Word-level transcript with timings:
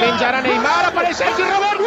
Spingerà 0.00 0.40
Neymar, 0.40 0.86
aparece 0.86 1.22
aqui 1.22 1.42
Roberto. 1.42 1.84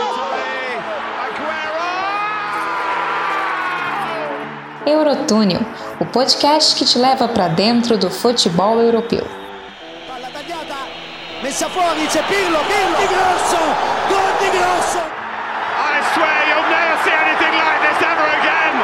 Eurotúnel, 4.85 5.61
o 5.99 6.05
podcast 6.05 6.75
que 6.75 6.85
te 6.85 6.99
leva 6.99 7.27
para 7.27 7.47
dentro 7.47 7.97
do 7.97 8.11
futebol 8.11 8.79
europeu. 8.79 9.25
Palla 10.07 10.29
tagliata, 10.29 10.75
messa 11.41 11.67
fuori, 11.69 12.05
c'è 12.05 12.21
Pirlo, 12.27 12.59
Pirlo, 12.59 12.97
di 12.99 13.07
grosso, 13.07 13.57
gol 14.07 14.37
di 14.37 14.49
grosso. 14.57 14.99
I 15.79 16.03
swear 16.13 16.47
you'll 16.49 16.69
never 16.69 16.97
see 17.03 17.13
anything 17.13 17.55
like 17.57 17.81
this 17.81 17.99
ever 18.03 18.29
again. 18.37 18.75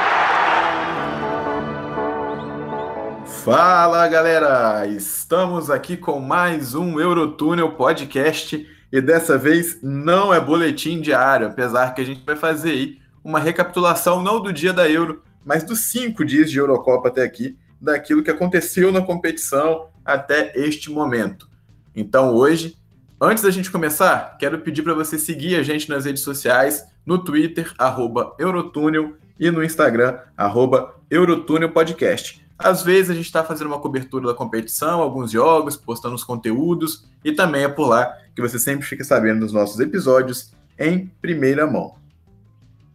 Fala 3.45 4.07
galera, 4.07 4.87
estamos 4.87 5.69
aqui 5.69 5.95
com 5.97 6.19
mais 6.19 6.73
um 6.73 6.99
Eurotúnel 6.99 7.73
podcast 7.73 8.78
e 8.91 9.01
dessa 9.01 9.37
vez 9.37 9.79
não 9.81 10.33
é 10.33 10.39
boletim 10.39 10.99
diário, 10.99 11.47
apesar 11.47 11.93
que 11.93 12.01
a 12.01 12.05
gente 12.05 12.23
vai 12.25 12.35
fazer 12.35 12.71
aí 12.71 12.99
uma 13.23 13.39
recapitulação 13.39 14.21
não 14.21 14.41
do 14.41 14.51
dia 14.51 14.73
da 14.73 14.89
Euro, 14.89 15.21
mas 15.45 15.63
dos 15.63 15.79
cinco 15.91 16.25
dias 16.25 16.49
de 16.49 16.57
Eurocopa 16.57 17.09
até 17.09 17.23
aqui, 17.23 17.57
daquilo 17.79 18.23
que 18.23 18.31
aconteceu 18.31 18.91
na 18.91 19.01
competição 19.01 19.89
até 20.03 20.51
este 20.55 20.89
momento. 20.91 21.49
Então 21.95 22.33
hoje, 22.35 22.77
antes 23.21 23.43
da 23.43 23.51
gente 23.51 23.71
começar, 23.71 24.37
quero 24.39 24.59
pedir 24.59 24.81
para 24.81 24.93
você 24.93 25.17
seguir 25.17 25.55
a 25.55 25.63
gente 25.63 25.89
nas 25.89 26.05
redes 26.05 26.23
sociais, 26.23 26.85
no 27.05 27.17
Twitter, 27.17 27.73
arroba 27.77 28.35
Eurotúnel, 28.39 29.15
e 29.39 29.49
no 29.49 29.63
Instagram, 29.63 30.19
arroba 30.35 30.95
Eurotúnel 31.09 31.71
Podcast. 31.71 32.45
Às 32.59 32.83
vezes 32.83 33.09
a 33.09 33.13
gente 33.13 33.25
está 33.25 33.41
fazendo 33.41 33.67
uma 33.67 33.79
cobertura 33.79 34.27
da 34.27 34.33
competição, 34.33 34.99
alguns 34.99 35.31
jogos, 35.31 35.77
postando 35.77 36.13
os 36.13 36.25
conteúdos, 36.25 37.07
e 37.23 37.31
também 37.31 37.63
é 37.63 37.69
por 37.69 37.87
lá 37.87 38.13
que 38.35 38.41
você 38.41 38.59
sempre 38.59 38.85
fica 38.85 39.01
sabendo 39.01 39.39
dos 39.39 39.53
nossos 39.53 39.79
episódios 39.79 40.51
em 40.77 41.09
primeira 41.21 41.65
mão. 41.65 41.95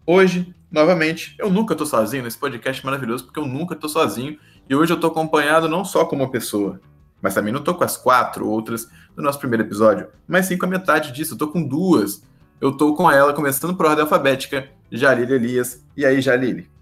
Hoje, 0.07 0.55
novamente, 0.71 1.35
eu 1.39 1.51
nunca 1.51 1.75
tô 1.75 1.87
sozinho 1.87 2.23
nesse 2.23 2.37
podcast 2.37 2.85
maravilhoso, 2.85 3.25
porque 3.25 3.41
eu 3.41 3.47
nunca 3.47 3.75
tô 3.75 3.89
sozinho, 3.89 4.39
e 4.69 4.75
hoje 4.75 4.93
eu 4.93 5.01
tô 5.01 5.07
acompanhado 5.07 5.67
não 5.67 5.83
só 5.83 6.05
como 6.05 6.23
uma 6.23 6.31
pessoa, 6.31 6.79
mas 7.23 7.33
também 7.33 7.53
não 7.53 7.65
tô 7.65 7.75
com 7.75 7.85
as 7.85 7.97
quatro 7.97 8.47
outras 8.47 8.87
do 9.17 9.23
nosso 9.23 9.39
primeiro 9.39 9.65
episódio, 9.65 10.09
mas 10.29 10.45
sim 10.45 10.59
com 10.59 10.67
a 10.67 10.69
metade 10.69 11.11
disso, 11.11 11.33
eu 11.33 11.39
tô 11.39 11.49
com 11.49 11.67
duas. 11.67 12.23
Eu 12.61 12.73
tô 12.73 12.95
com 12.95 13.11
ela, 13.11 13.33
começando 13.33 13.75
por 13.75 13.87
ordem 13.87 14.03
alfabética, 14.03 14.69
Jalile 14.91 15.35
Elias. 15.35 15.85
E 15.97 16.05
aí, 16.05 16.21
Jalile? 16.21 16.74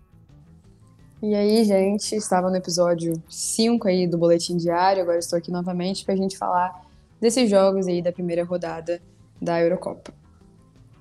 E 1.23 1.37
aí, 1.37 1.63
gente, 1.65 2.17
estava 2.17 2.51
no 2.51 2.57
episódio 2.57 3.23
5 3.29 3.87
aí 3.87 4.09
do 4.09 4.19
Boletim 4.19 4.57
Diário, 4.57 5.03
agora 5.03 5.21
estou 5.21 5.39
aqui 5.39 5.53
novamente 5.53 6.05
para 6.05 6.15
a 6.15 6.17
gente 6.17 6.37
falar 6.37 6.83
desses 7.21 7.49
jogos 7.49 7.87
aí 7.87 8.03
da 8.03 8.11
primeira 8.11 8.43
rodada 8.43 9.01
da 9.41 9.63
Eurocopa. 9.63 10.13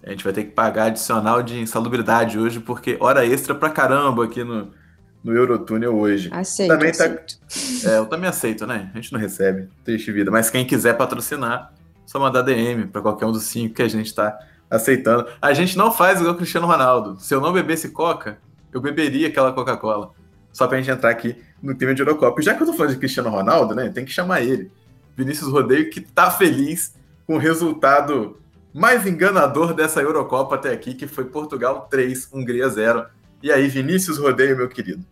A 0.04 0.12
gente 0.12 0.24
vai 0.24 0.32
ter 0.32 0.44
que 0.44 0.52
pagar 0.52 0.86
adicional 0.86 1.42
de 1.42 1.60
insalubridade 1.60 2.38
hoje, 2.38 2.60
porque 2.60 2.98
hora 3.00 3.26
extra 3.26 3.56
pra 3.56 3.72
caramba 3.72 4.26
aqui 4.26 4.44
no, 4.44 4.72
no 5.24 5.36
Eurotúnel 5.36 5.98
hoje. 5.98 6.30
Aceito, 6.32 6.70
também 6.70 6.92
tá... 6.92 7.06
aceito. 7.06 7.40
É, 7.88 7.98
eu 7.98 8.06
também 8.06 8.30
aceito, 8.30 8.68
né? 8.68 8.92
A 8.94 8.98
gente 8.98 9.12
não 9.12 9.20
recebe, 9.20 9.70
triste 9.84 10.12
vida. 10.12 10.30
Mas 10.30 10.52
quem 10.52 10.68
quiser 10.68 10.96
patrocinar, 10.96 11.74
só 12.06 12.20
mandar 12.20 12.44
DM 12.44 12.86
para 12.86 13.02
qualquer 13.02 13.26
um 13.26 13.32
dos 13.32 13.46
cinco 13.46 13.74
que 13.74 13.82
a 13.82 13.88
gente 13.88 14.14
tá 14.14 14.38
aceitando. 14.70 15.26
A 15.42 15.52
gente 15.52 15.76
não 15.76 15.92
faz 15.92 16.20
igual 16.20 16.36
o 16.36 16.38
Cristiano 16.38 16.68
Ronaldo. 16.68 17.20
Se 17.20 17.34
eu 17.34 17.42
não 17.42 17.52
bebesse 17.52 17.90
Coca, 17.90 18.38
eu 18.74 18.82
beberia 18.82 19.28
aquela 19.28 19.52
Coca-Cola. 19.54 20.12
Só 20.52 20.68
pra 20.68 20.78
gente 20.78 20.92
entrar 20.92 21.10
aqui 21.10 21.36
no 21.62 21.76
tema 21.76 21.94
de 21.94 22.02
Eurocopa. 22.02 22.42
Já 22.42 22.54
que 22.54 22.64
eu 22.64 22.68
tô 22.68 22.74
falando 22.74 22.94
de 22.94 23.00
Cristiano 23.00 23.30
Ronaldo, 23.30 23.74
né? 23.74 23.90
Tem 23.90 24.04
que 24.04 24.12
chamar 24.12 24.42
ele. 24.42 24.72
Vinícius 25.16 25.52
Rodeio, 25.52 25.90
que 25.90 26.02
tá 26.02 26.30
feliz 26.32 26.96
com 27.26 27.36
o 27.36 27.38
resultado 27.38 28.40
mais 28.74 29.06
enganador 29.06 29.74
dessa 29.74 30.02
Eurocopa 30.02 30.56
até 30.56 30.72
aqui, 30.72 30.94
que 30.94 31.08
foi 31.08 31.26
Portugal 31.26 31.88
3, 31.90 32.30
Hungria 32.34 32.70
0. 32.70 33.06
E 33.44 33.52
aí, 33.52 33.68
Vinícius 33.68 34.18
Rodeio, 34.18 34.56
meu 34.56 34.70
querido? 34.70 35.04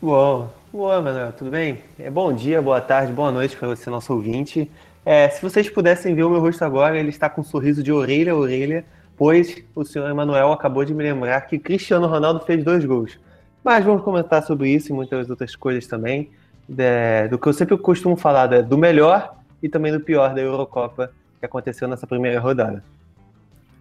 Bom, 0.00 0.52
boa, 0.72 1.02
Manuel, 1.02 1.32
tudo 1.32 1.50
bem? 1.50 1.82
É, 1.98 2.10
bom 2.10 2.32
dia, 2.32 2.62
boa 2.62 2.80
tarde, 2.80 3.12
boa 3.12 3.32
noite 3.32 3.56
para 3.56 3.68
você, 3.68 3.90
nosso 3.90 4.12
ouvinte. 4.12 4.70
É, 5.04 5.28
se 5.28 5.42
vocês 5.42 5.68
pudessem 5.68 6.14
ver 6.14 6.24
o 6.24 6.30
meu 6.30 6.40
rosto 6.40 6.64
agora, 6.64 6.98
ele 6.98 7.08
está 7.08 7.28
com 7.28 7.40
um 7.40 7.44
sorriso 7.44 7.82
de 7.82 7.90
orelha 7.90 8.32
a 8.32 8.36
orelha, 8.36 8.84
pois 9.18 9.62
o 9.74 9.84
senhor 9.84 10.08
Emanuel 10.08 10.52
acabou 10.52 10.84
de 10.84 10.94
me 10.94 11.02
lembrar 11.02 11.40
que 11.42 11.58
Cristiano 11.58 12.06
Ronaldo 12.06 12.40
fez 12.40 12.64
dois 12.64 12.84
gols. 12.84 13.18
Mas 13.64 13.84
vamos 13.84 14.02
comentar 14.02 14.42
sobre 14.44 14.70
isso 14.70 14.90
e 14.90 14.94
muitas 14.94 15.28
outras 15.28 15.56
coisas 15.56 15.86
também, 15.86 16.30
de, 16.68 17.28
do 17.28 17.38
que 17.38 17.48
eu 17.48 17.52
sempre 17.52 17.76
costumo 17.76 18.16
falar, 18.16 18.46
de, 18.46 18.62
do 18.62 18.78
melhor 18.78 19.34
e 19.60 19.68
também 19.68 19.92
do 19.92 20.00
pior 20.00 20.32
da 20.32 20.40
Eurocopa 20.40 21.10
que 21.40 21.44
aconteceu 21.44 21.88
nessa 21.88 22.06
primeira 22.06 22.40
rodada. 22.40 22.82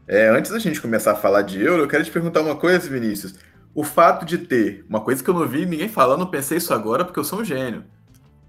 É, 0.08 0.30
antes 0.30 0.52
da 0.52 0.60
gente 0.60 0.82
começar 0.82 1.12
a 1.12 1.16
falar 1.16 1.44
de 1.44 1.62
Euro, 1.62 1.84
eu 1.84 1.88
quero 1.88 2.04
te 2.04 2.12
perguntar 2.12 2.42
uma 2.42 2.56
coisa, 2.56 2.90
Vinícius. 2.90 3.36
O 3.76 3.84
fato 3.84 4.26
de 4.26 4.38
ter, 4.40 4.86
uma 4.90 5.02
coisa 5.02 5.24
que 5.24 5.30
eu 5.30 5.34
não 5.34 5.48
vi 5.48 5.66
ninguém 5.66 5.90
falando, 5.90 6.20
não 6.20 6.28
pensei 6.28 6.58
isso 6.58 6.74
agora 6.74 7.06
porque 7.06 7.20
eu 7.20 7.24
sou 7.24 7.42
um 7.42 7.46
gênio. 7.46 7.84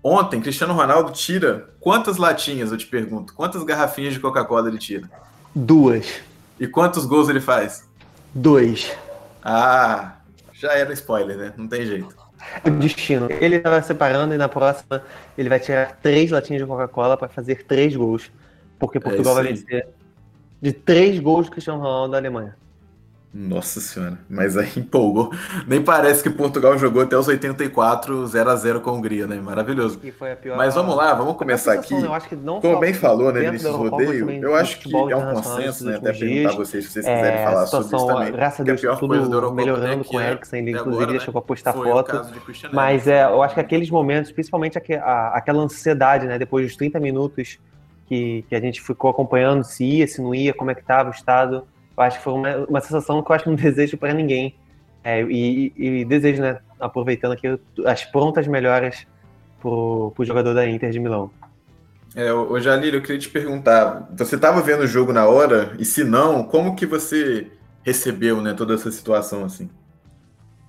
Ontem, 0.03 0.41
Cristiano 0.41 0.73
Ronaldo 0.73 1.13
tira 1.13 1.71
quantas 1.81 2.17
latinhas, 2.17 2.71
eu 2.71 2.79
te 2.79 2.87
pergunto? 2.87 3.35
Quantas 3.35 3.63
garrafinhas 3.65 4.15
de 4.15 4.21
Coca-Cola 4.21 4.69
ele 4.69 4.79
tira? 4.79 5.11
Duas. 5.55 6.23
E 6.59 6.67
quantos 6.67 7.05
gols 7.07 7.29
ele 7.29 7.41
faz? 7.41 7.89
Dois. 8.35 8.97
Ah, 9.43 10.17
já 10.53 10.73
era 10.73 10.93
spoiler, 10.93 11.37
né? 11.37 11.53
Não 11.57 11.69
tem 11.69 11.87
jeito. 11.87 12.17
O 12.65 12.71
destino. 12.71 13.29
Ele 13.31 13.57
estava 13.57 13.83
separando 13.83 14.35
e 14.35 14.39
na 14.39 14.49
próxima 14.49 15.03
ele 15.37 15.49
vai 15.49 15.61
tirar 15.61 15.99
três 16.03 16.31
latinhas 16.31 16.63
de 16.63 16.69
Coca-Cola 16.69 17.17
para 17.17 17.29
fazer 17.29 17.65
três 17.65 17.95
gols. 17.95 18.31
Porque 18.79 19.01
Portugal 19.01 19.39
É 19.39 19.43
vai 19.43 19.53
vencer 19.53 19.89
de 20.61 20.73
três 20.73 21.19
gols 21.19 21.47
do 21.47 21.53
Cristiano 21.53 21.81
Ronaldo 21.81 22.13
da 22.13 22.19
Alemanha. 22.19 22.57
Nossa 23.33 23.79
senhora, 23.79 24.19
mas 24.29 24.57
aí 24.57 24.71
empolgou. 24.77 25.31
Nem 25.67 25.83
parece 25.83 26.23
que 26.23 26.31
Portugal 26.31 26.79
jogou 26.79 27.03
até 27.03 27.17
os 27.17 27.29
84, 27.29 28.27
0 28.27 28.51
a 28.51 28.57
0 28.57 28.81
com 28.81 28.89
a 28.89 28.93
Hungria, 28.95 29.27
né? 29.27 29.37
Maravilhoso. 29.37 30.01
A 30.03 30.37
pior. 30.37 30.57
Mas 30.57 30.75
vamos 30.75 30.97
lá, 30.97 31.13
vamos 31.13 31.35
A 31.35 31.37
começar 31.37 31.75
aqui. 31.75 31.93
Eu 31.93 32.15
acho 32.15 32.27
que 32.27 32.35
não 32.35 32.59
Como 32.61 32.81
bem 32.81 32.95
falou, 32.95 33.31
né, 33.31 33.41
Vinícius 33.41 33.75
Rodeio, 33.75 34.31
eu 34.43 34.55
acho 34.57 34.79
que 34.81 34.95
é 34.95 35.17
um 35.17 35.35
consenso, 35.35 35.85
né? 35.85 35.97
Até 35.97 36.13
perguntar 36.13 36.51
a 36.51 36.57
vocês 36.57 36.85
se 36.87 36.91
vocês 36.93 37.05
quiserem 37.05 37.39
É, 37.41 37.45
falar 37.45 37.63
a 37.63 37.67
sobre 37.67 37.97
isso 37.97 38.07
também. 38.07 38.33
graças 38.33 38.61
a 38.61 38.65
Deus, 38.65 38.81
pior 38.81 38.99
tudo 38.99 39.09
coisa 39.15 39.29
da 39.29 39.37
Eurocopa 39.37 39.55
melhorando 39.57 40.05
com 40.07 40.17
o 40.17 40.19
aqui, 40.19 40.29
Eriksen, 40.31 40.61
ele 40.61 40.71
inclusive 40.73 41.13
já 41.13 41.21
chegou 41.21 41.39
a 41.39 41.43
postar 41.43 41.73
foto. 41.75 42.27
Mas 42.73 43.07
é, 43.07 43.25
eu 43.25 43.43
acho 43.43 43.55
que 43.55 43.61
aqueles 43.61 43.91
momentos, 43.91 44.33
principalmente 44.33 44.79
aque- 44.79 44.95
a- 44.95 45.33
aquela 45.35 45.63
ansiedade, 45.63 46.27
né? 46.27 46.39
Depois 46.39 46.67
dos 46.67 46.77
30 46.77 46.99
minutos 46.99 47.59
que, 48.07 48.43
que 48.49 48.55
a 48.55 48.61
gente 48.61 48.81
ficou 48.81 49.11
acompanhando 49.11 49.63
se 49.65 49.85
ia, 49.85 50.07
se 50.09 50.23
não 50.23 50.35
ia, 50.35 50.55
como 50.55 50.71
é 50.71 50.75
que 50.75 50.81
estava 50.81 51.11
o 51.11 51.13
estado. 51.13 51.65
Eu 51.99 52.03
acho 52.05 52.19
que 52.19 52.25
foi 52.25 52.33
uma, 52.33 52.57
uma 52.67 52.81
sensação 52.81 53.21
que 53.21 53.31
eu 53.31 53.35
acho 53.35 53.45
que 53.45 53.51
não 53.51 53.57
desejo 53.59 53.99
para 53.99 54.15
ninguém. 54.15 54.55
É, 55.03 55.23
e, 55.23 55.73
e- 55.77 56.05
desejo, 56.05 56.41
né? 56.41 56.59
Aproveitando 56.79 57.33
aqui 57.33 57.59
as 57.85 58.05
prontas 58.05 58.47
melhoras 58.47 59.05
pro, 59.61 60.13
pro 60.15 60.25
jogador 60.25 60.55
da 60.55 60.69
Inter 60.69 60.91
de 60.91 61.01
Milão. 61.01 61.31
É, 62.15 62.33
ô 62.33 62.53
ô, 62.53 62.61
Jalil, 62.61 62.95
eu 62.95 63.03
queria 63.03 63.19
te 63.19 63.29
perguntar, 63.29 64.09
você 64.17 64.37
estava 64.37 64.61
vendo 64.63 64.83
o 64.83 64.87
jogo 64.87 65.13
na 65.13 65.27
hora? 65.27 65.75
E 65.79 65.85
se 65.85 66.05
não, 66.05 66.45
como 66.45 66.75
que 66.77 66.87
você 66.87 67.51
recebeu, 67.83 68.41
né, 68.41 68.55
toda 68.55 68.75
essa 68.75 68.91
situação 68.91 69.45
assim? 69.45 69.69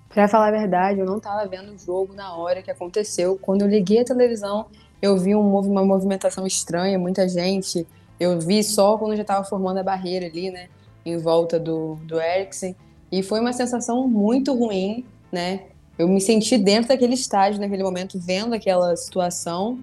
Pra 0.09 0.27
falar 0.27 0.47
a 0.47 0.51
verdade, 0.51 0.99
eu 0.99 1.05
não 1.05 1.19
tava 1.19 1.47
vendo 1.47 1.71
o 1.71 1.77
jogo 1.77 2.13
na 2.13 2.35
hora 2.35 2.63
que 2.63 2.71
aconteceu. 2.71 3.37
Quando 3.39 3.61
eu 3.61 3.67
liguei 3.67 3.99
a 3.99 4.03
televisão, 4.05 4.65
eu 5.01 5.15
vi 5.17 5.35
um 5.35 5.55
uma 5.59 5.85
movimentação 5.85 6.47
estranha, 6.47 6.97
muita 6.97 7.29
gente. 7.29 7.85
Eu 8.19 8.39
vi 8.39 8.63
só 8.63 8.97
quando 8.97 9.15
já 9.15 9.23
tava 9.23 9.43
formando 9.43 9.77
a 9.77 9.83
barreira 9.83 10.25
ali, 10.25 10.49
né? 10.49 10.67
Em 11.09 11.17
volta 11.17 11.59
do, 11.59 11.95
do 12.03 12.19
Eriksen. 12.19 12.75
E 13.11 13.23
foi 13.23 13.39
uma 13.39 13.53
sensação 13.53 14.07
muito 14.07 14.53
ruim, 14.53 15.05
né? 15.31 15.61
Eu 15.97 16.07
me 16.07 16.21
senti 16.21 16.57
dentro 16.57 16.89
daquele 16.89 17.13
estádio 17.13 17.59
naquele 17.59 17.83
momento, 17.83 18.17
vendo 18.19 18.53
aquela 18.53 18.95
situação. 18.95 19.79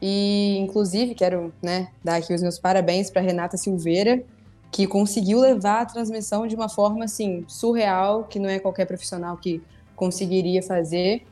E, 0.00 0.58
inclusive, 0.58 1.14
quero 1.14 1.52
né, 1.62 1.88
dar 2.02 2.16
aqui 2.16 2.34
os 2.34 2.42
meus 2.42 2.58
parabéns 2.58 3.10
para 3.10 3.22
Renata 3.22 3.56
Silveira, 3.56 4.24
que 4.72 4.86
conseguiu 4.86 5.38
levar 5.38 5.82
a 5.82 5.86
transmissão 5.86 6.46
de 6.46 6.56
uma 6.56 6.68
forma 6.68 7.04
assim 7.04 7.44
surreal, 7.46 8.24
que 8.24 8.40
não 8.40 8.48
é 8.48 8.58
qualquer 8.58 8.86
profissional 8.86 9.36
que 9.36 9.62
conseguiria 9.94 10.62
fazer. 10.62 11.22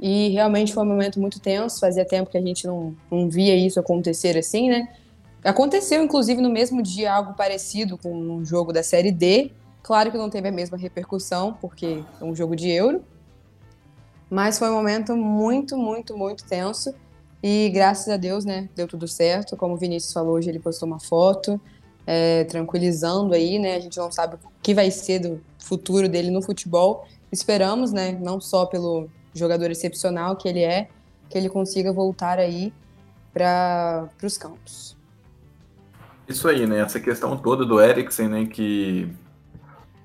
E 0.00 0.30
realmente 0.30 0.74
foi 0.74 0.82
um 0.82 0.88
momento 0.88 1.20
muito 1.20 1.38
tenso, 1.38 1.78
fazia 1.78 2.04
tempo 2.04 2.30
que 2.30 2.36
a 2.36 2.42
gente 2.42 2.66
não, 2.66 2.94
não 3.10 3.30
via 3.30 3.54
isso 3.54 3.78
acontecer 3.78 4.36
assim, 4.36 4.68
né? 4.68 4.88
Aconteceu, 5.46 6.02
inclusive, 6.02 6.42
no 6.42 6.50
mesmo 6.50 6.82
dia 6.82 7.14
algo 7.14 7.34
parecido 7.34 7.96
com 7.96 8.12
um 8.12 8.44
jogo 8.44 8.72
da 8.72 8.82
Série 8.82 9.12
D. 9.12 9.52
Claro 9.80 10.10
que 10.10 10.18
não 10.18 10.28
teve 10.28 10.48
a 10.48 10.52
mesma 10.52 10.76
repercussão, 10.76 11.56
porque 11.60 12.02
é 12.20 12.24
um 12.24 12.34
jogo 12.34 12.56
de 12.56 12.68
euro. 12.68 13.04
Mas 14.28 14.58
foi 14.58 14.68
um 14.68 14.72
momento 14.72 15.14
muito, 15.14 15.78
muito, 15.78 16.18
muito 16.18 16.44
tenso. 16.44 16.92
E 17.40 17.70
graças 17.72 18.08
a 18.08 18.16
Deus, 18.16 18.44
né, 18.44 18.68
deu 18.74 18.88
tudo 18.88 19.06
certo. 19.06 19.56
Como 19.56 19.74
o 19.74 19.76
Vinícius 19.76 20.12
falou, 20.12 20.34
hoje 20.34 20.48
ele 20.48 20.58
postou 20.58 20.88
uma 20.88 20.98
foto, 20.98 21.60
é, 22.04 22.42
tranquilizando 22.42 23.32
aí, 23.32 23.56
né? 23.60 23.76
A 23.76 23.80
gente 23.80 23.96
não 23.98 24.10
sabe 24.10 24.34
o 24.34 24.38
que 24.60 24.74
vai 24.74 24.90
ser 24.90 25.20
do 25.20 25.40
futuro 25.60 26.08
dele 26.08 26.32
no 26.32 26.42
futebol. 26.42 27.06
Esperamos, 27.30 27.92
né, 27.92 28.18
não 28.20 28.40
só 28.40 28.66
pelo 28.66 29.08
jogador 29.32 29.70
excepcional 29.70 30.34
que 30.34 30.48
ele 30.48 30.64
é, 30.64 30.88
que 31.30 31.38
ele 31.38 31.48
consiga 31.48 31.92
voltar 31.92 32.40
aí 32.40 32.72
para 33.32 34.08
os 34.24 34.36
campos. 34.36 34.95
Isso 36.28 36.48
aí, 36.48 36.66
né? 36.66 36.80
Essa 36.80 36.98
questão 36.98 37.36
toda 37.36 37.64
do 37.64 37.80
Eriksen, 37.80 38.28
né? 38.28 38.46
Que 38.46 39.08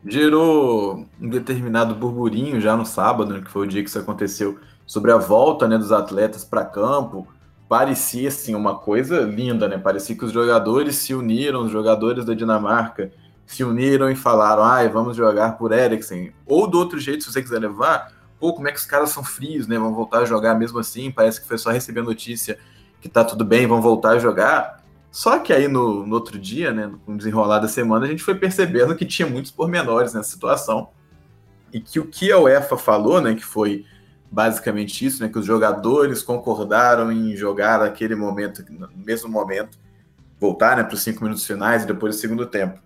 gerou 0.06 1.06
um 1.20 1.30
determinado 1.30 1.96
burburinho 1.96 2.60
já 2.60 2.76
no 2.76 2.86
sábado, 2.86 3.34
né, 3.34 3.42
que 3.42 3.52
foi 3.52 3.66
o 3.66 3.70
dia 3.70 3.84
que 3.84 3.90
isso 3.90 4.00
aconteceu, 4.00 4.60
sobre 4.86 5.12
a 5.12 5.18
volta 5.18 5.68
né, 5.68 5.78
dos 5.78 5.92
atletas 5.92 6.44
para 6.44 6.66
campo. 6.66 7.28
Parecia 7.70 8.28
assim 8.28 8.56
uma 8.56 8.78
coisa 8.78 9.22
linda, 9.22 9.68
né? 9.68 9.78
Parecia 9.78 10.16
que 10.16 10.26
os 10.26 10.32
jogadores 10.32 10.96
se 10.96 11.14
uniram, 11.14 11.64
os 11.64 11.72
jogadores 11.72 12.26
da 12.26 12.34
Dinamarca 12.34 13.12
se 13.46 13.64
uniram 13.64 14.10
e 14.10 14.16
falaram: 14.16 14.64
ai, 14.64 14.90
vamos 14.90 15.16
jogar 15.16 15.58
por 15.58 15.72
Eriksen. 15.72 16.34
Ou 16.46 16.68
do 16.68 16.78
outro 16.78 17.00
jeito, 17.00 17.24
se 17.24 17.32
você 17.32 17.42
quiser 17.42 17.60
levar, 17.60 18.12
pô, 18.38 18.54
como 18.54 18.68
é 18.68 18.72
que 18.72 18.78
os 18.78 18.86
caras 18.86 19.12
são 19.12 19.24
frios, 19.24 19.68
né? 19.68 19.80
Vão 19.80 19.94
voltar 19.94 20.20
a 20.20 20.26
jogar 20.26 20.54
mesmo 20.56 20.80
assim. 20.80 21.12
Parece 21.12 21.40
que 21.40 21.48
foi 21.48 21.58
só 21.58 21.72
receber 21.72 22.02
notícia 22.02 22.60
que 23.00 23.08
tá 23.08 23.24
tudo 23.24 23.46
bem, 23.46 23.66
vão 23.66 23.82
voltar 23.82 24.12
a 24.12 24.20
jogar. 24.20 24.81
Só 25.12 25.38
que 25.40 25.52
aí 25.52 25.68
no, 25.68 26.08
no 26.08 26.16
outro 26.16 26.40
dia, 26.40 26.72
né, 26.72 26.90
no 27.06 27.18
desenrolar 27.18 27.60
da 27.60 27.68
semana, 27.68 28.06
a 28.06 28.10
gente 28.10 28.24
foi 28.24 28.34
percebendo 28.34 28.96
que 28.96 29.06
tinha 29.06 29.28
muitos 29.28 29.52
pormenores 29.52 30.14
nessa 30.14 30.30
situação 30.30 30.90
e 31.74 31.82
que 31.82 32.00
o 32.00 32.08
que 32.08 32.32
a 32.32 32.40
UEFA 32.40 32.78
falou, 32.78 33.20
né, 33.20 33.36
que 33.36 33.44
foi 33.44 33.86
basicamente 34.32 35.06
isso, 35.06 35.22
né, 35.22 35.28
que 35.28 35.38
os 35.38 35.46
jogadores 35.46 36.24
concordaram 36.24 37.12
em 37.12 37.36
jogar 37.36 37.82
aquele 37.82 38.16
momento, 38.16 38.64
no 38.70 38.90
mesmo 38.96 39.30
momento, 39.30 39.78
voltar 40.40 40.78
né, 40.78 40.84
para 40.84 40.96
os 40.96 41.02
cinco 41.02 41.24
minutos 41.24 41.46
finais 41.46 41.84
e 41.84 41.88
depois 41.88 42.16
do 42.16 42.22
segundo 42.22 42.46
tempo. 42.46 42.80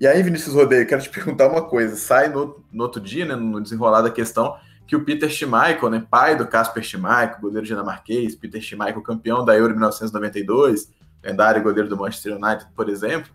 E 0.00 0.08
aí, 0.08 0.20
Vinícius 0.24 0.54
Rodeio, 0.54 0.86
quero 0.88 1.00
te 1.00 1.08
perguntar 1.10 1.46
uma 1.46 1.62
coisa. 1.62 1.94
Sai 1.94 2.28
no, 2.28 2.64
no 2.72 2.82
outro 2.82 3.00
dia, 3.00 3.24
né, 3.24 3.36
no 3.36 3.60
desenrolar 3.60 4.02
da 4.02 4.10
questão, 4.10 4.56
que 4.88 4.96
o 4.96 5.04
Peter 5.04 5.30
Schmeichel, 5.30 5.88
né, 5.88 6.04
pai 6.10 6.36
do 6.36 6.48
Casper 6.48 6.82
Schmeichel, 6.82 7.38
goleiro 7.40 7.64
dinamarquês, 7.64 8.34
Peter 8.34 8.60
Schmeichel 8.60 9.02
campeão 9.02 9.44
da 9.44 9.56
Euro 9.56 9.70
1992, 9.70 10.90
lendário 11.22 11.62
goleiro 11.62 11.88
do 11.88 11.96
Manchester 11.96 12.36
United, 12.36 12.66
por 12.74 12.88
exemplo, 12.88 13.30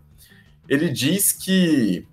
ele 0.68 0.88
diz 0.88 1.32
que 1.32 2.06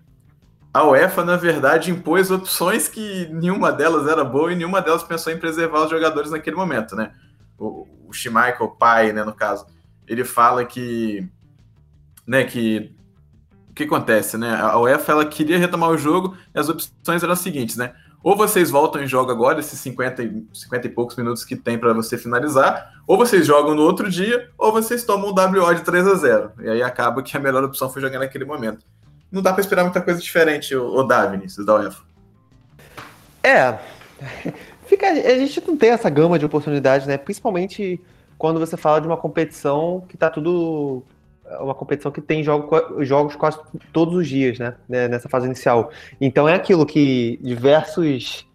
a 0.74 0.84
UEFA, 0.84 1.24
na 1.24 1.36
verdade, 1.36 1.92
impôs 1.92 2.32
opções 2.32 2.88
que 2.88 3.28
nenhuma 3.32 3.72
delas 3.72 4.08
era 4.08 4.24
boa 4.24 4.52
e 4.52 4.56
nenhuma 4.56 4.82
delas 4.82 5.04
pensou 5.04 5.32
em 5.32 5.38
preservar 5.38 5.84
os 5.84 5.90
jogadores 5.92 6.32
naquele 6.32 6.56
momento, 6.56 6.96
né? 6.96 7.12
O, 7.58 7.88
o 8.08 8.14
Schmeichel, 8.14 8.70
pai, 8.70 9.14
né, 9.14 9.24
no 9.24 9.34
caso, 9.34 9.68
ele 10.08 10.24
fala 10.24 10.66
que, 10.66 11.30
né, 12.26 12.44
que 12.44 12.92
o 13.70 13.74
que 13.74 13.84
acontece, 13.84 14.38
né? 14.38 14.56
A 14.56 14.80
UEFA 14.80 15.12
ela 15.12 15.26
queria 15.26 15.58
retomar 15.58 15.90
o 15.90 15.98
jogo 15.98 16.38
e 16.54 16.60
as 16.60 16.70
opções 16.70 17.24
eram 17.24 17.34
as 17.34 17.40
seguintes, 17.40 17.76
né? 17.76 17.94
Ou 18.24 18.38
vocês 18.38 18.72
voltam 18.72 19.04
e 19.04 19.08
jogam 19.08 19.36
agora, 19.36 19.60
esses 19.60 19.78
50, 19.82 20.24
50 20.54 20.88
e 20.88 20.90
poucos 20.90 21.18
minutos 21.18 21.44
que 21.44 21.58
tem 21.58 21.78
para 21.78 21.92
você 21.92 22.18
finalizar, 22.18 22.94
ou 23.06 23.18
vocês 23.18 23.46
jogam 23.46 23.76
no 23.76 23.82
outro 23.82 24.10
dia, 24.10 24.50
ou 24.58 24.72
vocês 24.72 25.04
tomam 25.04 25.30
o 25.30 25.34
WO 25.34 25.76
de 25.76 25.82
3 25.82 26.08
a 26.08 26.16
0 26.16 26.52
E 26.62 26.70
aí 26.70 26.82
acaba 26.82 27.22
que 27.22 27.36
a 27.36 27.40
melhor 27.40 27.66
opção 27.66 27.90
foi 27.90 28.02
jogar 28.02 28.20
naquele 28.20 28.46
momento. 28.46 28.86
Não 29.30 29.42
dá 29.42 29.52
para 29.52 29.60
esperar 29.60 29.84
muita 29.84 30.02
coisa 30.02 30.22
diferente, 30.22 30.74
o, 30.74 31.04
Davi, 31.04 31.36
Vinícius, 31.36 31.66
da 31.66 31.76
UEFA. 31.76 32.02
É. 33.44 33.78
Fica, 34.88 35.08
a 35.10 35.38
gente 35.38 35.62
não 35.68 35.76
tem 35.76 35.90
essa 35.90 36.10
gama 36.10 36.40
de 36.40 36.46
oportunidades, 36.46 37.06
né? 37.06 37.18
Principalmente 37.18 38.00
quando 38.38 38.60
você 38.60 38.78
fala 38.78 39.02
de 39.02 39.08
uma 39.08 39.18
competição 39.18 40.06
que 40.08 40.16
tá 40.16 40.30
tudo 40.30 41.04
uma 41.60 41.76
competição 41.76 42.12
que 42.12 42.22
tem 42.22 42.44
jogo, 42.44 43.04
jogos 43.04 43.36
quase 43.36 43.60
todos 43.92 44.16
os 44.16 44.28
dias, 44.28 44.60
né? 44.60 44.76
né? 44.88 45.08
Nessa 45.08 45.30
fase 45.30 45.46
inicial. 45.46 45.92
Então 46.20 46.48
é 46.48 46.56
aquilo 46.56 46.86
que 46.86 47.40
diversos. 47.42 48.48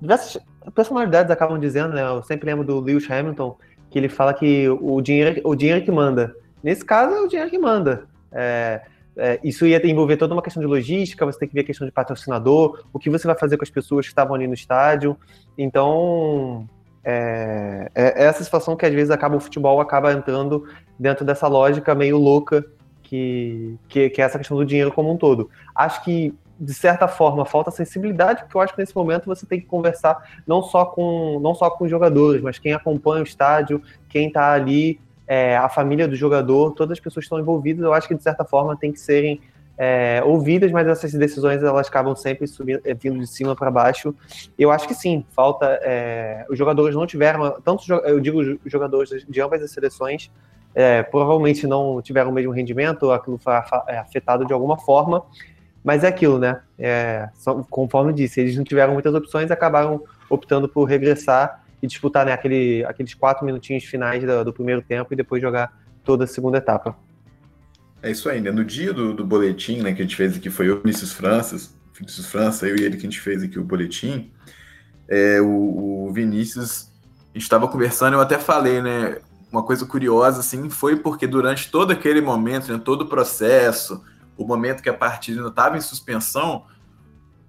Diversas 0.00 0.38
personalidades 0.74 1.30
acabam 1.30 1.58
dizendo, 1.58 1.94
né? 1.94 2.02
Eu 2.02 2.22
sempre 2.22 2.46
lembro 2.46 2.64
do 2.64 2.80
Lewis 2.80 3.10
Hamilton, 3.10 3.56
que 3.90 3.98
ele 3.98 4.08
fala 4.08 4.34
que 4.34 4.68
o 4.68 5.00
dinheiro, 5.00 5.40
o 5.44 5.54
dinheiro 5.54 5.84
que 5.84 5.90
manda. 5.90 6.34
Nesse 6.62 6.84
caso, 6.84 7.14
é 7.14 7.20
o 7.20 7.28
dinheiro 7.28 7.50
que 7.50 7.58
manda. 7.58 8.06
É, 8.32 8.82
é, 9.16 9.40
isso 9.42 9.66
ia 9.66 9.84
envolver 9.86 10.16
toda 10.16 10.34
uma 10.34 10.42
questão 10.42 10.60
de 10.60 10.66
logística, 10.66 11.24
você 11.24 11.38
tem 11.38 11.48
que 11.48 11.54
ver 11.54 11.62
a 11.62 11.64
questão 11.64 11.86
de 11.86 11.92
patrocinador, 11.92 12.84
o 12.92 12.98
que 12.98 13.08
você 13.08 13.26
vai 13.26 13.36
fazer 13.38 13.56
com 13.56 13.62
as 13.62 13.70
pessoas 13.70 14.04
que 14.04 14.10
estavam 14.10 14.34
ali 14.34 14.46
no 14.46 14.54
estádio. 14.54 15.16
Então, 15.56 16.68
é, 17.08 17.88
é, 17.94 18.24
essa 18.24 18.42
situação 18.42 18.74
que 18.74 18.84
às 18.84 18.92
vezes 18.92 19.12
acaba 19.12 19.36
o 19.36 19.40
futebol 19.40 19.80
acaba 19.80 20.12
entrando 20.12 20.68
dentro 20.98 21.24
dessa 21.24 21.46
lógica 21.46 21.94
meio 21.94 22.18
louca 22.18 22.66
que, 23.00 23.78
que, 23.86 24.10
que, 24.10 24.20
é 24.20 24.24
essa 24.24 24.38
questão 24.38 24.56
do 24.56 24.64
dinheiro 24.64 24.90
como 24.90 25.12
um 25.12 25.16
todo. 25.16 25.48
Acho 25.72 26.02
que, 26.02 26.34
de 26.58 26.74
certa 26.74 27.06
forma, 27.06 27.44
falta 27.44 27.70
sensibilidade, 27.70 28.42
porque 28.42 28.56
eu 28.56 28.60
acho 28.60 28.74
que 28.74 28.80
nesse 28.80 28.96
momento 28.96 29.26
você 29.26 29.46
tem 29.46 29.60
que 29.60 29.66
conversar 29.66 30.20
não 30.44 30.60
só 30.60 30.84
com, 30.84 31.38
não 31.40 31.54
só 31.54 31.70
com 31.70 31.84
os 31.84 31.90
jogadores, 31.90 32.42
mas 32.42 32.58
quem 32.58 32.72
acompanha 32.72 33.22
o 33.22 33.26
estádio, 33.26 33.80
quem 34.08 34.26
está 34.26 34.50
ali, 34.50 34.98
é, 35.28 35.56
a 35.56 35.68
família 35.68 36.08
do 36.08 36.16
jogador, 36.16 36.72
todas 36.72 36.98
as 36.98 37.00
pessoas 37.00 37.22
que 37.22 37.26
estão 37.26 37.38
envolvidas, 37.38 37.84
eu 37.84 37.94
acho 37.94 38.08
que, 38.08 38.16
de 38.16 38.22
certa 38.24 38.44
forma, 38.44 38.76
tem 38.76 38.90
que 38.90 38.98
serem 38.98 39.40
é, 39.78 40.22
ouvidas, 40.24 40.70
mas 40.72 40.86
essas 40.86 41.12
decisões 41.12 41.62
elas 41.62 41.86
acabam 41.88 42.16
sempre 42.16 42.46
subindo, 42.46 42.80
é, 42.84 42.94
vindo 42.94 43.18
de 43.18 43.26
cima 43.26 43.54
para 43.54 43.70
baixo. 43.70 44.14
Eu 44.58 44.70
acho 44.70 44.88
que 44.88 44.94
sim, 44.94 45.24
falta. 45.30 45.78
É, 45.82 46.46
os 46.48 46.56
jogadores 46.56 46.94
não 46.94 47.06
tiveram, 47.06 47.60
tanto 47.62 47.92
eu 47.92 48.18
digo 48.20 48.40
os 48.40 48.58
jogadores 48.72 49.24
de 49.28 49.40
ambas 49.40 49.62
as 49.62 49.70
seleções, 49.70 50.30
é, 50.74 51.02
provavelmente 51.02 51.66
não 51.66 52.00
tiveram 52.02 52.30
o 52.30 52.32
mesmo 52.32 52.52
rendimento, 52.52 53.10
aquilo 53.10 53.38
foi 53.38 53.52
é, 53.88 53.98
afetado 53.98 54.44
de 54.44 54.52
alguma 54.52 54.78
forma, 54.78 55.22
mas 55.82 56.04
é 56.04 56.08
aquilo, 56.08 56.38
né? 56.38 56.60
É, 56.78 57.28
conforme 57.70 58.12
disse, 58.12 58.40
eles 58.40 58.56
não 58.56 58.64
tiveram 58.64 58.92
muitas 58.92 59.14
opções, 59.14 59.50
acabaram 59.50 60.02
optando 60.28 60.68
por 60.68 60.84
regressar 60.84 61.62
e 61.82 61.86
disputar 61.86 62.26
né, 62.26 62.32
aquele, 62.32 62.84
aqueles 62.84 63.14
quatro 63.14 63.44
minutinhos 63.44 63.84
finais 63.84 64.24
do, 64.24 64.44
do 64.46 64.52
primeiro 64.52 64.82
tempo 64.82 65.12
e 65.12 65.16
depois 65.16 65.40
jogar 65.40 65.72
toda 66.02 66.24
a 66.24 66.26
segunda 66.26 66.58
etapa. 66.58 66.96
É 68.06 68.10
isso 68.12 68.28
aí, 68.28 68.40
né? 68.40 68.52
No 68.52 68.64
dia 68.64 68.92
do, 68.92 69.12
do 69.12 69.26
boletim, 69.26 69.82
né, 69.82 69.92
que 69.92 70.00
a 70.00 70.04
gente 70.04 70.14
fez 70.14 70.36
aqui, 70.36 70.48
foi 70.48 70.70
o 70.70 70.80
Vinícius 70.80 71.12
Francis, 71.12 71.76
Vinícius 71.92 72.26
França, 72.26 72.64
eu 72.68 72.76
e 72.76 72.84
ele 72.84 72.96
que 72.96 73.04
a 73.04 73.10
gente 73.10 73.20
fez 73.20 73.42
aqui 73.42 73.58
o 73.58 73.64
boletim. 73.64 74.30
É, 75.08 75.40
o, 75.40 76.06
o 76.06 76.12
Vinícius, 76.12 76.88
a 77.30 77.32
gente 77.32 77.42
estava 77.42 77.66
conversando, 77.66 78.14
eu 78.14 78.20
até 78.20 78.38
falei, 78.38 78.80
né? 78.80 79.18
Uma 79.50 79.64
coisa 79.64 79.84
curiosa, 79.84 80.38
assim, 80.38 80.70
foi 80.70 80.94
porque 80.94 81.26
durante 81.26 81.68
todo 81.68 81.90
aquele 81.90 82.20
momento, 82.20 82.72
né, 82.72 82.78
todo 82.78 83.02
o 83.02 83.08
processo, 83.08 84.00
o 84.36 84.46
momento 84.46 84.84
que 84.84 84.88
a 84.88 84.94
partida 84.94 85.38
ainda 85.38 85.48
estava 85.48 85.76
em 85.76 85.80
suspensão, 85.80 86.64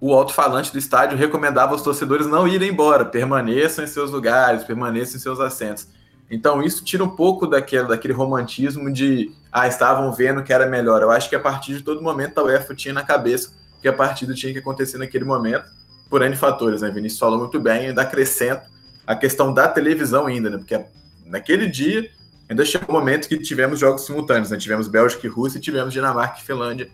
o 0.00 0.12
alto-falante 0.12 0.72
do 0.72 0.78
estádio 0.78 1.16
recomendava 1.16 1.70
aos 1.70 1.82
torcedores 1.82 2.26
não 2.26 2.48
irem 2.48 2.70
embora, 2.70 3.04
permaneçam 3.04 3.84
em 3.84 3.88
seus 3.88 4.10
lugares, 4.10 4.64
permaneçam 4.64 5.18
em 5.18 5.20
seus 5.20 5.38
assentos. 5.38 5.86
Então 6.28 6.60
isso 6.60 6.84
tira 6.84 7.04
um 7.04 7.14
pouco 7.14 7.46
daquele, 7.46 7.86
daquele 7.86 8.12
romantismo 8.12 8.92
de 8.92 9.37
ah, 9.52 9.66
estavam 9.66 10.12
vendo 10.12 10.42
que 10.42 10.52
era 10.52 10.66
melhor. 10.66 11.02
Eu 11.02 11.10
acho 11.10 11.28
que 11.28 11.36
a 11.36 11.40
partir 11.40 11.74
de 11.74 11.82
todo 11.82 12.02
momento 12.02 12.38
a 12.38 12.44
UEFA 12.44 12.74
tinha 12.74 12.94
na 12.94 13.02
cabeça 13.02 13.50
que 13.80 13.88
a 13.88 13.92
partida 13.92 14.34
tinha 14.34 14.52
que 14.52 14.58
acontecer 14.58 14.98
naquele 14.98 15.24
momento, 15.24 15.64
por 16.10 16.22
N 16.22 16.34
fatores, 16.36 16.82
né? 16.82 16.90
Vinícius 16.90 17.20
falou 17.20 17.38
muito 17.38 17.60
bem, 17.60 17.88
ainda 17.88 18.02
acrescento 18.02 18.62
a 19.06 19.14
questão 19.14 19.52
da 19.52 19.68
televisão 19.68 20.26
ainda, 20.26 20.50
né? 20.50 20.58
Porque 20.58 20.84
naquele 21.26 21.66
dia 21.66 22.10
ainda 22.48 22.64
chegou 22.64 22.88
o 22.88 22.92
momento 22.92 23.28
que 23.28 23.38
tivemos 23.38 23.78
jogos 23.78 24.04
simultâneos, 24.04 24.50
né? 24.50 24.56
Tivemos 24.56 24.88
Bélgica 24.88 25.26
e 25.26 25.30
Rússia 25.30 25.58
e 25.58 25.60
tivemos 25.60 25.92
Dinamarca 25.92 26.40
e 26.40 26.44
Finlândia. 26.44 26.88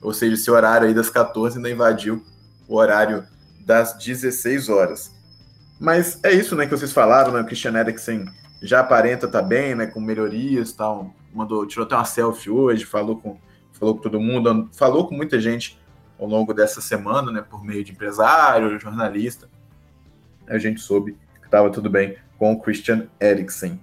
Ou 0.00 0.12
seja, 0.12 0.34
esse 0.34 0.50
horário 0.50 0.86
aí 0.86 0.94
das 0.94 1.10
14 1.10 1.56
ainda 1.56 1.70
invadiu 1.70 2.22
o 2.68 2.76
horário 2.76 3.24
das 3.60 3.94
16 3.94 4.68
horas. 4.68 5.10
Mas 5.80 6.18
é 6.22 6.32
isso, 6.32 6.56
né, 6.56 6.66
que 6.66 6.76
vocês 6.76 6.92
falaram, 6.92 7.32
né? 7.32 7.40
O 7.40 7.44
Christian 7.44 7.76
Eriksen 7.78 8.26
já 8.62 8.80
aparenta 8.80 9.28
tá 9.28 9.40
bem, 9.40 9.74
né, 9.74 9.86
com 9.86 10.00
melhorias, 10.00 10.72
tal. 10.72 11.14
Mandou, 11.32 11.66
tirou 11.66 11.86
até 11.86 11.94
uma 11.94 12.04
selfie 12.04 12.50
hoje, 12.50 12.84
falou 12.84 13.16
com, 13.18 13.38
falou 13.72 13.96
com 13.96 14.02
todo 14.02 14.20
mundo, 14.20 14.68
falou 14.72 15.06
com 15.06 15.14
muita 15.14 15.40
gente 15.40 15.78
ao 16.18 16.26
longo 16.26 16.52
dessa 16.52 16.80
semana, 16.80 17.30
né, 17.30 17.42
por 17.42 17.64
meio 17.64 17.84
de 17.84 17.92
empresário, 17.92 18.78
jornalista. 18.78 19.48
A 20.46 20.58
gente 20.58 20.80
soube 20.80 21.16
que 21.40 21.46
estava 21.46 21.70
tudo 21.70 21.88
bem 21.88 22.16
com 22.38 22.52
o 22.52 22.60
Christian 22.60 23.06
Eriksen. 23.20 23.80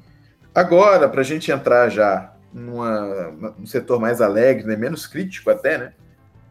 Agora, 0.53 1.07
para 1.07 1.21
a 1.21 1.23
gente 1.23 1.51
entrar 1.51 1.89
já 1.89 2.33
numa, 2.53 3.31
num 3.57 3.65
setor 3.65 3.99
mais 3.99 4.21
alegre, 4.21 4.65
né, 4.65 4.75
menos 4.75 5.05
crítico 5.05 5.49
até, 5.49 5.77
né, 5.77 5.93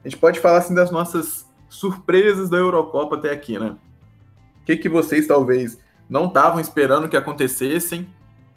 a 0.05 0.09
gente 0.09 0.19
pode 0.19 0.39
falar 0.39 0.59
assim 0.59 0.75
das 0.75 0.91
nossas 0.91 1.47
surpresas 1.69 2.49
da 2.49 2.59
Eurocopa 2.59 3.17
até 3.17 3.31
aqui, 3.31 3.59
né? 3.59 3.77
O 4.61 4.65
que, 4.65 4.77
que 4.77 4.89
vocês 4.89 5.27
talvez 5.27 5.79
não 6.09 6.27
estavam 6.27 6.61
esperando 6.61 7.09
que 7.09 7.17
acontecessem 7.17 8.07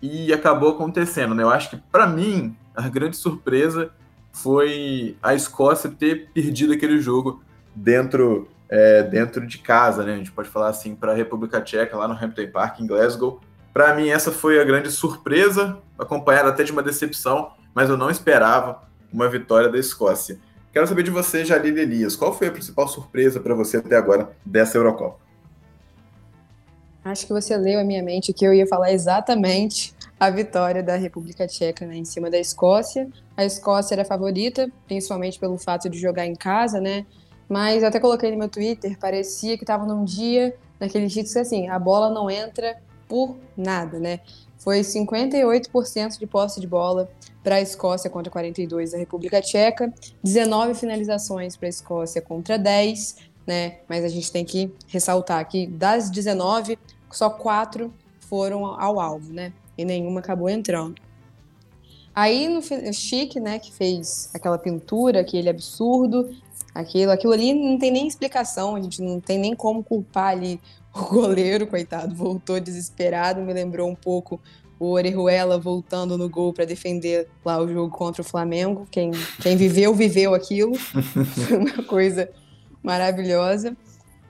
e 0.01 0.31
acabou 0.31 0.71
acontecendo, 0.71 1.33
né? 1.33 1.43
Eu 1.43 1.49
acho 1.49 1.69
que 1.69 1.77
para 1.77 2.07
mim 2.07 2.55
a 2.75 2.87
grande 2.87 3.17
surpresa 3.17 3.91
foi 4.31 5.17
a 5.21 5.33
Escócia 5.33 5.89
ter 5.89 6.29
perdido 6.33 6.73
aquele 6.73 6.99
jogo 6.99 7.41
dentro 7.75 8.47
é, 8.69 9.01
dentro 9.03 9.45
de 9.47 9.57
casa, 9.59 10.03
né? 10.03 10.13
A 10.13 10.17
gente 10.17 10.31
pode 10.31 10.49
falar 10.49 10.69
assim 10.69 10.95
para 10.95 11.13
a 11.13 11.15
República 11.15 11.61
Tcheca 11.61 11.95
lá 11.95 12.07
no 12.07 12.13
Hampton 12.13 12.51
Park 12.51 12.79
em 12.79 12.87
Glasgow. 12.87 13.39
Para 13.73 13.95
mim 13.95 14.09
essa 14.09 14.31
foi 14.31 14.59
a 14.59 14.63
grande 14.63 14.91
surpresa, 14.91 15.77
acompanhada 15.97 16.49
até 16.49 16.63
de 16.63 16.71
uma 16.71 16.83
decepção, 16.83 17.51
mas 17.73 17.89
eu 17.89 17.97
não 17.97 18.09
esperava 18.09 18.81
uma 19.11 19.29
vitória 19.29 19.69
da 19.69 19.77
Escócia. 19.77 20.39
Quero 20.73 20.85
saber 20.85 21.03
de 21.03 21.11
você, 21.11 21.45
Jalil 21.45 21.77
Elias, 21.77 22.15
qual 22.15 22.33
foi 22.33 22.47
a 22.47 22.51
principal 22.51 22.87
surpresa 22.87 23.39
para 23.39 23.55
você 23.55 23.77
até 23.77 23.95
agora 23.95 24.31
dessa 24.45 24.77
Eurocopa? 24.77 25.26
Acho 27.09 27.25
que 27.25 27.33
você 27.33 27.55
leu 27.57 27.79
a 27.79 27.83
minha 27.83 28.03
mente 28.03 28.33
que 28.33 28.45
eu 28.45 28.53
ia 28.53 28.67
falar 28.67 28.91
exatamente 28.91 29.93
a 30.19 30.29
vitória 30.29 30.81
da 30.81 30.95
República 30.95 31.47
Tcheca 31.47 31.85
né, 31.85 31.95
em 31.95 32.05
cima 32.05 32.29
da 32.29 32.37
Escócia. 32.37 33.07
A 33.35 33.45
Escócia 33.45 33.95
era 33.95 34.01
a 34.01 34.05
favorita, 34.05 34.69
principalmente 34.87 35.39
pelo 35.39 35.57
fato 35.57 35.89
de 35.89 35.99
jogar 35.99 36.25
em 36.25 36.35
casa, 36.35 36.79
né? 36.81 37.05
Mas 37.47 37.81
eu 37.81 37.89
até 37.89 37.99
coloquei 37.99 38.31
no 38.31 38.37
meu 38.37 38.49
Twitter, 38.49 38.97
parecia 38.99 39.57
que 39.57 39.63
estava 39.63 39.85
num 39.85 40.03
dia 40.03 40.55
daqueles 40.79 41.11
dias 41.11 41.31
que 41.31 41.39
assim, 41.39 41.69
a 41.69 41.79
bola 41.79 42.09
não 42.09 42.29
entra 42.29 42.77
por 43.07 43.37
nada, 43.55 43.99
né? 43.99 44.19
Foi 44.57 44.81
58% 44.81 46.17
de 46.19 46.27
posse 46.27 46.59
de 46.59 46.67
bola 46.67 47.09
para 47.43 47.55
a 47.55 47.61
Escócia 47.61 48.09
contra 48.09 48.31
42 48.31 48.91
da 48.91 48.97
República 48.97 49.39
Tcheca, 49.39 49.93
19 50.23 50.73
finalizações 50.73 51.55
para 51.55 51.67
a 51.67 51.69
Escócia 51.69 52.21
contra 52.21 52.57
10, 52.57 53.15
né? 53.45 53.77
Mas 53.87 54.03
a 54.03 54.09
gente 54.09 54.31
tem 54.31 54.43
que 54.43 54.69
ressaltar 54.87 55.47
que 55.47 55.67
das 55.67 56.09
19, 56.09 56.77
só 57.11 57.29
4 57.29 57.93
foram 58.19 58.65
ao 58.65 58.99
alvo, 58.99 59.31
né? 59.31 59.53
E 59.77 59.85
nenhuma 59.85 60.19
acabou 60.19 60.49
entrando. 60.49 60.95
Aí 62.13 62.47
no 62.47 62.61
Chique, 62.93 63.39
né, 63.39 63.59
que 63.59 63.71
fez 63.71 64.29
aquela 64.33 64.57
pintura, 64.57 65.21
aquele 65.21 65.49
absurdo, 65.49 66.35
aquilo, 66.73 67.11
aquilo 67.11 67.33
ali 67.33 67.53
não 67.53 67.77
tem 67.77 67.91
nem 67.91 68.07
explicação, 68.07 68.75
a 68.75 68.81
gente 68.81 69.03
não 69.03 69.19
tem 69.19 69.37
nem 69.37 69.55
como 69.55 69.83
culpar 69.83 70.29
ali 70.29 70.59
o 70.93 71.05
goleiro, 71.05 71.67
coitado, 71.67 72.15
voltou 72.15 72.59
desesperado, 72.59 73.41
me 73.41 73.53
lembrou 73.53 73.87
um 73.87 73.95
pouco 73.95 74.41
o 74.79 74.91
Orejuela 74.91 75.57
voltando 75.57 76.17
no 76.17 76.29
gol 76.29 76.53
para 76.53 76.65
defender 76.65 77.27
lá 77.43 77.59
o 77.59 77.67
jogo 77.67 77.95
contra 77.95 78.21
o 78.21 78.25
Flamengo. 78.25 78.87
Quem, 78.91 79.11
quem 79.41 79.55
viveu, 79.55 79.93
viveu 79.93 80.33
aquilo. 80.33 80.75
Foi 80.77 81.57
uma 81.57 81.83
coisa 81.83 82.29
maravilhosa. 82.83 83.75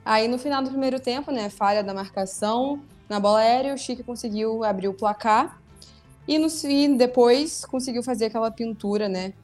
Aí 0.08 0.26
no 0.26 0.38
final 0.38 0.62
do 0.62 0.70
primeiro 0.70 0.98
tempo, 0.98 1.30
né, 1.30 1.50
falha 1.50 1.84
da 1.84 1.92
marcação 1.92 2.80
na 3.10 3.20
bola 3.20 3.40
aérea, 3.40 3.74
o 3.74 3.76
Chique 3.76 4.02
conseguiu 4.02 4.64
abrir 4.64 4.88
o 4.88 4.94
placar 4.94 5.60
e, 6.26 6.38
no, 6.38 6.46
e 6.64 6.88
depois 6.96 7.66
conseguiu 7.66 8.02
fazer 8.02 8.24
aquela 8.24 8.50
pintura, 8.50 9.06
né? 9.06 9.34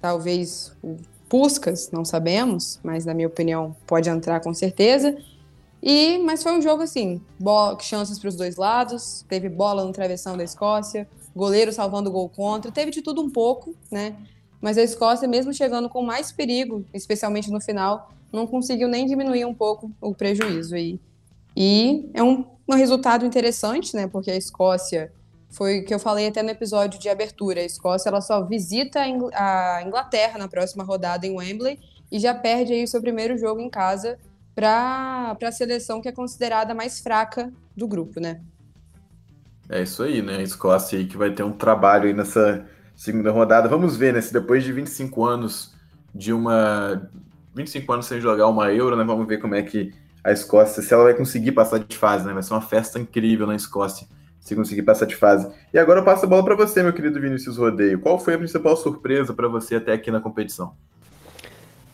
Talvez 0.00 0.72
o 0.82 0.96
Puscas, 1.28 1.92
não 1.92 2.04
sabemos, 2.04 2.80
mas 2.82 3.04
na 3.04 3.14
minha 3.14 3.28
opinião 3.28 3.76
pode 3.86 4.10
entrar 4.10 4.40
com 4.40 4.52
certeza. 4.52 5.16
E, 5.80 6.18
mas 6.18 6.42
foi 6.42 6.50
um 6.50 6.60
jogo 6.60 6.82
assim, 6.82 7.22
bola, 7.38 7.78
chances 7.78 8.18
para 8.18 8.28
os 8.28 8.34
dois 8.34 8.56
lados, 8.56 9.24
teve 9.28 9.48
bola 9.48 9.84
no 9.84 9.92
travessão 9.92 10.36
da 10.36 10.42
Escócia, 10.42 11.08
goleiro 11.32 11.72
salvando 11.72 12.10
o 12.10 12.12
gol 12.12 12.28
contra, 12.28 12.72
teve 12.72 12.90
de 12.90 13.02
tudo 13.02 13.22
um 13.22 13.30
pouco, 13.30 13.72
né? 13.88 14.16
Mas 14.60 14.76
a 14.78 14.82
Escócia, 14.82 15.28
mesmo 15.28 15.54
chegando 15.54 15.88
com 15.88 16.02
mais 16.02 16.32
perigo, 16.32 16.84
especialmente 16.92 17.52
no 17.52 17.60
final, 17.60 18.10
não 18.32 18.46
conseguiu 18.46 18.88
nem 18.88 19.06
diminuir 19.06 19.44
um 19.44 19.54
pouco 19.54 19.90
o 20.00 20.14
prejuízo 20.14 20.74
aí. 20.74 21.00
E 21.56 22.08
é 22.14 22.22
um, 22.22 22.44
um 22.68 22.74
resultado 22.74 23.24
interessante, 23.24 23.94
né? 23.94 24.06
Porque 24.06 24.30
a 24.30 24.36
Escócia 24.36 25.12
foi 25.50 25.80
o 25.80 25.84
que 25.84 25.94
eu 25.94 25.98
falei 25.98 26.28
até 26.28 26.42
no 26.42 26.50
episódio 26.50 27.00
de 27.00 27.08
abertura. 27.08 27.60
A 27.60 27.64
Escócia 27.64 28.08
ela 28.08 28.20
só 28.20 28.44
visita 28.44 29.00
a 29.00 29.82
Inglaterra 29.82 30.38
na 30.38 30.48
próxima 30.48 30.84
rodada 30.84 31.26
em 31.26 31.36
Wembley 31.36 31.78
e 32.10 32.18
já 32.18 32.34
perde 32.34 32.72
aí 32.72 32.84
o 32.84 32.88
seu 32.88 33.00
primeiro 33.00 33.36
jogo 33.38 33.60
em 33.60 33.70
casa 33.70 34.18
para 34.54 35.36
a 35.42 35.52
seleção 35.52 36.00
que 36.00 36.08
é 36.08 36.12
considerada 36.12 36.74
mais 36.74 37.00
fraca 37.00 37.52
do 37.76 37.86
grupo, 37.86 38.20
né? 38.20 38.40
É 39.68 39.82
isso 39.82 40.02
aí, 40.02 40.22
né? 40.22 40.36
A 40.38 40.42
Escócia 40.42 40.98
aí 40.98 41.06
que 41.06 41.16
vai 41.16 41.30
ter 41.30 41.42
um 41.42 41.52
trabalho 41.52 42.06
aí 42.06 42.14
nessa 42.14 42.66
segunda 42.96 43.30
rodada. 43.30 43.68
Vamos 43.68 43.96
ver, 43.96 44.12
né? 44.14 44.20
Se 44.20 44.32
depois 44.32 44.64
de 44.64 44.72
25 44.72 45.24
anos 45.24 45.74
de 46.14 46.32
uma. 46.32 47.10
25 47.58 47.92
anos 47.92 48.06
sem 48.06 48.20
jogar 48.20 48.46
uma 48.46 48.72
Euro, 48.72 48.96
né? 48.96 49.04
Vamos 49.04 49.26
ver 49.26 49.38
como 49.38 49.54
é 49.54 49.62
que 49.62 49.92
a 50.22 50.32
Escócia, 50.32 50.82
se 50.82 50.92
ela 50.92 51.04
vai 51.04 51.14
conseguir 51.14 51.52
passar 51.52 51.78
de 51.78 51.96
fase, 51.96 52.26
né? 52.26 52.32
Vai 52.32 52.42
ser 52.42 52.54
uma 52.54 52.62
festa 52.62 52.98
incrível 52.98 53.46
na 53.46 53.54
Escócia 53.54 54.06
se 54.40 54.56
conseguir 54.56 54.82
passar 54.82 55.04
de 55.04 55.14
fase. 55.14 55.46
E 55.74 55.78
agora 55.78 56.00
eu 56.00 56.04
passo 56.04 56.24
a 56.24 56.28
bola 56.28 56.42
para 56.42 56.54
você, 56.54 56.82
meu 56.82 56.92
querido 56.92 57.20
Vinícius 57.20 57.58
Rodeio. 57.58 58.00
Qual 58.00 58.18
foi 58.18 58.34
a 58.34 58.38
principal 58.38 58.76
surpresa 58.76 59.34
para 59.34 59.46
você 59.46 59.76
até 59.76 59.92
aqui 59.92 60.10
na 60.10 60.20
competição? 60.20 60.72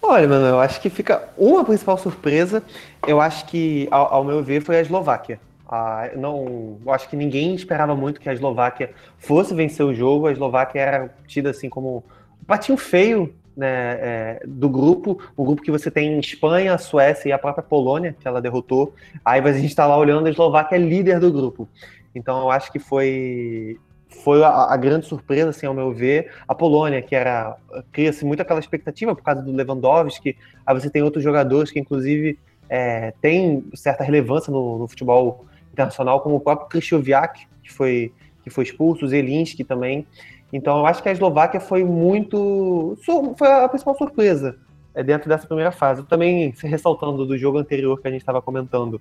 Olha, 0.01 0.29
mano, 0.29 0.47
eu 0.47 0.61
acho 0.61 0.81
que 0.81 0.89
fica 0.89 1.29
uma 1.37 1.65
principal 1.65 1.99
surpresa. 1.99 2.63
Eu 3.07 3.21
acho 3.21 3.47
que, 3.47 3.89
ao, 3.91 4.15
ao 4.15 4.25
meu 4.25 4.43
ver, 4.43 4.63
foi 4.63 4.77
a 4.77 4.81
Eslováquia. 4.81 5.41
Ah, 5.69 6.11
não, 6.15 6.79
eu 6.85 6.93
acho 6.93 7.09
que 7.09 7.17
ninguém 7.17 7.55
esperava 7.55 7.97
muito 7.97 8.21
que 8.21 8.29
a 8.29 8.33
Eslováquia 8.33 8.93
fosse 9.19 9.55
vencer 9.55 9.85
o 9.85 9.95
jogo. 9.95 10.27
A 10.27 10.33
Eslováquia 10.33 10.81
era 10.81 11.15
tida 11.27 11.51
assim 11.51 11.69
como 11.69 12.05
um 12.41 12.45
patinho 12.45 12.79
feio 12.79 13.35
né, 13.57 13.69
é, 13.69 14.43
do 14.47 14.69
grupo, 14.69 15.19
o 15.37 15.45
grupo 15.45 15.63
que 15.63 15.71
você 15.71 15.91
tem 15.91 16.19
Espanha, 16.19 16.77
Suécia 16.79 17.29
e 17.29 17.33
a 17.33 17.39
própria 17.39 17.63
Polônia, 17.63 18.15
que 18.19 18.27
ela 18.27 18.41
derrotou. 18.41 18.95
Aí 19.25 19.41
a 19.41 19.53
gente 19.53 19.67
está 19.67 19.87
lá 19.87 19.97
olhando, 19.97 20.27
a 20.27 20.31
Eslováquia 20.31 20.77
é 20.77 20.79
líder 20.79 21.21
do 21.21 21.33
grupo. 21.33 21.69
Então 22.15 22.41
eu 22.41 22.51
acho 22.51 22.71
que 22.71 22.79
foi 22.79 23.79
foi 24.23 24.43
a, 24.45 24.73
a, 24.73 24.77
grande 24.77 25.07
surpresa, 25.07 25.51
assim, 25.51 25.67
ao 25.67 25.75
meu 25.75 25.93
ver, 25.93 26.31
a 26.47 26.55
Polônia, 26.55 27.03
que 27.03 27.17
era 27.17 27.57
cria-se 27.91 28.25
muito 28.25 28.41
aquela 28.41 28.61
expectativa 28.61 29.15
por 29.15 29.23
causa 29.23 29.43
do 29.43 29.53
Lewandowski. 29.53 30.37
Aí 30.65 30.75
você 30.75 30.89
tem 30.89 31.03
outros 31.03 31.23
jogadores 31.23 31.71
que, 31.71 31.81
inclusive, 31.81 32.39
é, 32.69 33.13
têm 33.21 33.65
certa 33.75 34.05
relevância 34.05 34.53
no, 34.53 34.79
no, 34.79 34.89
futebol 34.89 35.45
internacional, 35.73 36.21
como 36.21 36.37
o 36.37 36.41
próprio 36.41 36.69
Krychowiak, 36.69 37.47
que 37.63 37.73
foi, 37.73 38.13
que 38.43 38.51
foi 38.51 38.65
expulso, 38.65 39.05
o 39.05 39.09
Zelinski 39.09 39.65
também. 39.65 40.07
Então, 40.55 40.79
eu 40.79 40.87
acho 40.87 41.03
que 41.03 41.09
a 41.09 41.13
Eslováquia 41.13 41.59
foi 41.59 41.83
muito. 41.83 42.97
foi 43.37 43.49
a 43.51 43.69
principal 43.69 43.97
surpresa 43.97 44.57
é, 44.95 45.03
dentro 45.03 45.29
dessa 45.29 45.49
primeira 45.49 45.73
fase. 45.73 46.05
Também, 46.05 46.55
ressaltando 46.63 47.27
do 47.27 47.37
jogo 47.37 47.59
anterior 47.59 48.01
que 48.01 48.07
a 48.07 48.11
gente 48.13 48.21
estava 48.21 48.41
comentando, 48.41 49.01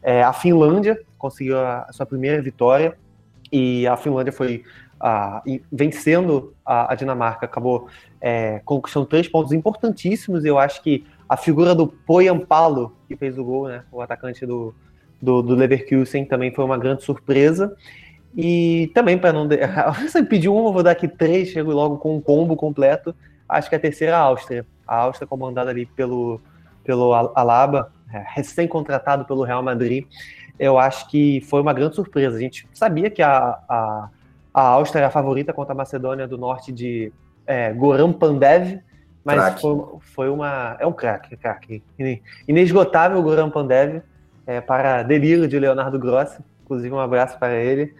é, 0.00 0.22
a 0.22 0.32
Finlândia 0.32 1.02
conseguiu 1.18 1.58
a, 1.58 1.88
sua 1.90 2.06
primeira 2.06 2.40
vitória 2.40 2.96
e 3.50 3.84
a 3.84 3.96
Finlândia 3.96 4.32
foi 4.32 4.62
vencendo 5.72 6.54
a, 6.64 6.92
a, 6.92 6.94
Dinamarca, 6.94 7.46
acabou 7.46 7.88
é, 8.20 8.60
conquistando 8.64 9.04
três 9.04 9.26
pontos 9.26 9.50
importantíssimos. 9.50 10.44
Eu 10.44 10.56
acho 10.56 10.80
que 10.84 11.04
a 11.28 11.36
figura 11.36 11.74
do 11.74 11.88
Poyampalo, 11.88 12.96
que 13.08 13.16
fez 13.16 13.36
o 13.36 13.42
gol, 13.42 13.66
né, 13.66 13.82
o 13.90 14.00
atacante 14.00 14.46
do, 14.46 14.72
do, 15.20 15.42
do 15.42 15.56
Leverkusen, 15.56 16.24
também 16.24 16.54
foi 16.54 16.64
uma 16.64 16.78
grande 16.78 17.02
surpresa. 17.02 17.76
E 18.36 18.90
também, 18.94 19.18
para 19.18 19.32
não. 19.32 19.48
Você 20.00 20.22
pediu 20.24 20.56
uma, 20.56 20.72
vou 20.72 20.82
dar 20.82 20.92
aqui 20.92 21.08
três, 21.08 21.48
chego 21.48 21.72
logo 21.72 21.98
com 21.98 22.16
um 22.16 22.20
combo 22.20 22.56
completo. 22.56 23.14
Acho 23.48 23.68
que 23.68 23.76
a 23.76 23.80
terceira 23.80 24.12
é 24.12 24.16
a 24.16 24.20
Áustria. 24.20 24.66
A 24.86 24.96
Áustria, 24.96 25.26
comandada 25.26 25.70
ali 25.70 25.86
pelo, 25.86 26.40
pelo 26.84 27.12
Alaba, 27.12 27.92
é, 28.12 28.24
recém-contratado 28.34 29.24
pelo 29.24 29.42
Real 29.42 29.62
Madrid 29.62 30.06
eu 30.62 30.78
acho 30.78 31.08
que 31.08 31.40
foi 31.42 31.60
uma 31.60 31.72
grande 31.72 31.96
surpresa. 31.96 32.36
A 32.36 32.40
gente 32.40 32.68
sabia 32.72 33.10
que 33.10 33.20
a, 33.20 33.58
a, 33.68 34.08
a 34.54 34.62
Áustria 34.62 35.00
era 35.00 35.08
a 35.08 35.10
favorita 35.10 35.52
contra 35.52 35.72
a 35.72 35.76
Macedônia 35.76 36.28
do 36.28 36.38
Norte 36.38 36.70
de 36.70 37.12
é, 37.44 37.72
Goran 37.72 38.12
Pandev, 38.12 38.78
mas 39.24 39.60
foi, 39.60 39.84
foi, 40.00 40.28
uma. 40.28 40.76
É 40.78 40.86
um 40.86 40.92
craque, 40.92 41.36
craque. 41.36 41.82
Inesgotável 42.46 43.18
o 43.18 43.22
Goran 43.22 43.50
Pandev, 43.50 44.02
é, 44.46 44.60
para 44.60 45.02
delírio 45.02 45.48
de 45.48 45.58
Leonardo 45.58 45.98
Grossi. 45.98 46.38
Inclusive, 46.64 46.94
um 46.94 47.00
abraço 47.00 47.36
para 47.38 47.54
ele. 47.54 47.92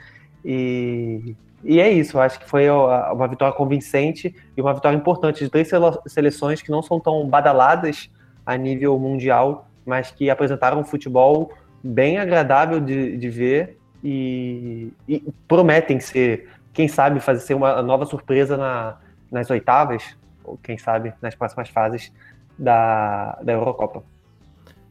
E, 0.44 1.34
e 1.64 1.80
é 1.80 1.90
isso, 1.90 2.16
eu 2.16 2.20
acho 2.20 2.40
que 2.40 2.48
foi 2.48 2.68
uma 2.68 3.28
vitória 3.28 3.54
convincente 3.54 4.34
e 4.56 4.60
uma 4.60 4.74
vitória 4.74 4.96
importante 4.96 5.44
de 5.44 5.50
três 5.50 5.70
seleções 6.06 6.60
que 6.60 6.70
não 6.70 6.82
são 6.82 6.98
tão 6.98 7.26
badaladas 7.28 8.10
a 8.44 8.56
nível 8.56 8.98
mundial, 8.98 9.68
mas 9.86 10.10
que 10.10 10.28
apresentaram 10.28 10.80
um 10.80 10.84
futebol 10.84 11.52
bem 11.82 12.18
agradável 12.18 12.80
de, 12.80 13.16
de 13.16 13.28
ver 13.28 13.78
e, 14.02 14.92
e, 15.08 15.22
prometem 15.46 16.00
ser, 16.00 16.48
quem 16.72 16.88
sabe, 16.88 17.20
fazer 17.20 17.54
uma 17.54 17.80
nova 17.82 18.04
surpresa 18.06 18.56
na, 18.56 18.96
nas 19.30 19.48
oitavas, 19.50 20.16
ou 20.44 20.58
quem 20.60 20.76
sabe 20.76 21.12
nas 21.22 21.34
próximas 21.34 21.68
fases 21.68 22.12
da, 22.58 23.38
da 23.42 23.52
Eurocopa. 23.52 24.02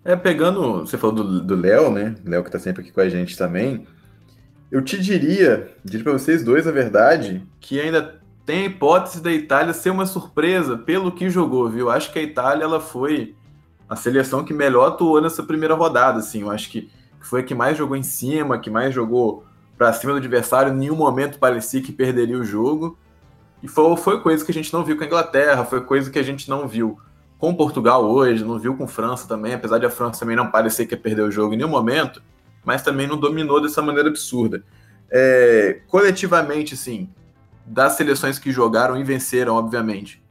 É, 0.03 0.15
pegando, 0.15 0.79
você 0.79 0.97
falou 0.97 1.23
do 1.41 1.55
Léo, 1.55 1.91
né? 1.91 2.15
Léo 2.25 2.43
que 2.43 2.49
tá 2.49 2.57
sempre 2.57 2.81
aqui 2.81 2.91
com 2.91 3.01
a 3.01 3.09
gente 3.09 3.37
também. 3.37 3.85
Eu 4.71 4.81
te 4.81 4.97
diria, 4.97 5.69
diria 5.83 6.03
para 6.03 6.13
vocês 6.13 6.43
dois 6.43 6.65
a 6.65 6.71
verdade, 6.71 7.45
que 7.59 7.79
ainda 7.79 8.21
tem 8.45 8.63
a 8.63 8.65
hipótese 8.67 9.21
da 9.21 9.31
Itália 9.31 9.73
ser 9.73 9.89
uma 9.89 10.05
surpresa 10.05 10.77
pelo 10.77 11.11
que 11.11 11.29
jogou, 11.29 11.69
viu? 11.69 11.89
Acho 11.89 12.11
que 12.11 12.19
a 12.19 12.23
Itália 12.23 12.63
ela 12.63 12.79
foi 12.79 13.35
a 13.89 13.95
seleção 13.97 14.45
que 14.45 14.53
melhor 14.53 14.87
atuou 14.87 15.21
nessa 15.21 15.43
primeira 15.43 15.75
rodada, 15.75 16.19
assim. 16.19 16.41
Eu 16.41 16.49
acho 16.49 16.69
que 16.69 16.89
foi 17.19 17.41
a 17.41 17.43
que 17.43 17.53
mais 17.53 17.77
jogou 17.77 17.97
em 17.97 18.03
cima, 18.03 18.57
que 18.57 18.69
mais 18.69 18.95
jogou 18.95 19.43
para 19.77 19.91
cima 19.91 20.13
do 20.13 20.19
adversário. 20.19 20.73
Em 20.73 20.77
nenhum 20.77 20.95
momento 20.95 21.37
parecia 21.37 21.81
que 21.81 21.91
perderia 21.91 22.37
o 22.37 22.43
jogo. 22.43 22.97
E 23.61 23.67
foi, 23.67 23.97
foi 23.97 24.21
coisa 24.21 24.43
que 24.43 24.51
a 24.51 24.53
gente 24.53 24.71
não 24.71 24.85
viu 24.85 24.97
com 24.97 25.03
a 25.03 25.07
Inglaterra, 25.07 25.65
foi 25.65 25.81
coisa 25.81 26.09
que 26.09 26.17
a 26.17 26.23
gente 26.23 26.49
não 26.49 26.67
viu 26.67 26.97
com 27.37 27.53
Portugal 27.53 28.05
hoje, 28.05 28.43
não 28.43 28.57
viu 28.57 28.75
com 28.77 28.87
França 28.87 29.27
também, 29.27 29.53
apesar 29.53 29.79
de 29.79 29.85
a 29.85 29.89
França 29.89 30.21
também 30.21 30.35
não 30.35 30.49
parecer 30.49 30.85
que 30.85 30.93
ia 30.93 30.99
perder 30.99 31.23
o 31.23 31.31
jogo 31.31 31.53
em 31.53 31.57
nenhum 31.57 31.69
momento, 31.69 32.21
mas 32.63 32.81
também 32.81 33.07
não 33.07 33.17
dominou 33.17 33.61
dessa 33.61 33.81
maneira 33.81 34.09
absurda. 34.09 34.63
É, 35.09 35.81
coletivamente, 35.87 36.73
assim, 36.73 37.09
das 37.65 37.93
seleções 37.93 38.39
que 38.39 38.51
jogaram 38.51 38.97
e 38.97 39.03
venceram, 39.03 39.55
obviamente, 39.55 40.23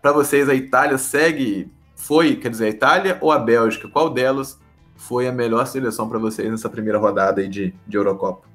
para 0.00 0.12
vocês 0.12 0.48
a 0.48 0.54
Itália 0.54 0.98
segue 0.98 1.70
foi, 1.94 2.36
quer 2.36 2.50
dizer, 2.50 2.66
a 2.66 2.70
Itália 2.70 3.18
ou 3.20 3.32
a 3.32 3.38
Bélgica? 3.38 3.88
Qual 3.88 4.10
delas 4.10 4.58
foi 4.94 5.26
a 5.26 5.32
melhor 5.32 5.66
seleção 5.66 6.08
para 6.08 6.18
vocês 6.18 6.50
nessa 6.50 6.68
primeira 6.68 6.98
rodada 6.98 7.40
aí 7.40 7.48
de, 7.48 7.74
de 7.86 7.96
Eurocopa? 7.96 8.46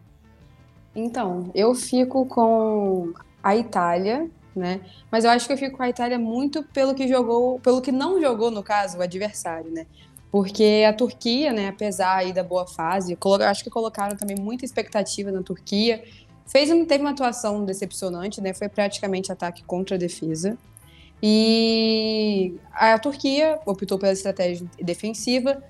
Então, 0.96 1.50
eu 1.54 1.74
fico 1.74 2.26
com 2.26 3.14
a 3.42 3.56
Itália, 3.56 4.30
né? 4.56 4.82
Mas 5.12 5.24
eu 5.24 5.32
acho 5.32 5.48
que 5.48 5.54
eu 5.54 5.58
fico 5.58 5.78
com 5.78 5.84
a 5.84 5.90
Itália 5.90 6.20
muito 6.20 6.64
pelo 6.64 6.94
que 6.94 7.08
jogou, 7.08 7.60
pelo 7.60 7.82
que 7.82 7.92
não 7.92 8.20
jogou, 8.22 8.52
no 8.52 8.64
caso, 8.64 8.98
o 8.98 9.02
adversário, 9.02 9.72
né? 9.72 9.86
Porque 10.32 10.86
a 10.88 10.94
Turquia, 10.94 11.52
né, 11.52 11.70
apesar 11.70 12.18
aí 12.18 12.32
da 12.32 12.44
boa 12.44 12.68
fase, 12.68 13.18
acho 13.48 13.64
que 13.64 13.70
colocaram 13.70 14.16
também 14.16 14.36
muita 14.36 14.64
expectativa 14.64 15.32
na 15.32 15.42
Turquia. 15.42 16.04
Fez, 16.46 16.70
teve 16.88 17.04
uma 17.04 17.12
atuação 17.12 17.66
decepcionante, 17.66 18.42
né? 18.42 18.54
Foi 18.54 18.70
praticamente 18.70 19.32
ataque 19.32 19.64
contra 19.64 19.96
a 19.96 20.00
defesa. 20.00 20.58
E 21.22 22.56
a 22.72 22.98
Turquia 22.98 23.60
optou 23.66 23.98
pela 24.00 24.14
estratégia 24.14 24.66
defensiva 24.82 25.62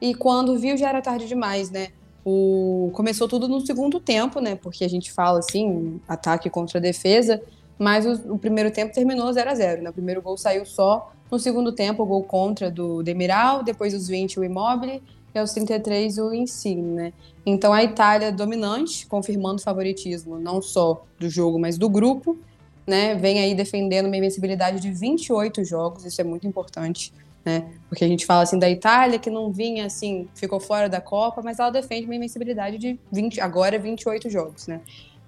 e 0.00 0.14
quando 0.14 0.58
viu 0.58 0.76
já 0.76 0.88
era 0.88 1.00
tarde 1.00 1.26
demais, 1.26 1.70
né? 1.70 1.88
O... 2.24 2.90
Começou 2.92 3.28
tudo 3.28 3.46
no 3.46 3.64
segundo 3.64 4.00
tempo, 4.00 4.40
né? 4.40 4.56
Porque 4.56 4.84
a 4.84 4.88
gente 4.88 5.12
fala 5.12 5.38
assim, 5.38 6.00
ataque 6.08 6.50
contra 6.50 6.80
defesa, 6.80 7.40
mas 7.78 8.06
o, 8.06 8.34
o 8.34 8.38
primeiro 8.38 8.70
tempo 8.70 8.94
terminou 8.94 9.32
0 9.32 9.50
a 9.50 9.54
0 9.54 9.82
né? 9.82 9.90
O 9.90 9.92
primeiro 9.92 10.22
gol 10.22 10.36
saiu 10.36 10.64
só 10.64 11.12
no 11.30 11.38
segundo 11.38 11.72
tempo, 11.72 12.02
o 12.02 12.06
gol 12.06 12.22
contra 12.22 12.70
do 12.70 13.02
Demiral, 13.02 13.62
depois 13.62 13.92
os 13.92 14.08
20 14.08 14.40
o 14.40 14.44
Immobile 14.44 15.02
e 15.34 15.38
aos 15.38 15.52
33 15.52 16.18
o 16.18 16.32
Insigne, 16.32 16.82
né? 16.82 17.12
Então 17.44 17.72
a 17.72 17.82
Itália 17.82 18.30
dominante, 18.30 19.06
confirmando 19.06 19.56
o 19.56 19.62
favoritismo 19.62 20.38
não 20.38 20.62
só 20.62 21.04
do 21.18 21.28
jogo, 21.28 21.58
mas 21.58 21.76
do 21.76 21.88
grupo, 21.88 22.38
né? 22.86 23.14
Vem 23.16 23.40
aí 23.40 23.54
defendendo 23.54 24.06
uma 24.06 24.16
invencibilidade 24.16 24.80
de 24.80 24.90
28 24.90 25.64
jogos, 25.64 26.04
isso 26.04 26.20
é 26.20 26.24
muito 26.24 26.46
importante 26.46 27.12
né? 27.46 27.64
Porque 27.88 28.04
a 28.04 28.08
gente 28.08 28.26
fala 28.26 28.42
assim 28.42 28.58
da 28.58 28.68
Itália 28.68 29.20
que 29.20 29.30
não 29.30 29.52
vinha 29.52 29.86
assim, 29.86 30.28
ficou 30.34 30.58
fora 30.58 30.88
da 30.88 31.00
Copa, 31.00 31.40
mas 31.42 31.60
ela 31.60 31.70
defende 31.70 32.04
uma 32.04 32.16
invencibilidade 32.16 32.76
de 32.76 32.98
20, 33.12 33.40
agora 33.40 33.78
28 33.78 34.28
jogos, 34.28 34.66
né? 34.66 34.80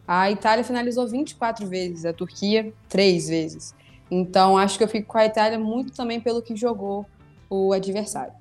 A 0.09 0.31
Itália 0.31 0.65
finalizou 0.65 1.07
24 1.07 1.67
vezes, 1.67 2.07
a 2.07 2.15
Turquia 2.15 2.73
3 2.88 3.29
vezes. 3.29 3.75
Então 4.11 4.57
acho 4.57 4.79
que 4.79 4.85
eu 4.85 4.88
fico 4.88 5.07
com 5.07 5.19
a 5.19 5.27
Itália 5.27 5.59
muito 5.59 5.93
também 5.93 6.19
pelo 6.19 6.41
que 6.41 6.57
jogou 6.57 7.05
o 7.50 7.75
adversário. 7.75 8.33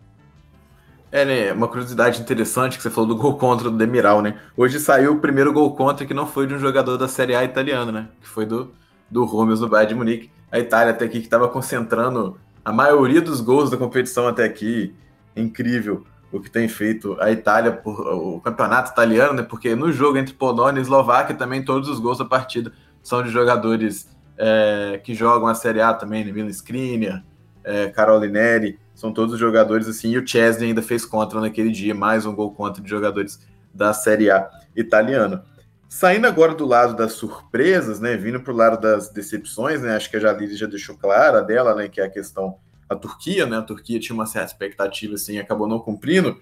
É, 1.12 1.26
né? 1.26 1.52
Uma 1.52 1.68
curiosidade 1.68 2.22
interessante 2.22 2.78
que 2.78 2.84
você 2.84 2.90
falou 2.90 3.10
do 3.10 3.18
gol 3.18 3.38
contra 3.38 3.70
do 3.70 3.78
Demiral, 3.78 4.22
né? 4.22 4.40
Hoje 4.56 4.80
saiu 4.80 5.14
o 5.14 5.20
primeiro 5.20 5.52
gol 5.52 5.76
contra 5.76 6.06
que 6.06 6.14
não 6.14 6.26
foi 6.26 6.48
de 6.48 6.54
um 6.54 6.60
jogador 6.60 6.98
da 6.98 7.08
Série 7.10 7.36
A 7.36 7.44
italiana, 7.44 7.92
né? 7.92 8.10
Que 8.22 8.28
foi 8.28 8.46
do, 8.46 8.74
do 9.12 9.26
Rúmeus 9.26 9.60
do 9.60 9.68
Bayern 9.68 9.90
de 9.90 9.96
Munique. 9.96 10.32
A 10.50 10.60
Itália 10.60 10.92
até 10.92 11.04
aqui 11.04 11.20
que 11.20 11.26
estava 11.26 11.50
concentrando 11.50 12.40
a 12.64 12.72
maioria 12.72 13.22
dos 13.22 13.42
gols 13.42 13.70
da 13.70 13.76
competição 13.76 14.26
até 14.26 14.46
aqui. 14.46 14.96
Incrível 15.36 16.06
o 16.32 16.40
que 16.40 16.50
tem 16.50 16.68
feito 16.68 17.18
a 17.20 17.32
Itália, 17.32 17.72
por, 17.72 18.00
o 18.00 18.42
campeonato 18.42 18.92
italiano, 18.92 19.34
né? 19.34 19.44
Porque 19.44 19.76
no 19.76 19.92
jogo 19.92 20.18
entre 20.18 20.34
Polônia 20.34 20.80
e 20.80 20.84
Eslováquia 20.84 21.36
também 21.36 21.64
todos 21.64 21.88
os 21.90 22.00
gols 22.00 22.18
da 22.18 22.26
partida 22.26 22.72
são 23.02 23.24
de 23.24 23.30
jogadores 23.30 24.10
é, 24.38 25.00
que 25.04 25.14
jogam 25.14 25.48
a 25.48 25.56
Série 25.56 25.82
A 25.82 25.94
também, 25.94 26.26
né? 26.26 26.32
Milan 26.32 26.50
Skriniar, 26.50 27.24
é, 27.64 27.88
Carolinelli, 27.88 28.80
são 28.94 29.14
todos 29.14 29.38
jogadores 29.40 29.88
assim. 29.88 30.12
E 30.12 30.18
o 30.18 30.28
Chesney 30.28 30.70
ainda 30.70 30.82
fez 30.82 31.06
contra 31.06 31.40
naquele 31.40 31.72
dia, 31.72 31.96
mais 31.96 32.26
um 32.26 32.36
gol 32.36 32.52
contra 32.54 32.82
de 32.82 32.90
jogadores 32.90 33.40
da 33.74 33.94
Série 33.94 34.30
A 34.30 34.50
italiana. 34.76 35.44
Saindo 35.90 36.28
agora 36.28 36.54
do 36.54 36.66
lado 36.66 36.96
das 36.96 37.14
surpresas, 37.14 38.02
né, 38.02 38.18
vindo 38.18 38.42
para 38.42 38.52
o 38.52 38.56
lado 38.56 38.82
das 38.82 39.10
decepções, 39.10 39.82
né, 39.82 39.96
acho 39.96 40.10
que 40.10 40.18
a 40.18 40.20
Jalili 40.20 40.56
já 40.56 40.68
deixou 40.68 40.98
clara 40.98 41.42
dela, 41.42 41.74
né, 41.74 41.88
que 41.88 42.02
é 42.02 42.06
a 42.06 42.10
questão 42.10 42.58
da 42.90 42.96
Turquia, 42.96 43.46
né, 43.46 43.58
a 43.58 43.62
Turquia 43.62 44.00
tinha 44.00 44.14
uma 44.14 44.26
certa 44.26 44.52
expectativa, 44.52 45.16
assim, 45.16 45.38
acabou 45.38 45.68
não 45.68 45.80
cumprindo. 45.80 46.40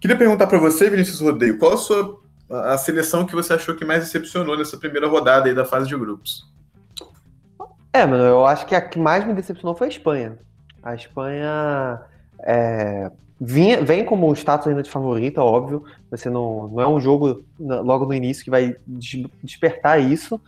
Queria 0.00 0.16
perguntar 0.16 0.46
para 0.46 0.58
você, 0.58 0.88
Vinícius 0.88 1.20
Rodeio, 1.20 1.58
qual 1.58 1.72
a 1.72 1.76
sua 1.76 2.18
a 2.50 2.78
seleção 2.78 3.26
que 3.26 3.34
você 3.34 3.52
achou 3.52 3.74
que 3.74 3.84
mais 3.84 4.04
decepcionou 4.04 4.56
nessa 4.56 4.76
primeira 4.76 5.06
rodada 5.06 5.48
aí 5.48 5.54
da 5.54 5.64
fase 5.64 5.86
de 5.86 5.96
grupos? 5.96 6.48
É, 7.92 8.06
mano, 8.06 8.24
eu 8.24 8.46
acho 8.46 8.66
que 8.66 8.74
a 8.74 8.80
que 8.80 8.98
mais 8.98 9.26
me 9.26 9.34
decepcionou 9.34 9.74
foi 9.74 9.88
a 9.88 9.90
Espanha. 9.90 10.38
A 10.82 10.94
Espanha 10.94 12.00
é, 12.40 13.10
vinha, 13.40 13.82
vem 13.82 14.04
como 14.04 14.32
status 14.34 14.68
ainda 14.68 14.82
de 14.82 14.90
favorita, 14.90 15.42
óbvio. 15.42 15.84
Você 16.10 16.30
não, 16.30 16.68
não 16.68 16.80
é 16.80 16.88
um 16.88 17.00
jogo 17.00 17.44
logo 17.58 18.06
no 18.06 18.14
início 18.14 18.44
que 18.44 18.50
vai 18.50 18.76
despertar 19.42 20.00
isso, 20.00 20.40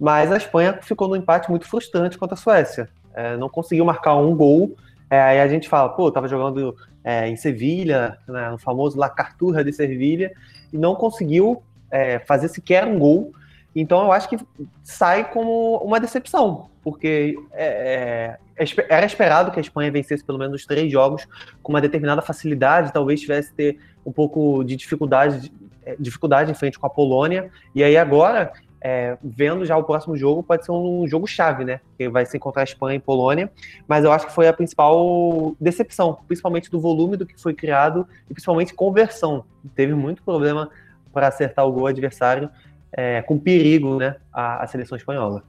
mas 0.00 0.32
a 0.32 0.36
Espanha 0.36 0.78
ficou 0.80 1.08
num 1.08 1.16
empate 1.16 1.50
muito 1.50 1.66
frustrante 1.66 2.16
contra 2.16 2.34
a 2.34 2.38
Suécia. 2.38 2.88
É, 3.14 3.36
não 3.36 3.48
conseguiu 3.48 3.84
marcar 3.84 4.16
um 4.16 4.34
gol. 4.34 4.76
É, 5.10 5.20
aí 5.20 5.40
a 5.40 5.48
gente 5.48 5.68
fala, 5.68 5.90
pô, 5.90 6.10
tava 6.10 6.28
jogando 6.28 6.74
é, 7.04 7.28
em 7.28 7.36
Sevilha, 7.36 8.18
né, 8.26 8.50
no 8.50 8.58
famoso 8.58 8.98
La 8.98 9.10
Carturra 9.10 9.62
de 9.62 9.72
Sevilha, 9.72 10.32
e 10.72 10.78
não 10.78 10.94
conseguiu 10.94 11.62
é, 11.90 12.18
fazer 12.20 12.48
sequer 12.48 12.86
um 12.86 12.98
gol. 12.98 13.32
Então 13.74 14.02
eu 14.02 14.12
acho 14.12 14.28
que 14.28 14.38
sai 14.82 15.30
como 15.30 15.78
uma 15.78 15.98
decepção, 15.98 16.70
porque 16.82 17.36
é, 17.52 18.38
é, 18.58 18.66
era 18.88 19.06
esperado 19.06 19.50
que 19.50 19.58
a 19.58 19.62
Espanha 19.62 19.90
vencesse 19.90 20.24
pelo 20.24 20.38
menos 20.38 20.66
três 20.66 20.90
jogos 20.92 21.26
com 21.62 21.72
uma 21.72 21.80
determinada 21.80 22.20
facilidade, 22.22 22.92
talvez 22.92 23.20
tivesse 23.20 23.52
ter 23.54 23.78
um 24.04 24.12
pouco 24.12 24.62
de 24.62 24.76
dificuldade, 24.76 25.52
dificuldade 25.98 26.50
em 26.50 26.54
frente 26.54 26.78
com 26.78 26.86
a 26.86 26.90
Polônia. 26.90 27.50
E 27.74 27.82
aí 27.82 27.96
agora, 27.96 28.52
é, 28.84 29.16
vendo 29.22 29.64
já 29.64 29.76
o 29.76 29.84
próximo 29.84 30.16
jogo, 30.16 30.42
pode 30.42 30.64
ser 30.64 30.72
um 30.72 31.06
jogo 31.06 31.26
chave, 31.26 31.64
né? 31.64 31.80
Que 31.96 32.08
vai 32.08 32.26
se 32.26 32.36
encontrar 32.36 32.62
a 32.62 32.64
Espanha 32.64 32.96
e 32.96 33.00
Polônia. 33.00 33.50
Mas 33.86 34.04
eu 34.04 34.10
acho 34.10 34.26
que 34.26 34.32
foi 34.32 34.48
a 34.48 34.52
principal 34.52 35.54
decepção, 35.60 36.18
principalmente 36.26 36.68
do 36.68 36.80
volume 36.80 37.16
do 37.16 37.24
que 37.24 37.40
foi 37.40 37.54
criado 37.54 38.06
e 38.28 38.34
principalmente 38.34 38.74
conversão. 38.74 39.44
Teve 39.76 39.94
muito 39.94 40.22
problema 40.24 40.68
para 41.12 41.28
acertar 41.28 41.64
o 41.64 41.72
gol 41.72 41.86
adversário 41.86 42.50
é, 42.92 43.22
com 43.22 43.38
perigo 43.38 43.96
né, 43.98 44.16
a, 44.32 44.64
a 44.64 44.66
seleção 44.66 44.96
espanhola. 44.96 45.44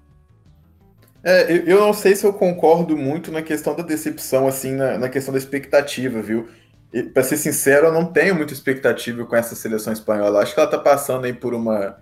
É, 1.23 1.51
eu, 1.65 1.79
não 1.79 1.93
sei 1.93 2.15
se 2.15 2.25
eu 2.25 2.33
concordo 2.33 2.95
muito 2.95 3.31
na 3.31 3.41
questão 3.41 3.75
da 3.75 3.81
decepção, 3.81 4.45
assim, 4.45 4.73
na, 4.73 4.97
na 4.99 5.09
questão 5.09 5.31
da 5.31 5.37
expectativa, 5.39 6.21
viu? 6.21 6.47
Para 7.13 7.23
ser 7.23 7.37
sincero, 7.37 7.87
eu 7.87 7.93
não 7.93 8.05
tenho 8.05 8.35
muita 8.35 8.53
expectativa 8.53 9.25
com 9.25 9.35
essa 9.35 9.55
seleção 9.55 9.91
espanhola. 9.91 10.41
Acho 10.41 10.53
que 10.53 10.59
ela 10.59 10.69
está 10.69 10.77
passando 10.77 11.25
aí 11.25 11.33
por 11.33 11.53
uma, 11.53 11.97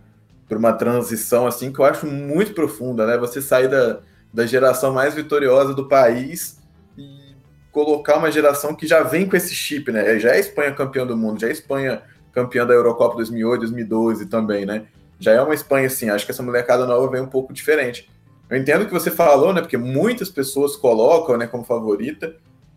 por 0.51 0.57
uma 0.57 0.73
transição, 0.73 1.47
assim, 1.47 1.71
que 1.71 1.79
eu 1.79 1.85
acho 1.85 2.05
muito 2.05 2.53
profunda, 2.53 3.07
né? 3.07 3.17
Você 3.17 3.41
sair 3.41 3.69
da, 3.69 4.01
da 4.33 4.45
geração 4.45 4.91
mais 4.91 5.13
vitoriosa 5.13 5.73
do 5.73 5.87
país 5.87 6.59
e 6.97 7.33
colocar 7.71 8.17
uma 8.17 8.29
geração 8.29 8.75
que 8.75 8.85
já 8.85 9.01
vem 9.01 9.29
com 9.29 9.37
esse 9.37 9.55
chip, 9.55 9.89
né? 9.93 10.19
Já 10.19 10.31
é 10.31 10.41
Espanha 10.41 10.73
campeã 10.73 11.07
do 11.07 11.15
mundo, 11.15 11.39
já 11.39 11.47
é 11.47 11.51
Espanha 11.51 12.01
campeã 12.33 12.65
da 12.65 12.73
Eurocopa 12.73 13.15
2008, 13.15 13.61
2012 13.61 14.25
também, 14.25 14.65
né? 14.65 14.87
já 15.21 15.31
é 15.31 15.41
uma 15.41 15.53
Espanha 15.53 15.87
assim. 15.87 16.09
Acho 16.09 16.25
que 16.25 16.31
essa 16.31 16.43
molecada 16.43 16.85
nova 16.85 17.09
vem 17.09 17.21
um 17.21 17.27
pouco 17.27 17.53
diferente. 17.53 18.09
Eu 18.49 18.57
entendo 18.57 18.81
o 18.81 18.85
que 18.87 18.91
você 18.91 19.11
falou, 19.11 19.53
né? 19.53 19.61
Porque 19.61 19.77
muitas 19.77 20.29
pessoas 20.29 20.75
colocam, 20.75 21.37
né, 21.37 21.47
como 21.47 21.63
favorita, 21.63 22.35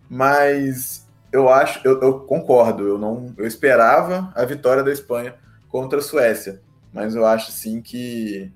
mas 0.09 1.09
eu 1.33 1.49
acho, 1.49 1.81
eu, 1.83 2.01
eu, 2.01 2.21
concordo. 2.21 2.87
Eu 2.87 2.99
não, 2.99 3.35
eu 3.37 3.47
esperava 3.47 4.31
a 4.37 4.45
vitória 4.45 4.85
da 4.85 4.93
Espanha 4.93 5.35
contra 5.69 5.99
a 5.99 6.03
Suécia, 6.03 6.61
mas 6.95 7.15
eu 7.15 7.27
acho 7.27 7.53
sim 7.53 7.83
que 7.83 8.51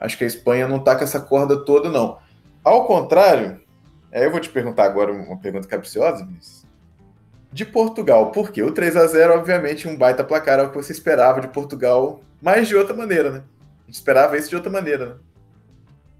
acho 0.00 0.18
que 0.18 0.24
a 0.24 0.26
Espanha 0.26 0.66
não 0.66 0.80
tá 0.80 0.96
com 0.96 1.04
essa 1.04 1.20
corda 1.20 1.64
toda, 1.64 1.88
não. 1.88 2.18
Ao 2.64 2.86
contrário, 2.86 3.60
aí 4.10 4.24
eu 4.24 4.30
vou 4.32 4.40
te 4.40 4.48
perguntar 4.48 4.84
agora 4.84 5.12
uma 5.12 5.36
pergunta 5.36 5.68
capciosa. 5.68 6.26
De 7.52 7.64
Portugal, 7.64 8.32
por 8.32 8.50
quê? 8.50 8.62
O 8.62 8.72
3 8.72 8.96
a 8.96 9.06
0 9.06 9.34
obviamente, 9.34 9.86
um 9.86 9.96
baita 9.96 10.24
placar, 10.24 10.58
é 10.58 10.62
o 10.62 10.70
que 10.70 10.76
você 10.76 10.92
esperava 10.92 11.40
de 11.40 11.48
Portugal 11.48 12.20
mas 12.40 12.68
de 12.68 12.76
outra 12.76 12.94
maneira, 12.94 13.30
né? 13.30 13.42
A 13.82 13.86
gente 13.86 13.96
esperava 13.96 14.36
isso 14.36 14.48
de 14.48 14.56
outra 14.56 14.70
maneira, 14.70 15.06
né? 15.06 15.14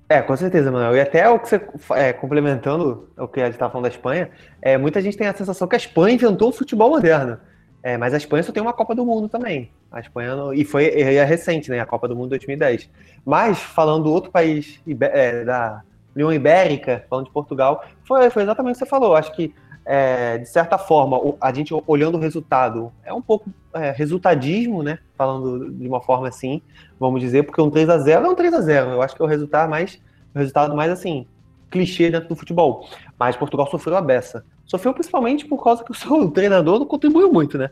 É, 0.09 0.23
com 0.23 0.37
certeza, 0.37 0.71
Manuel. 0.71 0.97
E 0.97 1.01
até 1.01 1.29
o 1.29 1.39
que 1.39 1.49
você, 1.49 1.61
é, 1.95 2.13
complementando 2.15 3.09
o 3.17 3.29
que 3.29 3.41
a 3.41 3.45
gente 3.45 3.55
estava 3.55 3.71
falando 3.71 3.85
da 3.85 3.95
Espanha, 3.95 4.31
é, 4.61 4.79
muita 4.79 5.03
gente 5.03 5.19
tem 5.19 5.27
a 5.27 5.35
sensação 5.35 5.69
que 5.69 5.77
a 5.77 5.79
Espanha 5.79 6.15
inventou 6.15 6.49
o 6.49 6.53
futebol 6.53 6.91
moderno. 6.91 7.39
É, 7.83 7.97
mas 7.97 8.13
a 8.13 8.17
Espanha 8.17 8.43
só 8.43 8.53
tem 8.53 8.63
uma 8.63 8.73
Copa 8.73 8.95
do 8.95 9.05
Mundo 9.05 9.29
também. 9.29 9.71
A 9.91 10.01
Espanha 10.01 10.35
e 10.55 10.65
foi 10.65 10.87
é 10.87 11.25
recente, 11.25 11.71
né? 11.71 11.81
A 11.81 11.87
Copa 11.87 12.09
do 12.09 12.17
Mundo 12.17 12.31
2010. 12.31 12.91
Mas 13.25 13.59
falando 13.61 14.05
do 14.05 14.13
outro 14.13 14.31
país 14.31 14.81
é, 15.01 15.45
da 15.45 15.83
União 16.15 16.33
Ibérica, 16.33 17.05
falando 17.09 17.27
de 17.27 17.33
Portugal, 17.33 17.85
foi, 18.05 18.29
foi 18.31 18.43
exatamente 18.43 18.77
o 18.77 18.79
que 18.79 18.85
você 18.85 18.91
falou. 18.91 19.15
Acho 19.15 19.33
que 19.35 19.55
é, 19.91 20.37
de 20.37 20.49
certa 20.49 20.77
forma, 20.77 21.19
a 21.41 21.51
gente 21.51 21.73
olhando 21.87 22.17
o 22.17 22.21
resultado, 22.21 22.93
é 23.03 23.13
um 23.13 23.23
pouco 23.23 23.49
é, 23.73 23.91
resultadismo, 23.91 24.83
né? 24.83 24.99
Falando 25.17 25.71
de 25.73 25.89
uma 25.89 26.03
forma 26.03 26.29
assim, 26.29 26.61
vamos 27.01 27.23
dizer, 27.23 27.45
porque 27.45 27.61
um 27.63 27.71
3 27.71 27.89
a 27.89 27.99
0 27.99 28.27
é 28.27 28.29
um 28.29 28.35
3 28.35 28.53
a 28.53 28.61
0 28.61 28.91
Eu 28.91 29.03
acho 29.03 29.17
que 29.17 29.23
é 29.23 29.25
o 29.25 29.29
resultado 29.29 29.71
mais, 29.71 29.99
o 30.35 30.39
resultado 30.39 30.77
mais 30.77 30.93
assim, 30.93 31.27
clichê 31.71 32.11
dentro 32.11 32.29
do 32.29 32.37
futebol. 32.37 32.87
Mas 33.19 33.35
Portugal 33.35 33.67
sofreu 33.71 33.97
a 33.97 34.03
beça. 34.03 34.45
Sofreu 34.69 34.95
principalmente 34.95 35.47
por 35.47 35.63
causa 35.63 35.83
que 35.83 35.91
o 35.91 35.95
seu 35.95 36.31
treinador 36.31 36.79
não 36.79 36.87
contribuiu 36.87 37.33
muito, 37.33 37.59
né? 37.59 37.71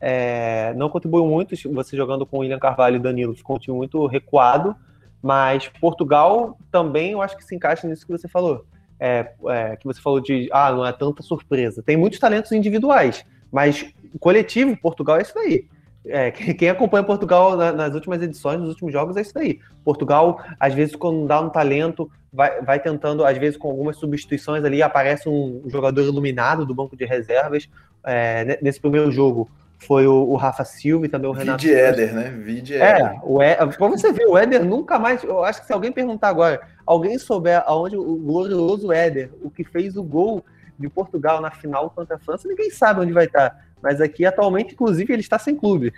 É, 0.00 0.74
não 0.74 0.88
contribuiu 0.88 1.26
muito, 1.26 1.54
você 1.72 1.96
jogando 1.96 2.26
com 2.26 2.38
o 2.38 2.40
William 2.40 2.58
Carvalho 2.58 2.96
e 2.96 3.00
Danilo, 3.00 3.34
ficou 3.34 3.60
muito 3.68 4.06
recuado, 4.06 4.74
mas 5.22 5.68
Portugal 5.80 6.58
também 6.70 7.12
eu 7.12 7.22
acho 7.22 7.36
que 7.36 7.44
se 7.44 7.54
encaixa 7.54 7.86
nisso 7.86 8.06
que 8.06 8.12
você 8.12 8.28
falou 8.28 8.64
é, 9.00 9.32
é, 9.48 9.76
que 9.76 9.86
você 9.86 10.00
falou 10.00 10.20
de 10.20 10.48
ah, 10.52 10.72
não 10.72 10.84
é 10.84 10.92
tanta 10.92 11.22
surpresa. 11.22 11.82
Tem 11.82 11.96
muitos 11.96 12.18
talentos 12.18 12.52
individuais, 12.52 13.24
mas 13.50 13.86
o 14.12 14.18
coletivo, 14.18 14.76
Portugal 14.76 15.18
é 15.18 15.22
isso 15.22 15.38
aí. 15.38 15.66
É, 16.06 16.30
quem 16.30 16.68
acompanha 16.68 17.04
Portugal 17.04 17.56
nas 17.56 17.94
últimas 17.94 18.22
edições, 18.22 18.60
nos 18.60 18.70
últimos 18.70 18.92
jogos, 18.92 19.16
é 19.16 19.20
isso 19.20 19.38
aí. 19.38 19.60
Portugal, 19.84 20.42
às 20.58 20.74
vezes, 20.74 20.94
quando 20.94 21.26
dá 21.26 21.40
um 21.40 21.50
talento, 21.50 22.10
vai, 22.32 22.60
vai 22.62 22.80
tentando, 22.80 23.24
às 23.24 23.36
vezes, 23.38 23.56
com 23.56 23.68
algumas 23.68 23.96
substituições 23.96 24.64
ali, 24.64 24.82
aparece 24.82 25.28
um 25.28 25.62
jogador 25.66 26.02
iluminado 26.02 26.64
do 26.64 26.74
banco 26.74 26.96
de 26.96 27.04
reservas. 27.04 27.68
É, 28.04 28.58
nesse 28.62 28.80
primeiro 28.80 29.10
jogo 29.10 29.50
foi 29.78 30.06
o, 30.06 30.28
o, 30.28 30.36
Rafa 30.36 30.64
Silva 30.64 31.06
e 31.06 31.08
também 31.08 31.30
o 31.30 31.32
Renato. 31.32 31.62
Vide 31.62 31.74
Éder, 31.74 32.14
né? 32.14 32.30
Vide 32.30 32.74
Éder. 32.74 33.06
É, 33.06 33.20
o 33.22 33.40
Éder, 33.40 33.76
pra 33.76 33.88
você 33.88 34.12
ver, 34.12 34.26
o 34.26 34.36
Éder 34.36 34.64
nunca 34.64 34.98
mais. 34.98 35.22
Eu 35.22 35.44
acho 35.44 35.60
que 35.60 35.66
se 35.66 35.72
alguém 35.72 35.92
perguntar 35.92 36.28
agora, 36.28 36.60
alguém 36.84 37.18
souber 37.18 37.62
aonde 37.66 37.96
o 37.96 38.16
glorioso 38.16 38.92
Éder, 38.92 39.30
o 39.42 39.50
que 39.50 39.64
fez 39.64 39.96
o 39.96 40.02
gol 40.02 40.44
de 40.78 40.88
Portugal 40.88 41.40
na 41.40 41.50
final 41.50 41.90
contra 41.90 42.16
a 42.16 42.18
França, 42.18 42.48
ninguém 42.48 42.70
sabe 42.70 43.00
onde 43.00 43.12
vai 43.12 43.26
estar. 43.26 43.67
Mas 43.82 44.00
aqui, 44.00 44.24
atualmente, 44.24 44.74
inclusive, 44.74 45.12
ele 45.12 45.22
está 45.22 45.38
sem 45.38 45.56
clube. 45.56 45.92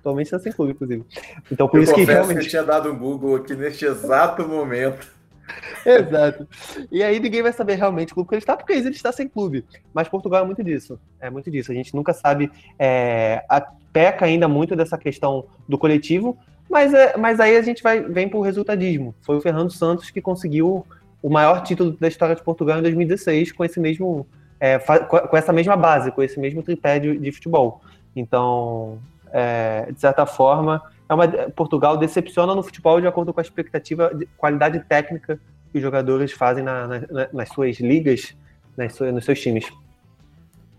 Atualmente 0.00 0.26
está 0.26 0.38
sem 0.38 0.52
clube, 0.52 0.72
inclusive. 0.72 1.04
Então, 1.50 1.68
por 1.68 1.78
eu 1.78 1.84
isso 1.84 1.94
que 1.94 2.04
realmente. 2.04 2.38
Que 2.38 2.46
eu 2.46 2.50
tinha 2.50 2.62
dado 2.64 2.90
um 2.90 2.98
Google 2.98 3.36
aqui 3.36 3.54
neste 3.54 3.84
exato 3.84 4.46
momento. 4.46 5.06
Exato. 5.84 6.46
E 6.92 7.02
aí 7.02 7.18
ninguém 7.18 7.42
vai 7.42 7.52
saber 7.52 7.74
realmente 7.74 8.12
o 8.12 8.14
clube 8.14 8.28
que 8.28 8.34
ele 8.36 8.42
está, 8.42 8.56
porque 8.56 8.72
ele 8.72 8.88
está 8.90 9.10
sem 9.10 9.28
clube. 9.28 9.64
Mas 9.92 10.08
Portugal 10.08 10.42
é 10.42 10.46
muito 10.46 10.62
disso. 10.62 10.98
É 11.20 11.28
muito 11.28 11.50
disso. 11.50 11.72
A 11.72 11.74
gente 11.74 11.94
nunca 11.94 12.12
sabe. 12.12 12.50
É, 12.78 13.44
a, 13.48 13.60
peca 13.92 14.24
ainda 14.24 14.46
muito 14.46 14.76
dessa 14.76 14.96
questão 14.96 15.46
do 15.68 15.76
coletivo, 15.76 16.38
mas, 16.68 16.94
é, 16.94 17.16
mas 17.16 17.40
aí 17.40 17.56
a 17.56 17.62
gente 17.62 17.82
vai, 17.82 18.00
vem 18.00 18.28
para 18.28 18.38
o 18.38 18.42
resultadismo. 18.42 19.14
Foi 19.22 19.36
o 19.36 19.40
Fernando 19.40 19.72
Santos 19.72 20.10
que 20.10 20.20
conseguiu 20.20 20.86
o 21.22 21.28
maior 21.28 21.62
título 21.62 21.96
da 21.98 22.08
história 22.08 22.34
de 22.34 22.42
Portugal 22.42 22.78
em 22.78 22.82
2016 22.82 23.52
com 23.52 23.64
esse 23.64 23.80
mesmo. 23.80 24.26
É, 24.60 24.78
com 24.78 25.36
essa 25.36 25.52
mesma 25.52 25.74
base, 25.74 26.12
com 26.12 26.22
esse 26.22 26.38
mesmo 26.38 26.62
tripé 26.62 26.98
de, 26.98 27.18
de 27.18 27.32
futebol. 27.32 27.80
Então, 28.14 28.98
é, 29.32 29.90
de 29.90 29.98
certa 29.98 30.26
forma, 30.26 30.82
é 31.08 31.14
uma, 31.14 31.26
Portugal 31.50 31.96
decepciona 31.96 32.54
no 32.54 32.62
futebol 32.62 33.00
de 33.00 33.06
acordo 33.06 33.32
com 33.32 33.40
a 33.40 33.42
expectativa 33.42 34.14
de 34.14 34.26
qualidade 34.36 34.80
técnica 34.80 35.40
que 35.70 35.78
os 35.78 35.82
jogadores 35.82 36.32
fazem 36.32 36.62
na, 36.62 36.86
na, 36.86 37.28
nas 37.32 37.48
suas 37.48 37.78
ligas, 37.80 38.36
nas 38.76 38.94
suas, 38.94 39.12
nos 39.12 39.24
seus 39.24 39.40
times. 39.40 39.66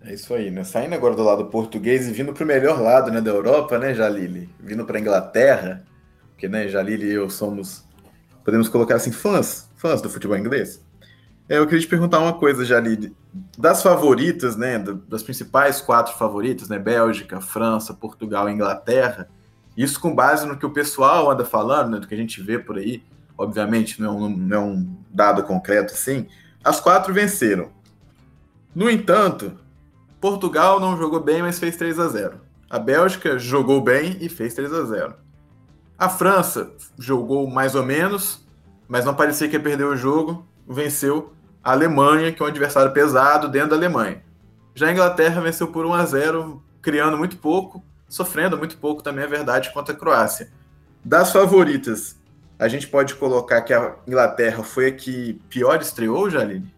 É 0.03 0.13
isso 0.13 0.33
aí, 0.33 0.49
né? 0.49 0.63
Saindo 0.63 0.95
agora 0.95 1.15
do 1.15 1.23
lado 1.23 1.45
português 1.45 2.07
e 2.07 2.11
vindo 2.11 2.33
para 2.33 2.43
o 2.43 2.47
melhor 2.47 2.81
lado 2.81 3.11
né, 3.11 3.21
da 3.21 3.29
Europa, 3.29 3.77
né, 3.77 3.93
Jalili? 3.93 4.49
Vindo 4.59 4.83
para 4.83 4.97
a 4.97 5.01
Inglaterra, 5.01 5.83
porque 6.31 6.47
né, 6.47 6.67
Jalili 6.67 7.07
e 7.07 7.13
eu 7.13 7.29
somos, 7.29 7.85
podemos 8.43 8.67
colocar 8.67 8.95
assim, 8.95 9.11
fãs, 9.11 9.69
fãs 9.75 10.01
do 10.01 10.09
futebol 10.09 10.37
inglês. 10.37 10.83
É, 11.47 11.59
eu 11.59 11.65
queria 11.65 11.81
te 11.81 11.87
perguntar 11.87 12.19
uma 12.19 12.33
coisa, 12.33 12.65
Jalili. 12.65 13.15
Das 13.57 13.81
favoritas, 13.81 14.55
né, 14.57 14.77
das 15.07 15.23
principais 15.23 15.79
quatro 15.79 16.13
favoritas, 16.17 16.67
né, 16.67 16.77
Bélgica, 16.77 17.39
França, 17.39 17.93
Portugal 17.93 18.49
e 18.49 18.53
Inglaterra, 18.53 19.29
isso 19.77 19.99
com 19.99 20.13
base 20.13 20.45
no 20.45 20.57
que 20.57 20.65
o 20.65 20.71
pessoal 20.71 21.31
anda 21.31 21.45
falando, 21.45 21.91
né, 21.91 21.99
do 21.99 22.07
que 22.07 22.13
a 22.13 22.17
gente 22.17 22.41
vê 22.41 22.59
por 22.59 22.77
aí, 22.77 23.03
obviamente 23.37 24.01
não 24.01 24.09
é 24.09 24.11
um, 24.11 24.29
não 24.29 24.57
é 24.57 24.59
um 24.59 24.97
dado 25.09 25.43
concreto 25.43 25.93
assim, 25.93 26.27
as 26.63 26.79
quatro 26.79 27.13
venceram. 27.13 27.69
No 28.75 28.89
entanto, 28.89 29.57
Portugal 30.19 30.79
não 30.79 30.97
jogou 30.97 31.19
bem, 31.19 31.41
mas 31.41 31.57
fez 31.57 31.75
3 31.75 31.99
a 31.99 32.07
0. 32.07 32.41
A 32.69 32.77
Bélgica 32.77 33.39
jogou 33.39 33.81
bem 33.81 34.17
e 34.21 34.29
fez 34.29 34.53
3 34.53 34.71
a 34.71 34.83
0. 34.83 35.15
A 35.97 36.07
França 36.07 36.71
jogou 36.97 37.49
mais 37.49 37.75
ou 37.75 37.83
menos, 37.83 38.45
mas 38.87 39.03
não 39.03 39.15
parecia 39.15 39.47
que 39.47 39.55
ia 39.55 39.59
perder 39.59 39.85
o 39.85 39.95
jogo, 39.95 40.45
venceu 40.67 41.33
a 41.63 41.71
Alemanha, 41.71 42.31
que 42.31 42.41
é 42.41 42.45
um 42.45 42.49
adversário 42.49 42.91
pesado 42.91 43.47
dentro 43.47 43.71
da 43.71 43.75
Alemanha. 43.75 44.23
Já 44.73 44.87
a 44.87 44.91
Inglaterra 44.91 45.41
venceu 45.41 45.67
por 45.67 45.85
1 45.85 45.93
a 45.93 46.05
0, 46.05 46.63
criando 46.81 47.17
muito 47.17 47.37
pouco, 47.37 47.83
sofrendo 48.07 48.57
muito 48.57 48.77
pouco 48.77 49.03
também, 49.03 49.23
é 49.23 49.27
verdade, 49.27 49.71
contra 49.73 49.93
a 49.93 49.97
Croácia. 49.97 50.49
Das 51.03 51.31
favoritas, 51.31 52.15
a 52.57 52.67
gente 52.67 52.87
pode 52.87 53.15
colocar 53.15 53.61
que 53.61 53.73
a 53.73 53.95
Inglaterra 54.07 54.63
foi 54.63 54.87
a 54.87 54.91
que 54.91 55.33
pior 55.49 55.81
estreou, 55.81 56.29
Jaline? 56.29 56.71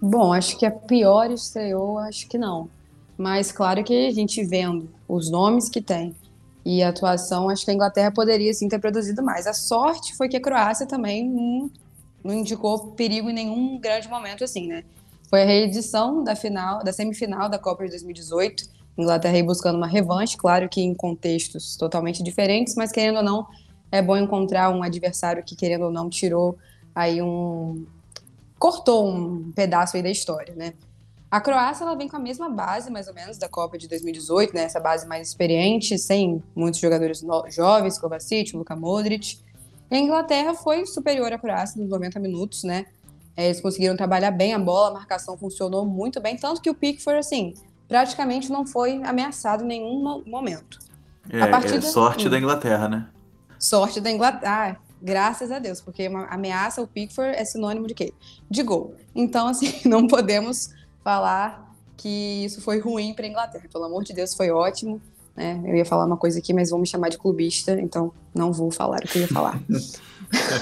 Bom, 0.00 0.32
acho 0.32 0.58
que 0.58 0.64
a 0.64 0.70
pior 0.70 1.30
estreou, 1.30 1.98
acho 1.98 2.28
que 2.28 2.38
não. 2.38 2.70
Mas 3.18 3.52
claro 3.52 3.84
que 3.84 4.06
a 4.08 4.12
gente 4.12 4.42
vendo 4.44 4.88
os 5.06 5.30
nomes 5.30 5.68
que 5.68 5.82
tem 5.82 6.14
e 6.64 6.82
a 6.82 6.88
atuação, 6.88 7.50
acho 7.50 7.64
que 7.64 7.70
a 7.70 7.74
Inglaterra 7.74 8.10
poderia 8.10 8.52
sim 8.54 8.68
ter 8.68 8.78
produzido 8.78 9.22
mais. 9.22 9.46
A 9.46 9.52
sorte 9.52 10.16
foi 10.16 10.28
que 10.28 10.36
a 10.36 10.40
Croácia 10.40 10.86
também 10.86 11.28
não, 11.28 11.70
não 12.22 12.34
indicou 12.34 12.92
perigo 12.92 13.30
em 13.30 13.34
nenhum 13.34 13.78
grande 13.78 14.08
momento 14.08 14.44
assim, 14.44 14.68
né? 14.68 14.84
Foi 15.28 15.42
a 15.42 15.46
reedição 15.46 16.24
da 16.24 16.34
final, 16.34 16.82
da 16.82 16.92
semifinal 16.92 17.48
da 17.48 17.58
Copa 17.58 17.84
de 17.84 17.90
2018 17.90 18.80
Inglaterra 19.00 19.36
aí 19.36 19.42
buscando 19.42 19.76
uma 19.76 19.86
revanche, 19.86 20.36
claro 20.36 20.68
que 20.68 20.80
em 20.80 20.94
contextos 20.94 21.76
totalmente 21.76 22.22
diferentes, 22.22 22.74
mas 22.74 22.92
querendo 22.92 23.16
ou 23.16 23.22
não, 23.22 23.46
é 23.90 24.00
bom 24.02 24.16
encontrar 24.16 24.70
um 24.70 24.82
adversário 24.82 25.42
que, 25.42 25.56
querendo 25.56 25.86
ou 25.86 25.90
não, 25.90 26.08
tirou 26.08 26.58
aí 26.94 27.20
um. 27.22 27.86
cortou 28.58 29.08
um 29.08 29.52
pedaço 29.52 29.96
aí 29.96 30.02
da 30.02 30.10
história, 30.10 30.54
né? 30.54 30.74
A 31.30 31.40
Croácia 31.40 31.84
ela 31.84 31.94
vem 31.94 32.08
com 32.08 32.16
a 32.16 32.20
mesma 32.20 32.48
base, 32.48 32.90
mais 32.90 33.06
ou 33.06 33.14
menos, 33.14 33.38
da 33.38 33.48
Copa 33.48 33.78
de 33.78 33.86
2018, 33.88 34.54
né? 34.54 34.64
Essa 34.64 34.80
base 34.80 35.06
mais 35.06 35.28
experiente, 35.28 35.96
sem 35.96 36.42
muitos 36.54 36.80
jogadores 36.80 37.24
jovens, 37.48 37.98
Kovacic, 37.98 38.56
Luka 38.56 38.74
Modric. 38.74 39.38
E 39.90 39.96
a 39.96 39.98
Inglaterra 39.98 40.54
foi 40.54 40.86
superior 40.86 41.32
à 41.32 41.38
Croácia 41.38 41.80
nos 41.80 41.90
90 41.90 42.20
minutos, 42.20 42.62
né? 42.62 42.86
É, 43.36 43.46
eles 43.46 43.60
conseguiram 43.60 43.96
trabalhar 43.96 44.30
bem 44.30 44.54
a 44.54 44.58
bola, 44.58 44.90
a 44.90 44.94
marcação 44.94 45.36
funcionou 45.36 45.86
muito 45.86 46.20
bem, 46.20 46.36
tanto 46.36 46.60
que 46.60 46.70
o 46.70 46.74
Pickford, 46.74 47.18
assim, 47.18 47.54
praticamente 47.88 48.50
não 48.50 48.66
foi 48.66 49.02
ameaçado 49.02 49.64
em 49.64 49.66
nenhum 49.66 50.22
momento. 50.26 50.78
É, 51.28 51.40
é 51.40 51.80
sorte 51.80 52.26
hum, 52.26 52.30
da 52.30 52.38
Inglaterra, 52.38 52.88
né? 52.88 53.08
Sorte 53.58 54.00
da 54.00 54.10
Inglaterra. 54.10 54.78
Ah, 54.78 54.90
graças 55.00 55.50
a 55.50 55.58
Deus, 55.58 55.80
porque 55.80 56.06
uma 56.08 56.26
ameaça, 56.26 56.82
o 56.82 56.86
Pickford 56.86 57.36
é 57.36 57.44
sinônimo 57.44 57.86
de 57.86 57.94
quê? 57.94 58.12
De 58.48 58.62
gol. 58.62 58.94
Então, 59.14 59.48
assim, 59.48 59.80
não 59.88 60.06
podemos 60.06 60.70
falar 61.02 61.74
que 61.96 62.44
isso 62.44 62.60
foi 62.60 62.78
ruim 62.78 63.14
para 63.14 63.26
a 63.26 63.28
Inglaterra. 63.28 63.68
Pelo 63.70 63.84
amor 63.84 64.04
de 64.04 64.12
Deus, 64.12 64.34
foi 64.34 64.50
ótimo. 64.50 65.00
Né? 65.40 65.58
Eu 65.64 65.74
ia 65.74 65.86
falar 65.86 66.04
uma 66.04 66.18
coisa 66.18 66.38
aqui, 66.38 66.52
mas 66.52 66.68
vão 66.68 66.78
me 66.78 66.86
chamar 66.86 67.08
de 67.08 67.16
clubista, 67.16 67.72
então 67.80 68.12
não 68.34 68.52
vou 68.52 68.70
falar 68.70 68.98
o 68.98 69.08
que 69.08 69.16
eu 69.16 69.22
ia 69.22 69.28
falar. 69.28 69.58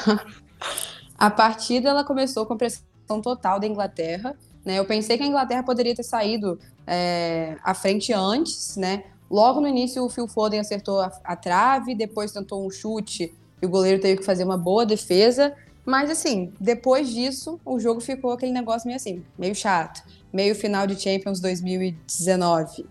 a 1.18 1.28
partida 1.28 1.88
ela 1.88 2.04
começou 2.04 2.46
com 2.46 2.56
pressão 2.56 3.20
total 3.20 3.58
da 3.58 3.66
Inglaterra. 3.66 4.36
Né? 4.64 4.78
Eu 4.78 4.84
pensei 4.84 5.18
que 5.18 5.24
a 5.24 5.26
Inglaterra 5.26 5.64
poderia 5.64 5.96
ter 5.96 6.04
saído 6.04 6.60
é, 6.86 7.56
à 7.64 7.74
frente 7.74 8.12
antes, 8.12 8.76
né? 8.76 9.02
Logo 9.28 9.60
no 9.60 9.66
início, 9.66 10.04
o 10.04 10.08
Phil 10.08 10.28
Foden 10.28 10.60
acertou 10.60 11.00
a, 11.00 11.12
a, 11.24 11.34
trave, 11.34 11.94
depois 11.96 12.30
tentou 12.30 12.64
um 12.64 12.70
chute 12.70 13.34
e 13.60 13.66
o 13.66 13.68
goleiro 13.68 14.00
teve 14.00 14.20
que 14.20 14.24
fazer 14.24 14.44
uma 14.44 14.56
boa 14.56 14.86
defesa. 14.86 15.54
Mas, 15.84 16.08
assim, 16.08 16.52
depois 16.60 17.10
disso, 17.10 17.60
o 17.64 17.80
jogo 17.80 18.00
ficou 18.00 18.30
aquele 18.30 18.52
negócio 18.52 18.86
meio 18.86 18.96
assim, 18.96 19.24
meio 19.36 19.56
chato. 19.56 20.02
Meio 20.32 20.54
final 20.54 20.86
de 20.86 20.98
Champions 20.98 21.40
2019. 21.40 22.86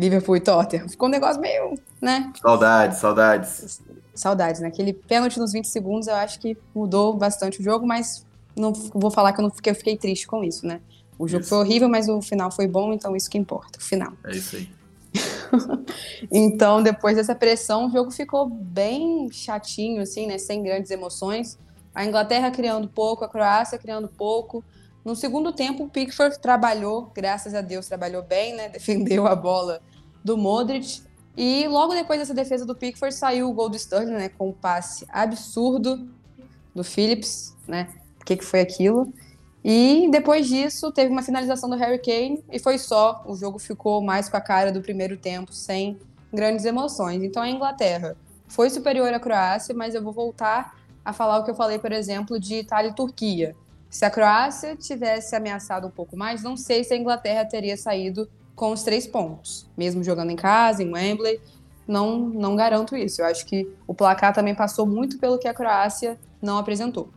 Liverpool 0.00 0.36
e 0.36 0.40
Tottenham. 0.40 0.88
Ficou 0.88 1.08
um 1.08 1.10
negócio 1.10 1.40
meio, 1.40 1.74
né? 2.00 2.32
Saudades, 2.40 2.98
saudades. 2.98 3.82
Saudades, 4.14 4.60
né? 4.60 4.68
Aquele 4.68 4.94
pênalti 4.94 5.38
nos 5.38 5.52
20 5.52 5.66
segundos 5.66 6.08
eu 6.08 6.14
acho 6.14 6.40
que 6.40 6.56
mudou 6.74 7.14
bastante 7.14 7.60
o 7.60 7.62
jogo, 7.62 7.86
mas 7.86 8.24
não 8.56 8.72
vou 8.72 9.10
falar 9.10 9.34
que 9.34 9.40
eu, 9.40 9.42
não, 9.42 9.50
que 9.50 9.68
eu 9.68 9.74
fiquei 9.74 9.98
triste 9.98 10.26
com 10.26 10.42
isso, 10.42 10.66
né? 10.66 10.80
O 11.18 11.28
jogo 11.28 11.42
isso. 11.42 11.50
foi 11.50 11.58
horrível, 11.58 11.88
mas 11.88 12.08
o 12.08 12.22
final 12.22 12.50
foi 12.50 12.66
bom, 12.66 12.94
então 12.94 13.14
isso 13.14 13.28
que 13.28 13.36
importa, 13.36 13.78
o 13.78 13.82
final. 13.82 14.12
É 14.24 14.32
isso 14.32 14.56
aí. 14.56 14.70
então, 16.32 16.82
depois 16.82 17.16
dessa 17.16 17.34
pressão, 17.34 17.86
o 17.86 17.90
jogo 17.90 18.10
ficou 18.10 18.48
bem 18.48 19.30
chatinho, 19.30 20.00
assim, 20.00 20.26
né? 20.26 20.38
Sem 20.38 20.62
grandes 20.62 20.90
emoções. 20.90 21.58
A 21.94 22.06
Inglaterra 22.06 22.50
criando 22.50 22.88
pouco, 22.88 23.22
a 23.22 23.28
Croácia 23.28 23.78
criando 23.78 24.08
pouco. 24.08 24.64
No 25.04 25.14
segundo 25.14 25.52
tempo, 25.52 25.84
o 25.84 25.88
Pickford 25.88 26.38
trabalhou, 26.38 27.10
graças 27.14 27.54
a 27.54 27.60
Deus, 27.60 27.86
trabalhou 27.86 28.22
bem, 28.22 28.54
né? 28.54 28.68
Defendeu 28.72 29.26
a 29.26 29.36
bola 29.36 29.82
do 30.24 30.36
Modric. 30.36 31.02
E 31.36 31.66
logo 31.68 31.94
depois 31.94 32.18
dessa 32.18 32.34
defesa 32.34 32.66
do 32.66 32.74
Pickford, 32.74 33.14
saiu 33.14 33.48
o 33.48 33.52
gol 33.52 33.68
do 33.68 33.76
Sterling, 33.76 34.12
né? 34.12 34.28
Com 34.28 34.50
um 34.50 34.52
passe 34.52 35.06
absurdo 35.08 36.08
do 36.74 36.84
Phillips, 36.84 37.56
né? 37.66 37.88
O 38.20 38.24
que, 38.24 38.36
que 38.36 38.44
foi 38.44 38.60
aquilo? 38.60 39.12
E 39.64 40.08
depois 40.10 40.48
disso, 40.48 40.90
teve 40.90 41.10
uma 41.10 41.22
finalização 41.22 41.68
do 41.68 41.76
Harry 41.76 41.98
Kane 41.98 42.42
e 42.50 42.58
foi 42.58 42.78
só. 42.78 43.22
O 43.26 43.36
jogo 43.36 43.58
ficou 43.58 44.02
mais 44.02 44.28
com 44.28 44.36
a 44.36 44.40
cara 44.40 44.72
do 44.72 44.80
primeiro 44.80 45.16
tempo, 45.16 45.52
sem 45.52 45.98
grandes 46.32 46.64
emoções. 46.64 47.22
Então 47.22 47.42
a 47.42 47.48
Inglaterra 47.48 48.16
foi 48.48 48.70
superior 48.70 49.12
à 49.12 49.20
Croácia, 49.20 49.74
mas 49.74 49.94
eu 49.94 50.02
vou 50.02 50.12
voltar 50.12 50.76
a 51.04 51.12
falar 51.12 51.38
o 51.38 51.44
que 51.44 51.50
eu 51.50 51.54
falei, 51.54 51.78
por 51.78 51.92
exemplo, 51.92 52.38
de 52.38 52.56
Itália 52.56 52.90
e 52.90 52.94
Turquia. 52.94 53.54
Se 53.88 54.04
a 54.04 54.10
Croácia 54.10 54.76
tivesse 54.76 55.34
ameaçado 55.34 55.86
um 55.86 55.90
pouco 55.90 56.16
mais, 56.16 56.42
não 56.42 56.56
sei 56.56 56.84
se 56.84 56.94
a 56.94 56.96
Inglaterra 56.96 57.44
teria 57.44 57.76
saído 57.76 58.28
com 58.60 58.72
os 58.72 58.82
três 58.82 59.06
pontos, 59.06 59.66
mesmo 59.74 60.04
jogando 60.04 60.30
em 60.30 60.36
casa, 60.36 60.82
em 60.82 60.92
Wembley. 60.92 61.40
Não, 61.88 62.18
não 62.18 62.54
garanto 62.54 62.94
isso. 62.94 63.22
Eu 63.22 63.24
acho 63.24 63.46
que 63.46 63.66
o 63.86 63.94
placar 63.94 64.34
também 64.34 64.54
passou 64.54 64.84
muito 64.84 65.18
pelo 65.18 65.38
que 65.38 65.48
a 65.48 65.54
Croácia 65.54 66.20
não 66.42 66.58
apresentou. 66.58 67.10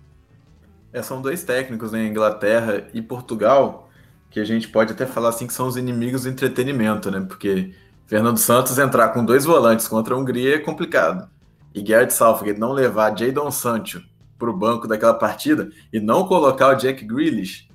É, 0.94 1.04
são 1.04 1.22
dois 1.22 1.44
técnicos, 1.44 1.92
né, 1.92 2.08
Inglaterra 2.08 2.88
e 2.94 3.02
Portugal, 3.02 3.90
que 4.30 4.40
a 4.40 4.46
gente 4.46 4.70
pode 4.70 4.94
até 4.94 5.06
falar 5.06 5.30
assim 5.30 5.46
que 5.46 5.52
são 5.52 5.68
os 5.68 5.76
inimigos 5.76 6.24
do 6.24 6.30
entretenimento, 6.30 7.12
né? 7.12 7.20
Porque 7.20 7.74
Fernando 8.08 8.38
Santos 8.38 8.80
entrar 8.80 9.10
com 9.10 9.26
dois 9.26 9.44
volantes 9.44 9.86
contra 9.86 10.16
a 10.16 10.18
Hungria 10.18 10.56
é 10.56 10.60
complicado. 10.60 11.30
E 11.76 11.82
Garrett 11.82 12.14
Southgate 12.14 12.58
não 12.58 12.72
levar 12.72 13.18
Jadon 13.18 13.52
Sancho 13.52 14.02
para 14.40 14.50
o 14.50 14.56
banco 14.56 14.88
daquela 14.88 15.14
partida 15.14 15.70
e 15.92 16.00
não 16.00 16.26
colocar 16.26 16.70
o 16.70 16.76
Jack 16.76 17.04
Grealish 17.04 17.68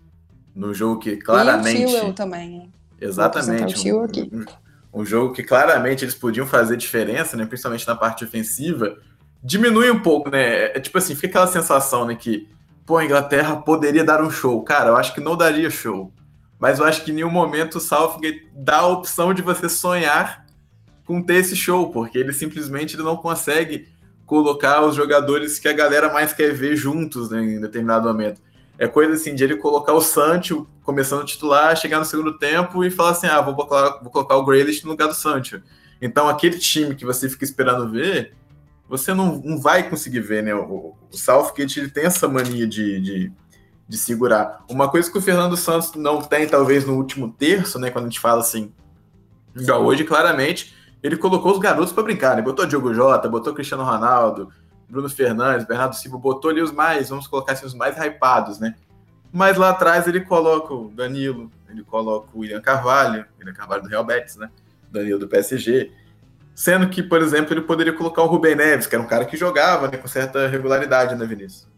no 0.54 0.72
jogo 0.72 0.98
que 0.98 1.18
claramente. 1.18 1.82
E 1.82 2.00
o 2.00 2.14
também. 2.14 2.72
Exatamente. 3.00 3.92
Um, 3.92 4.02
um, 4.02 4.44
um, 4.92 5.04
jogo 5.04 5.32
que 5.32 5.42
claramente 5.42 6.04
eles 6.04 6.14
podiam 6.14 6.46
fazer 6.46 6.76
diferença, 6.76 7.36
né? 7.36 7.46
Principalmente 7.46 7.86
na 7.86 7.94
parte 7.94 8.24
ofensiva. 8.24 8.98
Diminui 9.42 9.90
um 9.90 10.00
pouco, 10.00 10.30
né? 10.30 10.42
É, 10.42 10.76
é 10.76 10.80
tipo 10.80 10.98
assim, 10.98 11.14
fica 11.14 11.28
aquela 11.28 11.46
sensação, 11.46 12.06
né? 12.06 12.14
Que, 12.14 12.48
pô, 12.84 12.96
a 12.96 13.04
Inglaterra 13.04 13.56
poderia 13.56 14.04
dar 14.04 14.22
um 14.22 14.30
show. 14.30 14.62
Cara, 14.62 14.90
eu 14.90 14.96
acho 14.96 15.14
que 15.14 15.20
não 15.20 15.36
daria 15.36 15.70
show. 15.70 16.12
Mas 16.58 16.78
eu 16.78 16.84
acho 16.84 17.04
que 17.04 17.12
em 17.12 17.14
nenhum 17.14 17.30
momento 17.30 17.76
o 17.76 17.80
Southgate 17.80 18.48
dá 18.52 18.78
a 18.78 18.88
opção 18.88 19.32
de 19.32 19.42
você 19.42 19.68
sonhar 19.68 20.44
com 21.04 21.22
ter 21.22 21.36
esse 21.36 21.56
show, 21.56 21.90
porque 21.90 22.18
ele 22.18 22.32
simplesmente 22.32 22.96
ele 22.96 23.04
não 23.04 23.16
consegue 23.16 23.88
colocar 24.26 24.84
os 24.84 24.94
jogadores 24.94 25.58
que 25.58 25.68
a 25.68 25.72
galera 25.72 26.12
mais 26.12 26.34
quer 26.34 26.52
ver 26.52 26.76
juntos 26.76 27.30
né, 27.30 27.42
em 27.42 27.60
determinado 27.60 28.06
momento. 28.06 28.42
É 28.78 28.86
coisa 28.86 29.14
assim 29.14 29.34
de 29.34 29.42
ele 29.42 29.56
colocar 29.56 29.92
o 29.92 30.00
Sancho 30.00 30.66
começando 30.82 31.22
a 31.22 31.24
titular, 31.24 31.76
chegar 31.76 31.98
no 31.98 32.04
segundo 32.04 32.38
tempo 32.38 32.84
e 32.84 32.90
falar 32.90 33.10
assim: 33.10 33.26
ah, 33.26 33.40
vou 33.40 33.54
colocar, 33.54 33.98
vou 34.00 34.10
colocar 34.10 34.36
o 34.36 34.44
Grealish 34.44 34.84
no 34.84 34.90
lugar 34.90 35.08
do 35.08 35.14
Sancho. 35.14 35.60
Então, 36.00 36.28
aquele 36.28 36.58
time 36.58 36.94
que 36.94 37.04
você 37.04 37.28
fica 37.28 37.44
esperando 37.44 37.90
ver, 37.90 38.34
você 38.88 39.12
não, 39.12 39.36
não 39.44 39.60
vai 39.60 39.90
conseguir 39.90 40.20
ver, 40.20 40.42
né? 40.44 40.54
O, 40.54 40.94
o 41.10 41.16
Southgate 41.16 41.80
ele 41.80 41.90
tem 41.90 42.04
essa 42.04 42.28
mania 42.28 42.66
de, 42.66 43.00
de 43.00 43.32
de 43.88 43.96
segurar. 43.96 44.62
Uma 44.68 44.88
coisa 44.88 45.10
que 45.10 45.16
o 45.16 45.22
Fernando 45.22 45.56
Santos 45.56 45.94
não 45.94 46.20
tem, 46.20 46.46
talvez, 46.46 46.84
no 46.84 46.94
último 46.94 47.32
terço, 47.32 47.78
né? 47.78 47.90
Quando 47.90 48.04
a 48.04 48.08
gente 48.08 48.20
fala 48.20 48.40
assim, 48.40 48.70
igual 49.56 49.82
hoje, 49.82 50.04
claramente, 50.04 50.74
ele 51.02 51.16
colocou 51.16 51.52
os 51.52 51.58
garotos 51.58 51.92
para 51.92 52.02
brincar, 52.02 52.36
né? 52.36 52.42
Botou 52.42 52.66
Diogo 52.66 52.92
Jota, 52.92 53.28
botou 53.28 53.54
Cristiano 53.54 53.82
Ronaldo, 53.82 54.52
Bruno 54.88 55.08
Fernandes, 55.08 55.66
Bernardo 55.66 55.94
Silva, 55.94 56.18
botou 56.18 56.50
ali 56.50 56.62
os 56.62 56.72
mais, 56.72 57.10
vamos 57.10 57.26
colocar 57.26 57.52
assim, 57.52 57.66
os 57.66 57.74
mais 57.74 57.96
hypados, 57.96 58.58
né? 58.58 58.74
Mas 59.30 59.58
lá 59.58 59.70
atrás 59.70 60.06
ele 60.08 60.22
coloca 60.22 60.72
o 60.72 60.90
Danilo, 60.90 61.50
ele 61.68 61.82
coloca 61.82 62.28
o 62.34 62.40
William 62.40 62.60
Carvalho, 62.60 63.26
William 63.38 63.52
Carvalho 63.52 63.82
do 63.82 63.88
Real 63.88 64.04
Betis, 64.04 64.36
né? 64.36 64.50
Danilo 64.90 65.18
do 65.18 65.28
PSG. 65.28 65.92
Sendo 66.54 66.88
que, 66.88 67.02
por 67.02 67.20
exemplo, 67.20 67.52
ele 67.52 67.60
poderia 67.60 67.92
colocar 67.92 68.22
o 68.22 68.26
Rubem 68.26 68.56
Neves, 68.56 68.86
que 68.86 68.94
era 68.94 69.04
um 69.04 69.06
cara 69.06 69.24
que 69.24 69.36
jogava 69.36 69.88
né, 69.88 69.96
com 69.96 70.08
certa 70.08 70.48
regularidade, 70.48 71.14
né, 71.14 71.24
Vinícius? 71.24 71.68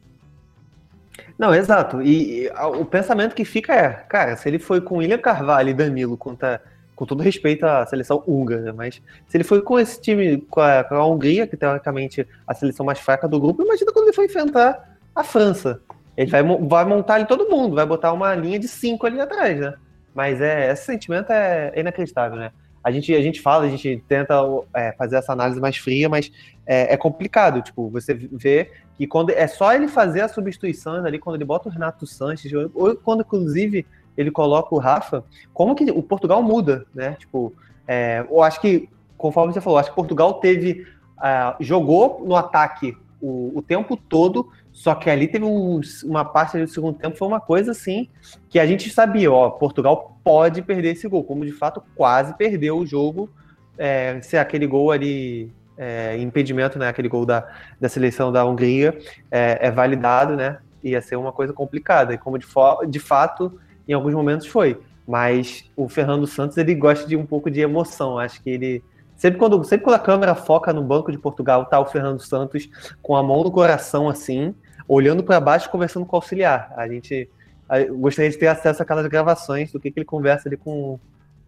Não, 1.37 1.55
exato. 1.55 2.01
E, 2.01 2.45
e 2.45 2.51
o 2.79 2.85
pensamento 2.85 3.35
que 3.35 3.45
fica 3.45 3.75
é, 3.75 3.91
cara, 3.91 4.37
se 4.37 4.49
ele 4.49 4.59
foi 4.59 4.81
com 4.81 4.99
William 4.99 5.19
Carvalho 5.19 5.71
e 5.71 5.75
Danilo 5.75 6.17
contra, 6.17 6.63
com 7.01 7.07
todo 7.07 7.23
respeito 7.23 7.65
à 7.65 7.87
seleção 7.87 8.23
húngara, 8.27 8.75
mas 8.75 9.01
se 9.27 9.35
ele 9.39 9.43
foi 9.43 9.63
com 9.63 9.79
esse 9.79 9.99
time, 9.99 10.37
com 10.51 10.61
a, 10.61 10.85
com 10.85 10.97
a 10.97 11.07
Hungria, 11.07 11.47
que 11.47 11.57
teoricamente 11.57 12.29
a 12.47 12.53
seleção 12.53 12.85
mais 12.85 12.99
fraca 12.99 13.27
do 13.27 13.41
grupo, 13.41 13.63
imagina 13.63 13.91
quando 13.91 14.05
ele 14.05 14.13
foi 14.13 14.27
enfrentar 14.27 14.99
a 15.15 15.25
França. 15.25 15.81
Ele 16.15 16.31
vai, 16.31 16.43
vai 16.43 16.85
montar 16.85 17.15
ali 17.15 17.25
todo 17.25 17.49
mundo, 17.49 17.75
vai 17.75 17.87
botar 17.87 18.13
uma 18.13 18.35
linha 18.35 18.59
de 18.59 18.69
cinco 18.69 19.07
ali 19.07 19.19
atrás, 19.19 19.59
né? 19.59 19.73
Mas 20.15 20.43
é, 20.43 20.71
esse 20.71 20.85
sentimento 20.85 21.33
é 21.33 21.73
inacreditável, 21.75 22.37
né? 22.37 22.51
A 22.85 22.91
gente, 22.91 23.15
a 23.15 23.23
gente 23.23 23.41
fala, 23.41 23.65
a 23.65 23.69
gente 23.71 24.05
tenta 24.07 24.35
é, 24.75 24.93
fazer 24.93 25.17
essa 25.17 25.33
análise 25.33 25.59
mais 25.59 25.79
fria, 25.79 26.07
mas 26.07 26.31
é, 26.67 26.93
é 26.93 26.97
complicado. 26.99 27.63
Tipo, 27.63 27.89
você 27.89 28.13
vê 28.13 28.71
que 28.99 29.07
quando 29.07 29.31
é 29.31 29.47
só 29.47 29.73
ele 29.73 29.89
fazer 29.89 30.21
a 30.21 30.29
substituição 30.29 31.03
ali, 31.03 31.19
quando 31.19 31.37
ele 31.37 31.47
bota 31.47 31.71
o 31.71 31.73
Renato 31.73 32.07
Sanches, 32.07 32.53
ou 32.75 32.95
quando 32.97 33.23
inclusive 33.23 33.87
ele 34.17 34.31
coloca 34.31 34.75
o 34.75 34.79
Rafa, 34.79 35.25
como 35.53 35.75
que 35.75 35.91
o 35.91 36.03
Portugal 36.03 36.43
muda, 36.43 36.87
né? 36.95 37.17
Tipo, 37.19 37.53
é, 37.87 38.25
eu 38.29 38.43
acho 38.43 38.61
que, 38.61 38.89
conforme 39.17 39.53
você 39.53 39.61
falou, 39.61 39.79
acho 39.79 39.91
que 39.91 39.97
Portugal 39.97 40.35
teve. 40.35 40.87
Uh, 41.19 41.63
jogou 41.63 42.23
no 42.25 42.35
ataque 42.35 42.97
o, 43.21 43.53
o, 43.59 43.61
tempo 43.61 43.95
todo, 43.95 44.49
só 44.73 44.95
que 44.95 45.11
ali 45.11 45.29
teve 45.29 45.45
um, 45.45 45.81
uma 46.05 46.25
parte 46.25 46.59
do 46.59 46.67
segundo 46.67 46.97
tempo, 46.97 47.17
foi 47.17 47.29
uma 47.29 47.41
coisa 47.41 47.73
assim, 47.73 48.09
que 48.49 48.59
a 48.59 48.67
gente 48.67 48.89
sabia, 48.89 49.31
ó, 49.31 49.51
Portugal 49.51 50.19
pode 50.25 50.63
perder 50.63 50.93
esse 50.93 51.07
gol, 51.07 51.23
como 51.23 51.45
de 51.45 51.53
fato 51.53 51.83
quase 51.95 52.35
perdeu 52.37 52.79
o 52.79 52.87
jogo, 52.87 53.29
é, 53.77 54.21
se 54.23 54.37
aquele 54.37 54.67
gol 54.67 54.91
ali 54.91 55.53
é, 55.77 56.17
impedimento, 56.19 56.79
né, 56.79 56.89
aquele 56.89 57.09
gol 57.09 57.27
da, 57.27 57.47
da 57.79 57.89
seleção 57.89 58.33
da 58.33 58.45
Hungria 58.45 58.99
é, 59.31 59.59
é, 59.61 59.71
validado, 59.71 60.37
né, 60.37 60.59
ia 60.83 61.01
ser 61.03 61.17
uma 61.17 61.33
coisa 61.33 61.53
complicada, 61.53 62.15
e 62.15 62.19
como 62.19 62.39
de, 62.39 62.47
de 62.89 62.99
fato, 62.99 63.61
em 63.91 63.95
alguns 63.95 64.15
momentos 64.15 64.47
foi. 64.47 64.81
Mas 65.07 65.65
o 65.77 65.89
Fernando 65.89 66.27
Santos, 66.27 66.57
ele 66.57 66.75
gosta 66.75 67.07
de 67.07 67.17
um 67.17 67.27
pouco 67.27 67.51
de 67.51 67.61
emoção, 67.61 68.19
acho 68.19 68.41
que 68.43 68.51
ele... 68.51 68.85
Sempre 69.17 69.39
quando, 69.39 69.63
sempre 69.65 69.85
quando 69.85 69.97
a 69.97 70.01
câmera 70.01 70.35
foca 70.35 70.73
no 70.73 70.83
Banco 70.83 71.13
de 71.13 71.19
Portugal, 71.19 71.67
tá 71.67 71.79
o 71.79 71.85
Fernando 71.85 72.21
Santos 72.21 72.71
com 73.03 73.15
a 73.15 73.23
mão 73.23 73.43
no 73.43 73.51
coração, 73.51 74.09
assim, 74.09 74.55
olhando 74.89 75.23
para 75.23 75.39
baixo 75.39 75.69
conversando 75.69 76.07
com 76.07 76.17
o 76.17 76.19
auxiliar. 76.19 76.73
A 76.75 76.89
gente 76.89 77.29
a, 77.69 77.85
gostaria 77.85 78.31
de 78.31 78.39
ter 78.39 78.47
acesso 78.47 78.81
a 78.81 78.85
aquelas 78.85 79.07
gravações 79.09 79.71
do 79.71 79.79
que, 79.79 79.91
que 79.91 79.99
ele 79.99 80.07
conversa 80.07 80.49
ali 80.49 80.57
com, 80.57 80.99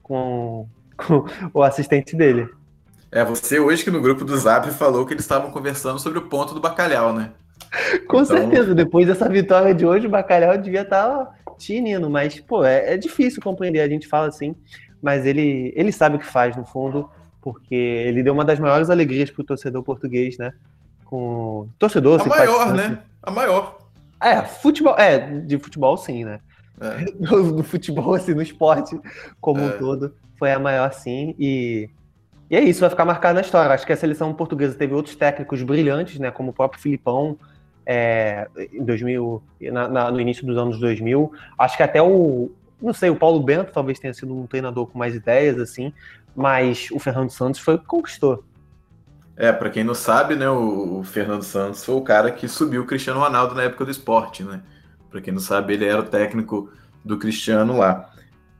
com, 0.03 0.67
com 0.97 1.25
o 1.55 1.63
assistente 1.63 2.15
dele. 2.15 2.49
É, 3.11 3.25
você 3.25 3.59
hoje 3.59 3.85
que 3.85 3.91
no 3.91 4.01
grupo 4.01 4.25
do 4.25 4.37
Zap 4.37 4.71
falou 4.71 5.07
que 5.07 5.15
eles 5.15 5.25
estavam 5.25 5.51
conversando 5.51 5.99
sobre 5.99 6.19
o 6.19 6.29
ponto 6.29 6.55
do 6.55 6.61
bacalhau, 6.61 7.13
né? 7.13 7.31
Com 8.07 8.23
então... 8.23 8.37
certeza, 8.37 8.75
depois 8.75 9.07
dessa 9.07 9.29
vitória 9.29 9.75
de 9.75 9.87
hoje, 9.87 10.07
o 10.07 10.11
bacalhau 10.11 10.57
devia 10.59 10.83
estar 10.83 11.39
tinindo, 11.65 12.11
mas, 12.11 12.41
pô, 12.41 12.65
é, 12.65 12.95
é, 12.95 12.97
difícil 12.97 13.43
compreender, 13.43 13.81
a 13.81 13.89
gente 13.89 14.07
fala 14.09 14.29
assim, 14.29 14.55
mas 15.01 15.25
ele, 15.25 15.73
ele 15.77 15.93
sabe 15.93 16.17
o 16.17 16.19
que 16.19 16.27
faz, 16.27 16.57
no 16.57 16.65
fundo, 16.65 17.09
porque 17.41 17.75
ele 17.75 18.23
deu 18.23 18.33
uma 18.33 18.45
das 18.45 18.59
maiores 18.59 18.91
alegrias 18.91 19.31
para 19.31 19.43
o 19.43 19.45
torcedor 19.45 19.83
português, 19.83 20.39
né? 20.39 20.53
Com 21.05 21.69
torcedor, 21.79 22.21
A 22.21 22.25
maior, 22.27 22.73
né? 22.73 22.99
A 23.23 23.31
maior. 23.31 23.79
É, 24.21 24.43
futebol, 24.43 24.97
é, 24.99 25.19
de 25.19 25.59
futebol 25.59 25.97
sim, 25.97 26.25
né? 26.25 26.41
É. 26.81 27.13
No, 27.19 27.43
no, 27.53 27.65
futebol, 27.65 28.15
assim, 28.15 28.35
no 28.35 28.43
esporte 28.43 28.99
como 29.41 29.61
é. 29.61 29.67
um 29.67 29.79
todo, 29.79 30.15
foi 30.39 30.53
a 30.53 30.59
maior 30.59 30.93
sim, 30.93 31.35
e 31.39 31.89
e 32.53 32.57
é 32.57 32.61
isso, 32.61 32.81
vai 32.81 32.91
ficar 32.91 33.07
marcado 33.07 33.37
na 33.37 33.41
história. 33.41 33.73
Acho 33.73 33.87
que 33.87 33.95
a 33.95 33.97
seleção 33.97 34.35
portuguesa 34.35 34.75
teve 34.75 34.93
outros 34.93 35.17
técnicos 35.17 35.63
brilhantes, 35.63 36.19
né, 36.19 36.31
como 36.31 36.51
o 36.51 36.53
próprio 36.53 36.83
Filipão, 36.83 37.39
é, 37.87 38.49
em 38.73 38.85
2000, 38.85 39.43
na, 39.73 39.89
na, 39.89 40.11
no 40.11 40.21
início 40.21 40.47
dos 40.47 40.57
anos 40.57 40.79
2000. 40.79 41.33
Acho 41.59 41.77
que 41.77 41.83
até 41.83 42.03
o, 42.03 42.51
não 42.81 42.93
sei, 42.93 43.11
o 43.11 43.17
Paulo 43.17 43.41
Bento 43.41 43.73
talvez 43.73 43.99
tenha 43.99 44.13
sido 44.13 44.37
um 44.37 44.47
treinador 44.47 44.87
com 44.87 44.99
mais 44.99 45.15
ideias, 45.15 45.59
assim, 45.59 45.93
mas 46.35 46.89
o 46.91 46.99
Fernando 46.99 47.31
Santos 47.31 47.61
foi 47.61 47.75
o 47.75 47.79
que 47.79 47.87
conquistou. 47.87 48.45
É, 49.37 49.51
para 49.51 49.71
quem 49.71 49.85
não 49.85 49.95
sabe, 49.95 50.35
né, 50.35 50.49
o, 50.49 50.99
o, 50.99 51.05
Fernando 51.05 51.43
Santos 51.43 51.85
foi 51.85 51.95
o 51.95 52.03
cara 52.03 52.31
que 52.31 52.47
subiu 52.47 52.83
o 52.83 52.87
Cristiano 52.87 53.21
Ronaldo 53.21 53.55
na 53.55 53.63
época 53.63 53.85
do 53.85 53.91
esporte, 53.91 54.43
né? 54.43 54.61
Para 55.11 55.21
quem 55.21 55.33
não 55.33 55.41
sabe, 55.41 55.75
ele 55.75 55.85
era 55.85 56.01
o 56.01 56.05
técnico 56.05 56.71
do 57.05 57.19
Cristiano 57.19 57.79
lá. 57.79 58.11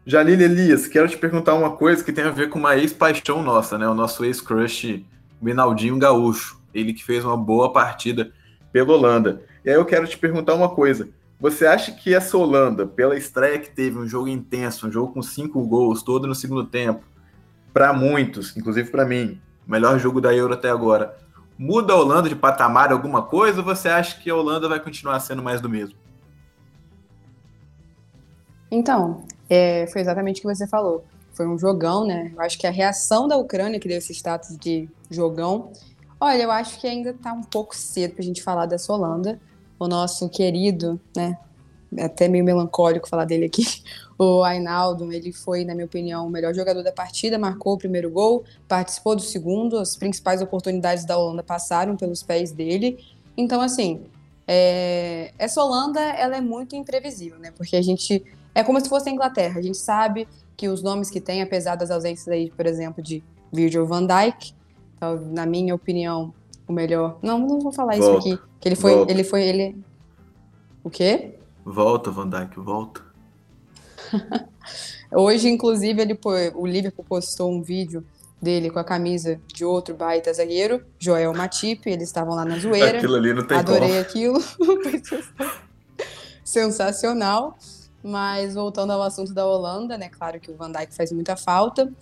Jalil 0.05 0.41
Elias, 0.41 0.87
quero 0.87 1.09
te 1.09 1.17
perguntar 1.17 1.55
uma 1.55 1.77
coisa 1.77 2.03
que 2.03 2.13
tem 2.13 2.25
a 2.25 2.31
ver 2.31 2.49
com 2.49 2.59
uma 2.59 2.77
ex-paixão 2.77 3.43
nossa, 3.43 3.79
né? 3.79 3.87
O 3.87 3.95
nosso 3.95 4.25
ex-crush 4.25 5.05
Minaldinho 5.41 5.99
Gaúcho. 5.99 6.61
Ele 6.75 6.93
que 6.93 7.05
fez 7.05 7.25
uma 7.25 7.37
boa 7.37 7.73
partida 7.73 8.33
pela 8.73 8.93
Holanda. 8.93 9.43
E 9.65 9.71
aí 9.71 9.77
eu 9.77 9.85
quero 9.85 10.07
te 10.07 10.19
perguntar 10.19 10.55
uma 10.55 10.69
coisa. 10.69 11.09
Você 11.39 11.67
acha 11.67 11.93
que 11.93 12.15
essa 12.15 12.39
Holanda, 12.39 12.87
pela 12.87 13.17
estreia 13.17 13.59
que 13.59 13.71
teve, 13.71 13.99
um 13.99 14.07
jogo 14.07 14.29
intenso, 14.29 14.87
um 14.87 14.93
jogo 14.93 15.13
com 15.13 15.23
cinco 15.23 15.61
gols, 15.67 16.03
todo 16.03 16.27
no 16.27 16.35
segundo 16.35 16.65
tempo, 16.65 17.05
para 17.73 17.93
muitos, 17.93 18.57
inclusive 18.57 18.91
para 18.91 19.05
mim, 19.05 19.41
melhor 19.67 19.99
jogo 19.99 20.21
da 20.21 20.35
Euro 20.35 20.55
até 20.55 20.71
agora, 20.71 21.17
muda 21.59 21.93
a 21.93 21.97
Holanda 21.97 22.29
de 22.29 22.37
patamar 22.37 22.93
alguma 22.93 23.23
coisa 23.23 23.59
ou 23.59 23.65
você 23.65 23.89
acha 23.89 24.21
que 24.21 24.31
a 24.31 24.35
Holanda 24.35 24.69
vai 24.69 24.81
continuar 24.81 25.19
sendo 25.21 25.43
mais 25.43 25.61
do 25.61 25.69
mesmo? 25.69 25.97
Então, 28.71 29.25
é, 29.51 29.87
foi 29.89 30.01
exatamente 30.01 30.39
o 30.39 30.43
que 30.43 30.55
você 30.55 30.67
falou. 30.67 31.05
Foi 31.33 31.47
um 31.47 31.59
jogão, 31.59 32.07
né? 32.07 32.33
Eu 32.35 32.41
acho 32.41 32.59
que 32.59 32.67
a 32.67 32.71
reação 32.71 33.27
da 33.27 33.37
Ucrânia, 33.37 33.81
que 33.81 33.89
deu 33.89 33.99
esse 33.99 34.13
status 34.13 34.57
de 34.57 34.89
jogão. 35.11 35.73
Olha, 36.25 36.45
eu 36.45 36.53
acho 36.53 36.79
que 36.79 36.87
ainda 36.87 37.13
tá 37.13 37.33
um 37.33 37.43
pouco 37.43 37.77
cedo 37.77 38.15
pra 38.15 38.23
gente 38.23 38.45
falar 38.45 38.67
dessa 38.67 38.93
Holanda. 38.93 39.41
O 39.77 39.89
nosso 39.89 40.29
querido, 40.29 41.01
né? 41.17 41.37
Até 41.99 42.29
meio 42.29 42.45
melancólico 42.45 43.09
falar 43.09 43.25
dele 43.25 43.47
aqui. 43.47 43.65
O 44.19 44.45
Ainaldo, 44.45 45.13
ele 45.13 45.33
foi, 45.33 45.65
na 45.65 45.75
minha 45.75 45.87
opinião, 45.87 46.25
o 46.25 46.31
melhor 46.31 46.55
jogador 46.55 46.81
da 46.85 46.93
partida, 46.93 47.37
marcou 47.37 47.73
o 47.73 47.79
primeiro 47.79 48.09
gol, 48.09 48.45
participou 48.69 49.17
do 49.17 49.23
segundo, 49.23 49.77
as 49.79 49.97
principais 49.97 50.41
oportunidades 50.41 51.05
da 51.05 51.19
Holanda 51.19 51.43
passaram 51.43 51.97
pelos 51.97 52.23
pés 52.23 52.53
dele. 52.53 53.05
Então, 53.37 53.61
assim, 53.61 54.03
é... 54.47 55.33
essa 55.37 55.61
Holanda, 55.61 55.99
ela 55.99 56.37
é 56.37 56.41
muito 56.41 56.77
imprevisível, 56.77 57.37
né? 57.41 57.51
Porque 57.51 57.75
a 57.75 57.83
gente 57.83 58.23
é 58.55 58.63
como 58.63 58.81
se 58.81 58.89
fosse 58.89 59.09
a 59.09 59.13
Inglaterra. 59.13 59.59
A 59.59 59.63
gente 59.63 59.79
sabe 59.79 60.29
que 60.57 60.69
os 60.69 60.85
nomes 60.85 61.11
que 61.11 61.21
tem, 61.21 61.43
apesar 61.43 61.75
das 61.75 61.91
ausências 61.91 62.29
aí, 62.29 62.49
por 62.49 62.67
exemplo, 62.67 63.03
de 63.03 63.25
Virgil 63.53 63.85
van 63.87 64.07
Dijk, 64.07 64.55
na 65.31 65.47
minha 65.47 65.75
opinião, 65.75 66.33
o 66.67 66.73
melhor. 66.73 67.19
Não, 67.23 67.39
não 67.39 67.61
vou 67.61 67.73
falar 67.73 67.97
volta, 67.97 68.19
isso 68.19 68.35
aqui. 68.37 68.43
Que 68.61 68.69
ele 68.69 68.77
foi, 68.77 68.95
volta. 68.95 69.13
ele 69.13 69.25
foi, 69.25 69.43
ele. 69.43 69.77
O 70.83 70.91
quê? 70.91 71.35
Volta, 71.65 72.11
Van 72.11 72.29
Dijk, 72.29 72.59
volta. 72.59 73.03
Hoje, 75.13 75.49
inclusive, 75.49 76.01
ele 76.01 76.19
o 76.55 76.67
Liverpool 76.67 77.05
postou 77.05 77.53
um 77.53 77.63
vídeo 77.63 78.05
dele 78.41 78.71
com 78.71 78.79
a 78.81 78.85
camisa 78.85 79.41
de 79.47 79.65
outro 79.65 79.95
baita 79.95 80.33
zagueiro, 80.33 80.85
Joel 80.99 81.33
Matip, 81.33 81.89
eles 81.89 82.09
estavam 82.09 82.35
lá 82.35 82.45
na 82.45 82.59
zoeira. 82.59 82.99
Aquilo 82.99 83.15
ali 83.15 83.33
não 83.33 83.47
tem 83.47 83.57
Adorei 83.57 83.89
como. 83.89 84.01
aquilo. 84.01 84.43
Sensacional. 86.43 87.57
Mas 88.03 88.55
voltando 88.55 88.93
ao 88.93 89.01
assunto 89.01 89.33
da 89.33 89.47
Holanda, 89.47 89.97
né? 89.97 90.09
Claro 90.09 90.41
que 90.41 90.51
o 90.51 90.57
Van 90.57 90.73
Dijk 90.73 90.93
faz 90.93 91.13
muita 91.13 91.37
falta. 91.37 91.93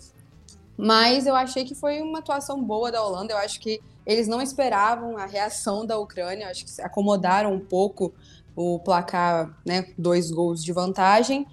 Mas 0.81 1.27
eu 1.27 1.35
achei 1.35 1.63
que 1.63 1.75
foi 1.75 2.01
uma 2.01 2.17
atuação 2.17 2.59
boa 2.63 2.91
da 2.91 3.05
Holanda. 3.05 3.33
Eu 3.33 3.37
acho 3.37 3.59
que 3.59 3.79
eles 4.03 4.27
não 4.27 4.41
esperavam 4.41 5.15
a 5.15 5.27
reação 5.27 5.85
da 5.85 5.95
Ucrânia. 5.99 6.49
Acho 6.49 6.65
que 6.65 6.71
se 6.71 6.81
acomodaram 6.81 7.53
um 7.53 7.59
pouco 7.59 8.11
o 8.55 8.79
placar, 8.79 9.55
né? 9.63 9.85
Dois 9.95 10.31
gols 10.31 10.63
de 10.63 10.73
vantagem. 10.73 11.45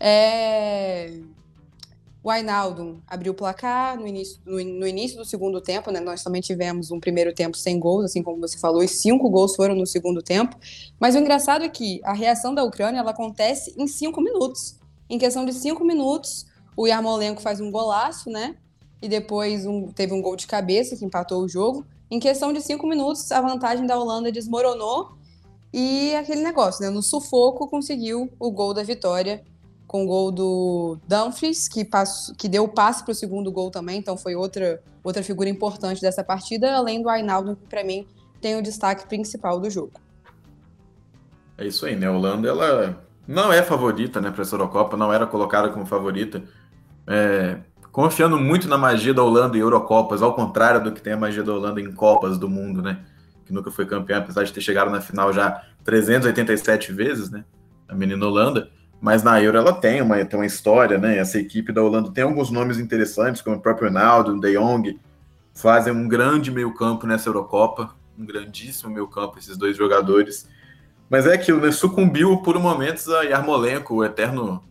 É... 0.00 1.16
O 2.24 2.28
Ainaldo 2.28 3.00
abriu 3.06 3.30
o 3.30 3.36
placar 3.36 3.96
no 3.96 4.04
início, 4.04 4.40
no, 4.44 4.58
início 4.60 5.16
do 5.16 5.24
segundo 5.24 5.60
tempo, 5.60 5.92
né? 5.92 6.00
Nós 6.00 6.24
também 6.24 6.40
tivemos 6.40 6.90
um 6.90 6.98
primeiro 6.98 7.32
tempo 7.32 7.56
sem 7.56 7.78
gols, 7.78 8.06
assim 8.06 8.20
como 8.20 8.40
você 8.40 8.58
falou, 8.58 8.82
e 8.82 8.88
cinco 8.88 9.30
gols 9.30 9.54
foram 9.54 9.76
no 9.76 9.86
segundo 9.86 10.20
tempo. 10.20 10.56
Mas 10.98 11.14
o 11.14 11.18
engraçado 11.18 11.64
é 11.64 11.68
que 11.68 12.00
a 12.02 12.12
reação 12.12 12.52
da 12.52 12.64
Ucrânia 12.64 12.98
ela 12.98 13.12
acontece 13.12 13.74
em 13.78 13.86
cinco 13.86 14.20
minutos. 14.20 14.76
Em 15.08 15.18
questão 15.18 15.44
de 15.44 15.52
cinco 15.52 15.84
minutos, 15.84 16.46
o 16.76 16.88
Yarmolenko 16.88 17.40
faz 17.40 17.60
um 17.60 17.70
golaço, 17.70 18.28
né? 18.28 18.56
E 19.02 19.08
depois 19.08 19.66
um, 19.66 19.88
teve 19.88 20.14
um 20.14 20.22
gol 20.22 20.36
de 20.36 20.46
cabeça 20.46 20.96
que 20.96 21.04
empatou 21.04 21.42
o 21.42 21.48
jogo. 21.48 21.84
Em 22.08 22.20
questão 22.20 22.52
de 22.52 22.60
cinco 22.60 22.86
minutos, 22.86 23.30
a 23.32 23.40
vantagem 23.40 23.84
da 23.86 23.98
Holanda 23.98 24.30
desmoronou 24.30 25.18
e 25.72 26.14
aquele 26.14 26.42
negócio, 26.42 26.84
né? 26.84 26.90
No 26.90 27.02
sufoco 27.02 27.68
conseguiu 27.68 28.30
o 28.38 28.50
gol 28.50 28.72
da 28.72 28.82
vitória 28.82 29.42
com 29.86 30.04
o 30.04 30.06
gol 30.06 30.30
do 30.30 30.98
Dumfries, 31.06 31.68
que, 31.68 31.84
passou, 31.84 32.34
que 32.34 32.48
deu 32.48 32.64
o 32.64 32.68
passe 32.68 33.04
para 33.04 33.12
o 33.12 33.14
segundo 33.14 33.52
gol 33.52 33.70
também, 33.70 33.98
então 33.98 34.16
foi 34.16 34.34
outra, 34.34 34.82
outra 35.04 35.22
figura 35.22 35.50
importante 35.50 36.00
dessa 36.00 36.24
partida, 36.24 36.74
além 36.74 37.02
do 37.02 37.10
Ainaldo, 37.10 37.56
que 37.56 37.66
para 37.66 37.84
mim 37.84 38.06
tem 38.40 38.56
o 38.56 38.62
destaque 38.62 39.06
principal 39.06 39.60
do 39.60 39.68
jogo. 39.68 39.92
É 41.58 41.66
isso 41.66 41.84
aí, 41.84 41.94
né? 41.94 42.06
A 42.06 42.12
Holanda, 42.12 42.48
ela 42.48 43.04
não 43.26 43.52
é 43.52 43.62
favorita 43.62 44.20
né, 44.20 44.30
para 44.30 44.42
essa 44.42 44.54
Eurocopa, 44.54 44.96
não 44.96 45.12
era 45.12 45.26
colocada 45.26 45.68
como 45.68 45.84
favorita. 45.84 46.42
É, 47.06 47.58
confiando 47.92 48.38
muito 48.38 48.66
na 48.66 48.76
magia 48.76 49.14
da 49.14 49.22
Holanda 49.22 49.56
em 49.56 49.60
Eurocopas, 49.60 50.22
ao 50.22 50.34
contrário 50.34 50.82
do 50.82 50.90
que 50.90 51.00
tem 51.00 51.12
a 51.12 51.16
magia 51.16 51.44
da 51.44 51.52
Holanda 51.52 51.80
em 51.80 51.92
Copas 51.92 52.38
do 52.38 52.48
Mundo, 52.48 52.82
né? 52.82 52.98
Que 53.46 53.52
nunca 53.52 53.70
foi 53.70 53.86
campeã, 53.86 54.18
apesar 54.18 54.42
de 54.42 54.52
ter 54.52 54.60
chegado 54.60 54.90
na 54.90 55.00
final 55.00 55.32
já 55.32 55.62
387 55.84 56.92
vezes, 56.92 57.30
né? 57.30 57.44
A 57.86 57.94
menina 57.94 58.26
Holanda 58.26 58.68
mas 59.02 59.24
na 59.24 59.42
Euro 59.42 59.58
ela 59.58 59.72
tem 59.72 60.00
uma, 60.00 60.24
tem 60.24 60.38
uma 60.38 60.46
história, 60.46 60.96
né? 60.96 61.18
Essa 61.18 61.36
equipe 61.36 61.72
da 61.72 61.82
Holanda 61.82 62.12
tem 62.12 62.22
alguns 62.22 62.52
nomes 62.52 62.78
interessantes, 62.78 63.42
como 63.42 63.56
o 63.56 63.60
próprio 63.60 63.88
Ronaldo, 63.88 64.32
o 64.32 64.40
De 64.40 64.52
Jong, 64.52 64.96
fazem 65.52 65.92
um 65.92 66.06
grande 66.06 66.52
meio-campo 66.52 67.04
nessa 67.04 67.28
Eurocopa, 67.28 67.96
um 68.16 68.24
grandíssimo 68.24 68.92
meio-campo, 68.94 69.40
esses 69.40 69.56
dois 69.56 69.76
jogadores. 69.76 70.48
Mas 71.10 71.26
é 71.26 71.34
aquilo, 71.34 71.60
né? 71.60 71.72
Sucumbiu 71.72 72.42
por 72.42 72.56
momentos 72.60 73.08
a 73.08 73.22
Yarmolenko, 73.22 73.96
o 73.96 74.04
eterno. 74.04 74.62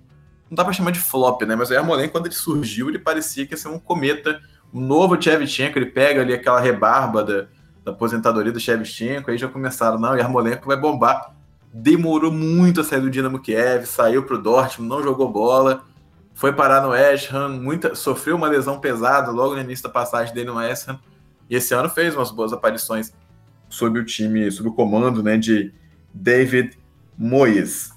Não 0.52 0.56
dá 0.56 0.64
para 0.64 0.74
chamar 0.74 0.92
de 0.92 1.00
flop, 1.00 1.42
né? 1.44 1.56
Mas 1.56 1.72
o 1.72 1.74
Yarmolenko, 1.74 2.12
quando 2.12 2.28
ele 2.28 2.36
surgiu, 2.36 2.90
ele 2.90 3.00
parecia 3.00 3.48
que 3.48 3.54
ia 3.54 3.58
ser 3.58 3.70
um 3.70 3.80
cometa, 3.80 4.40
um 4.72 4.80
novo 4.80 5.20
Shevchenko. 5.20 5.80
Ele 5.80 5.88
pega 5.88 6.22
ali 6.22 6.34
aquela 6.34 6.60
rebarba 6.60 7.24
da, 7.24 7.48
da 7.84 7.92
aposentadoria 7.92 8.52
do 8.52 8.60
Shevchenko, 8.60 9.32
aí 9.32 9.38
já 9.38 9.48
começaram, 9.48 9.98
não, 9.98 10.12
o 10.12 10.18
Yarmolenko 10.18 10.68
vai 10.68 10.78
bombar 10.78 11.34
demorou 11.74 12.32
muito 12.32 12.82
a 12.82 12.84
sair 12.84 13.00
do 13.00 13.10
Dinamo 13.10 13.40
Kiev, 13.40 13.86
saiu 13.86 14.24
para 14.24 14.36
o 14.36 14.42
Dortmund, 14.42 14.90
não 14.90 15.02
jogou 15.02 15.32
bola, 15.32 15.84
foi 16.34 16.52
parar 16.52 16.82
no 16.82 16.90
West 16.90 17.32
Ham, 17.32 17.50
muita, 17.50 17.96
sofreu 17.96 18.36
uma 18.36 18.48
lesão 18.48 18.80
pesada 18.80 19.32
logo 19.32 19.56
no 19.56 19.62
início 19.62 19.84
da 19.84 19.90
passagem 19.90 20.34
dele 20.34 20.48
no 20.48 20.58
West 20.58 20.88
Ham, 20.90 21.00
e 21.50 21.56
esse 21.56 21.74
ano 21.74 21.90
fez 21.90 22.16
umas 22.16 22.32
boas 22.32 22.52
aparições 22.52 23.14
sob 23.70 24.00
o 24.00 24.06
time, 24.06 24.52
sob 24.52 24.70
o 24.70 24.74
comando 24.74 25.24
né, 25.24 25.38
de 25.38 25.74
David 26.14 26.78
Moyes. 27.18 27.91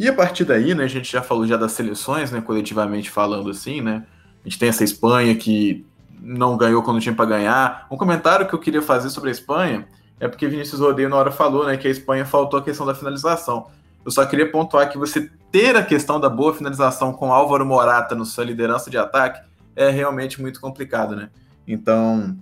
E 0.00 0.08
a 0.08 0.14
partir 0.14 0.46
daí, 0.46 0.74
né, 0.74 0.84
a 0.84 0.88
gente 0.88 1.12
já 1.12 1.20
falou 1.20 1.46
já 1.46 1.58
das 1.58 1.72
seleções, 1.72 2.30
né, 2.30 2.40
coletivamente 2.40 3.10
falando 3.10 3.50
assim, 3.50 3.82
né, 3.82 4.02
a 4.42 4.48
gente 4.48 4.58
tem 4.58 4.70
essa 4.70 4.82
Espanha 4.82 5.34
que 5.34 5.84
não 6.18 6.56
ganhou 6.56 6.82
quando 6.82 7.02
tinha 7.02 7.14
para 7.14 7.26
ganhar. 7.26 7.86
Um 7.90 7.98
comentário 7.98 8.48
que 8.48 8.54
eu 8.54 8.58
queria 8.58 8.80
fazer 8.80 9.10
sobre 9.10 9.28
a 9.28 9.32
Espanha 9.32 9.86
é 10.18 10.26
porque 10.26 10.48
Vinícius 10.48 10.80
Rodeio 10.80 11.10
na 11.10 11.16
hora 11.16 11.30
falou, 11.30 11.66
né, 11.66 11.76
que 11.76 11.86
a 11.86 11.90
Espanha 11.90 12.24
faltou 12.24 12.58
a 12.58 12.62
questão 12.62 12.86
da 12.86 12.94
finalização. 12.94 13.66
Eu 14.02 14.10
só 14.10 14.24
queria 14.24 14.50
pontuar 14.50 14.90
que 14.90 14.96
você 14.96 15.30
ter 15.52 15.76
a 15.76 15.82
questão 15.82 16.18
da 16.18 16.30
boa 16.30 16.54
finalização 16.54 17.12
com 17.12 17.30
Álvaro 17.30 17.66
Morata 17.66 18.14
na 18.14 18.24
sua 18.24 18.44
liderança 18.44 18.88
de 18.88 18.96
ataque 18.96 19.46
é 19.76 19.90
realmente 19.90 20.40
muito 20.40 20.62
complicado, 20.62 21.14
né? 21.14 21.28
Então, 21.68 22.38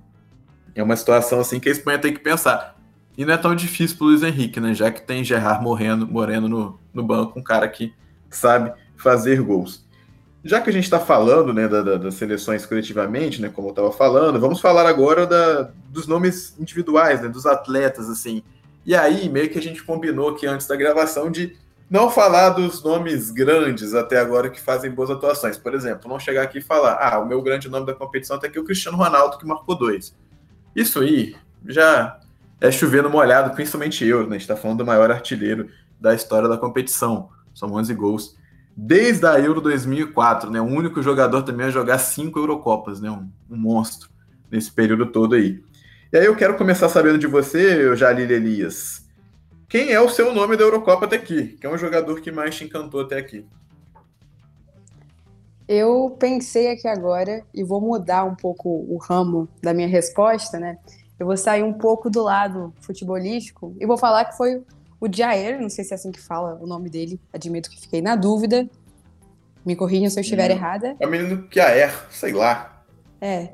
é 0.77 0.83
uma 0.83 0.95
situação 0.95 1.41
assim 1.41 1.59
que 1.59 1.69
a 1.69 1.73
Espanha 1.73 1.99
tem 1.99 2.15
que 2.15 2.21
pensar. 2.21 2.77
E 3.17 3.25
não 3.25 3.35
é 3.35 3.37
tão 3.37 3.53
difícil 3.53 3.97
para 3.97 4.05
o 4.05 4.09
Luiz 4.11 4.23
Henrique, 4.23 4.61
né? 4.61 4.73
Já 4.75 4.93
que 4.93 5.03
tem 5.03 5.25
Gerard 5.25 5.61
Moreno, 5.61 6.07
Moreno 6.07 6.49
no, 6.49 6.81
no 6.99 7.07
banco, 7.07 7.39
um 7.39 7.43
cara 7.43 7.69
que 7.69 7.95
sabe 8.31 8.73
fazer 8.97 9.41
gols. 9.41 9.87
Já 10.45 10.61
que 10.61 10.71
a 10.71 10.73
gente 10.73 10.85
está 10.85 11.01
falando 11.01 11.53
né, 11.53 11.67
da, 11.67 11.83
da, 11.83 11.97
das 11.97 12.15
seleções 12.15 12.65
coletivamente, 12.65 13.41
né, 13.41 13.49
como 13.49 13.69
eu 13.69 13.73
estava 13.73 13.93
falando, 13.93 14.39
vamos 14.39 14.61
falar 14.61 14.87
agora 14.87 15.27
da, 15.27 15.71
dos 15.89 16.07
nomes 16.07 16.55
individuais, 16.59 17.21
né, 17.21 17.29
dos 17.29 17.47
atletas, 17.47 18.09
assim. 18.09 18.43
E 18.87 18.95
aí, 18.95 19.29
meio 19.29 19.51
que 19.51 19.59
a 19.59 19.63
gente 19.63 19.83
combinou 19.83 20.31
aqui 20.31 20.47
antes 20.47 20.67
da 20.67 20.77
gravação 20.77 21.31
de 21.31 21.57
não 21.91 22.11
falar 22.11 22.51
dos 22.51 22.83
nomes 22.83 23.31
grandes 23.31 23.95
até 23.95 24.19
agora 24.19 24.51
que 24.51 24.61
fazem 24.61 24.91
boas 24.91 25.11
atuações. 25.11 25.57
Por 25.57 25.75
exemplo, 25.75 26.09
não 26.09 26.21
chegar 26.21 26.43
aqui 26.43 26.59
e 26.59 26.63
falar, 26.63 26.99
ah, 27.01 27.19
o 27.19 27.27
meu 27.27 27.43
grande 27.43 27.69
nome 27.69 27.87
da 27.87 27.95
competição 27.95 28.37
até 28.37 28.47
aqui 28.47 28.59
é 28.59 28.61
o 28.61 28.65
Cristiano 28.65 28.99
Ronaldo, 28.99 29.39
que 29.39 29.47
marcou 29.47 29.75
dois. 29.75 30.15
Isso 30.77 31.01
aí 31.01 31.35
já 31.67 32.21
é 32.61 32.71
chovendo 32.71 33.09
molhado, 33.09 33.55
principalmente 33.55 34.05
eu, 34.05 34.21
né? 34.21 34.29
A 34.29 34.33
gente 34.33 34.43
está 34.43 34.57
falando 34.57 34.79
do 34.79 34.87
maior 34.87 35.11
artilheiro 35.11 35.69
da 36.01 36.15
história 36.15 36.49
da 36.49 36.59
competição. 36.59 37.31
São 37.55 37.73
11 37.73 37.95
gols 37.95 38.39
desde 38.81 39.27
a 39.27 39.41
Euro 39.41 39.61
2004, 39.61 40.51
né? 40.51 40.61
O 40.61 40.65
único 40.65 41.03
jogador 41.03 41.43
também 41.43 41.67
a 41.67 41.71
jogar 41.71 41.99
cinco 41.99 42.39
Eurocopas, 42.39 43.01
né? 43.01 43.11
Um, 43.11 43.29
um, 43.51 43.57
monstro 43.57 44.09
nesse 44.49 44.71
período 44.71 45.07
todo 45.07 45.35
aí. 45.35 45.61
E 46.13 46.17
aí 46.17 46.25
eu 46.25 46.37
quero 46.37 46.57
começar 46.57 46.89
sabendo 46.89 47.19
de 47.19 47.27
você, 47.27 47.97
Jalil 47.97 48.31
Elias. 48.31 49.05
Quem 49.69 49.91
é 49.91 50.01
o 50.01 50.09
seu 50.09 50.33
nome 50.33 50.57
da 50.57 50.63
Eurocopa 50.63 51.07
até 51.07 51.17
aqui? 51.17 51.59
Quem 51.61 51.69
é 51.69 51.75
o 51.75 51.77
jogador 51.77 52.21
que 52.21 52.31
mais 52.31 52.55
te 52.55 52.65
encantou 52.65 53.01
até 53.01 53.19
aqui? 53.19 53.45
Eu 55.67 56.17
pensei 56.17 56.71
aqui 56.71 56.87
agora 56.87 57.43
e 57.53 57.65
vou 57.65 57.81
mudar 57.81 58.23
um 58.25 58.37
pouco 58.37 58.69
o 58.69 58.97
ramo 58.97 59.49
da 59.61 59.75
minha 59.75 59.89
resposta, 59.89 60.59
né? 60.61 60.79
Eu 61.19 61.27
vou 61.27 61.37
sair 61.37 61.65
um 61.65 61.73
pouco 61.73 62.09
do 62.09 62.23
lado 62.23 62.73
futebolístico 62.81 63.77
e 63.81 63.85
vou 63.85 63.99
falar 63.99 64.25
que 64.27 64.37
foi 64.37 64.63
o 65.01 65.09
Jair, 65.11 65.61
não 65.61 65.69
sei 65.69 65.85
se 65.85 65.93
é 65.93 65.97
assim 65.97 66.11
que 66.11 66.21
fala 66.21 66.59
o 66.61 66.67
nome 66.67 66.91
dele, 66.91 67.21
admito 67.33 67.71
que 67.71 67.81
fiquei 67.81 68.03
na 68.03 68.17
dúvida. 68.17 68.69
Me 69.65 69.77
corrijam 69.77 70.11
se 70.11 70.19
eu 70.19 70.23
estiver 70.23 70.51
errada. 70.51 70.97
É 70.99 71.07
o 71.07 71.11
menino 71.11 71.47
Jair, 71.51 72.07
sei 72.11 72.33
lá. 72.33 72.85
É. 73.21 73.51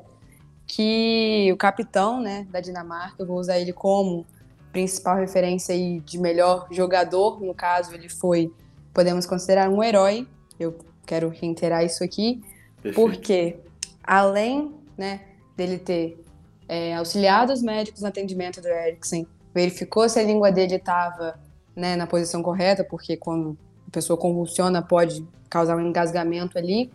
Que 0.65 1.49
o 1.51 1.57
capitão, 1.57 2.21
né, 2.21 2.47
da 2.49 2.59
Dinamarca, 2.59 3.21
eu 3.21 3.27
vou 3.27 3.37
usar 3.37 3.59
ele 3.59 3.73
como 3.73 4.25
principal 4.71 5.15
referência 5.17 5.73
aí 5.73 6.01
de 6.01 6.17
melhor 6.17 6.67
jogador, 6.71 7.39
no 7.41 7.53
caso, 7.53 7.93
ele 7.93 8.09
foi, 8.09 8.51
podemos 8.93 9.25
considerar 9.25 9.69
um 9.69 9.81
herói. 9.81 10.27
Eu 10.59 10.77
quero 11.05 11.29
reiterar 11.29 11.85
isso 11.85 12.03
aqui, 12.03 12.41
Perfeito. 12.81 12.95
porque 12.95 13.57
além, 14.03 14.73
né, 14.97 15.21
dele 15.55 15.77
ter 15.77 16.21
é, 16.67 16.95
auxiliado 16.95 17.53
os 17.53 17.61
médicos 17.61 18.01
no 18.01 18.07
atendimento 18.07 18.61
do 18.61 18.67
Eriksen, 18.67 19.27
verificou 19.55 20.07
se 20.09 20.19
a 20.19 20.23
língua 20.23 20.51
dele 20.51 20.75
estava 20.75 21.39
né, 21.73 21.95
na 21.95 22.05
posição 22.05 22.43
correta, 22.43 22.83
porque 22.83 23.15
quando 23.15 23.57
a 23.87 23.91
pessoa 23.91 24.19
convulsiona 24.19 24.81
pode 24.81 25.25
causar 25.49 25.77
um 25.77 25.87
engasgamento 25.87 26.57
ali. 26.57 26.91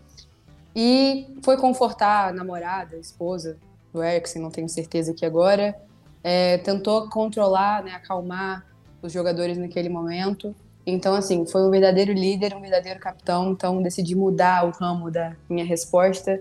E 0.77 1.27
foi 1.43 1.57
confortar 1.57 2.29
a 2.29 2.33
namorada, 2.33 2.97
a 2.97 2.99
esposa 2.99 3.57
do 3.93 4.05
Eriksen, 4.05 4.43
não 4.43 4.51
tenho 4.51 4.69
certeza 4.69 5.13
aqui 5.13 5.25
agora. 5.25 5.75
É, 6.23 6.59
tentou 6.59 7.09
controlar, 7.09 7.83
né, 7.83 7.93
acalmar 7.93 8.67
os 9.01 9.11
jogadores 9.11 9.57
naquele 9.57 9.89
momento. 9.89 10.55
Então, 10.87 11.15
assim, 11.15 11.47
foi 11.47 11.63
um 11.63 11.71
verdadeiro 11.71 12.13
líder, 12.13 12.55
um 12.55 12.61
verdadeiro 12.61 13.01
capitão. 13.01 13.53
Então, 13.53 13.83
decidi 13.83 14.15
mudar 14.15 14.67
o 14.67 14.71
ramo 14.71 15.11
da 15.11 15.35
minha 15.49 15.65
resposta 15.65 16.41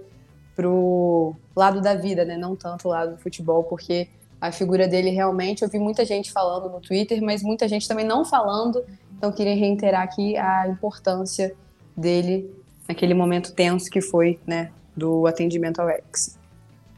pro 0.53 1.33
lado 1.55 1.79
da 1.81 1.95
vida, 1.95 2.25
né? 2.25 2.35
Não 2.35 2.55
tanto 2.55 2.89
o 2.89 2.91
lado 2.91 3.13
do 3.13 3.17
futebol, 3.17 3.63
porque 3.63 4.09
a 4.39 4.51
figura 4.51 4.87
dele 4.87 5.09
realmente. 5.09 5.63
Eu 5.63 5.69
vi 5.69 5.79
muita 5.79 6.05
gente 6.05 6.31
falando 6.31 6.69
no 6.69 6.79
Twitter, 6.79 7.21
mas 7.21 7.43
muita 7.43 7.67
gente 7.67 7.87
também 7.87 8.05
não 8.05 8.23
falando. 8.23 8.83
Então, 9.17 9.31
queria 9.31 9.55
reiterar 9.55 10.03
aqui 10.03 10.37
a 10.37 10.67
importância 10.67 11.53
dele 11.95 12.49
naquele 12.87 13.13
momento 13.13 13.53
tenso 13.53 13.89
que 13.89 14.01
foi, 14.01 14.39
né, 14.47 14.71
do 14.95 15.27
atendimento 15.27 15.79
ao 15.79 15.89
ex. 15.89 16.37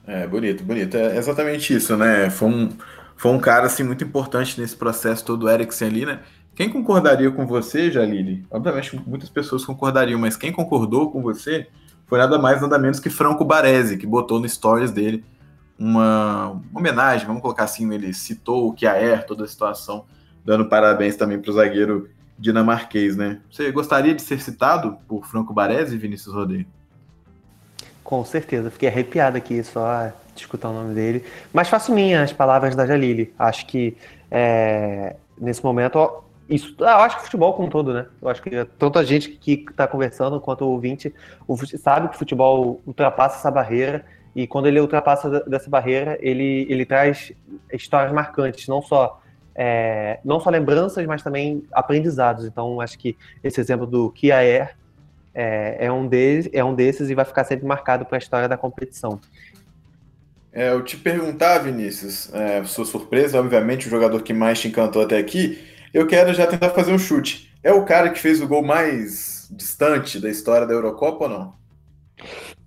É, 0.06 0.28
bonito, 0.28 0.64
bonito. 0.64 0.96
É 0.96 1.18
exatamente 1.18 1.74
isso, 1.74 1.98
né? 1.98 2.30
Foi 2.30 2.50
um, 2.50 2.70
foi 3.16 3.32
um 3.32 3.40
cara, 3.40 3.66
assim, 3.66 3.84
muito 3.84 4.04
importante 4.04 4.60
nesse 4.60 4.76
processo 4.76 5.26
todo, 5.26 5.44
o 5.44 5.50
Eriksen 5.50 5.88
ali, 5.88 6.06
né? 6.06 6.20
Quem 6.54 6.70
concordaria 6.70 7.32
com 7.32 7.46
você, 7.46 7.90
Jalili? 7.90 8.46
Obviamente, 8.52 9.02
muitas 9.08 9.30
pessoas 9.30 9.66
concordariam, 9.66 10.20
mas 10.20 10.36
quem 10.36 10.52
concordou 10.52 11.10
com 11.10 11.22
você 11.22 11.68
foi 12.06 12.20
nada 12.20 12.38
mais, 12.38 12.62
nada 12.62 12.78
menos 12.78 13.00
que 13.00 13.10
Franco 13.10 13.46
Baresi, 13.46 13.98
que 13.98 14.06
botou 14.06 14.40
no 14.40 14.48
stories 14.48 14.92
dele 14.92 15.24
uma 15.82 16.62
homenagem, 16.76 17.26
vamos 17.26 17.42
colocar 17.42 17.64
assim, 17.64 17.92
ele 17.92 18.14
citou 18.14 18.68
o 18.68 18.74
Kiaer, 18.74 19.26
toda 19.26 19.46
a 19.46 19.48
situação, 19.48 20.06
dando 20.46 20.66
parabéns 20.66 21.16
também 21.16 21.40
para 21.40 21.50
o 21.50 21.54
zagueiro 21.54 22.08
dinamarquês, 22.38 23.18
né? 23.18 23.40
Você 23.50 23.72
gostaria 23.72 24.14
de 24.14 24.22
ser 24.22 24.40
citado 24.40 24.98
por 25.08 25.26
Franco 25.26 25.52
Baresi, 25.54 25.98
Vinícius 25.98 26.36
Rodeiro? 26.36 26.68
Com 28.04 28.24
certeza, 28.24 28.70
fiquei 28.70 28.90
arrepiado 28.90 29.38
aqui 29.38 29.64
só 29.64 30.12
escutar 30.36 30.70
o 30.70 30.74
nome 30.74 30.94
dele. 30.94 31.26
Mas 31.52 31.68
faço 31.68 31.92
minha 31.92 32.22
as 32.22 32.32
palavras 32.32 32.76
da 32.76 32.86
Jalili. 32.86 33.34
Acho 33.40 33.66
que 33.66 33.98
é, 34.30 35.16
nesse 35.40 35.64
momento, 35.64 36.24
isso, 36.48 36.76
eu 36.78 36.88
acho 36.88 37.18
que 37.18 37.24
futebol 37.24 37.54
como 37.54 37.68
um 37.68 37.72
todo, 37.72 37.92
né? 37.92 38.06
Eu 38.22 38.30
acho 38.30 38.42
que 38.42 38.50
tanto 38.78 39.00
a 39.00 39.04
gente 39.04 39.30
que 39.30 39.66
está 39.68 39.88
conversando 39.88 40.40
quanto 40.40 40.64
o 40.64 40.70
ouvinte 40.70 41.14
o, 41.48 41.58
sabe 41.78 42.10
que 42.10 42.16
o 42.16 42.20
futebol 42.20 42.82
ultrapassa 42.86 43.38
essa 43.38 43.50
barreira 43.50 44.06
e 44.36 44.48
quando 44.48 44.68
ele 44.68 44.80
ultrapassa 44.80 45.42
dessa 45.42 45.70
barreira, 45.70 46.18
ele, 46.22 46.66
ele 46.70 46.86
traz 46.86 47.34
histórias 47.72 48.14
marcantes, 48.14 48.68
não 48.68 48.82
só 48.82 49.22
é, 49.54 50.20
não 50.24 50.40
só 50.40 50.50
lembranças, 50.50 51.06
mas 51.06 51.22
também 51.22 51.64
aprendizados. 51.72 52.46
Então, 52.46 52.80
acho 52.80 52.98
que 52.98 53.18
esse 53.44 53.60
exemplo 53.60 53.86
do 53.86 54.10
Kia 54.12 54.38
Air 54.38 54.76
é, 55.34 55.86
é, 55.86 55.92
um, 55.92 56.08
deles, 56.08 56.50
é 56.54 56.64
um 56.64 56.74
desses 56.74 57.10
e 57.10 57.16
vai 57.16 57.26
ficar 57.26 57.44
sempre 57.44 57.66
marcado 57.66 58.06
para 58.06 58.18
a 58.18 58.20
história 58.20 58.48
da 58.48 58.58
competição. 58.58 59.20
É, 60.54 60.70
eu 60.70 60.84
te 60.84 60.98
perguntar, 60.98 61.60
Vinícius, 61.60 62.34
é, 62.34 62.64
sua 62.66 62.86
surpresa, 62.86 63.40
obviamente, 63.40 63.88
o 63.88 63.90
jogador 63.90 64.22
que 64.22 64.34
mais 64.34 64.60
te 64.60 64.68
encantou 64.68 65.02
até 65.02 65.18
aqui, 65.18 65.62
eu 65.94 66.06
quero 66.06 66.34
já 66.34 66.46
tentar 66.46 66.70
fazer 66.70 66.92
um 66.92 67.00
chute. 67.00 67.52
É 67.64 67.72
o 67.72 67.86
cara 67.86 68.10
que 68.10 68.20
fez 68.20 68.42
o 68.42 68.48
gol 68.48 68.64
mais 68.64 69.48
distante 69.52 70.20
da 70.20 70.30
história 70.30 70.66
da 70.66 70.74
Eurocopa 70.74 71.26
ou 71.26 71.30
não? 71.30 71.61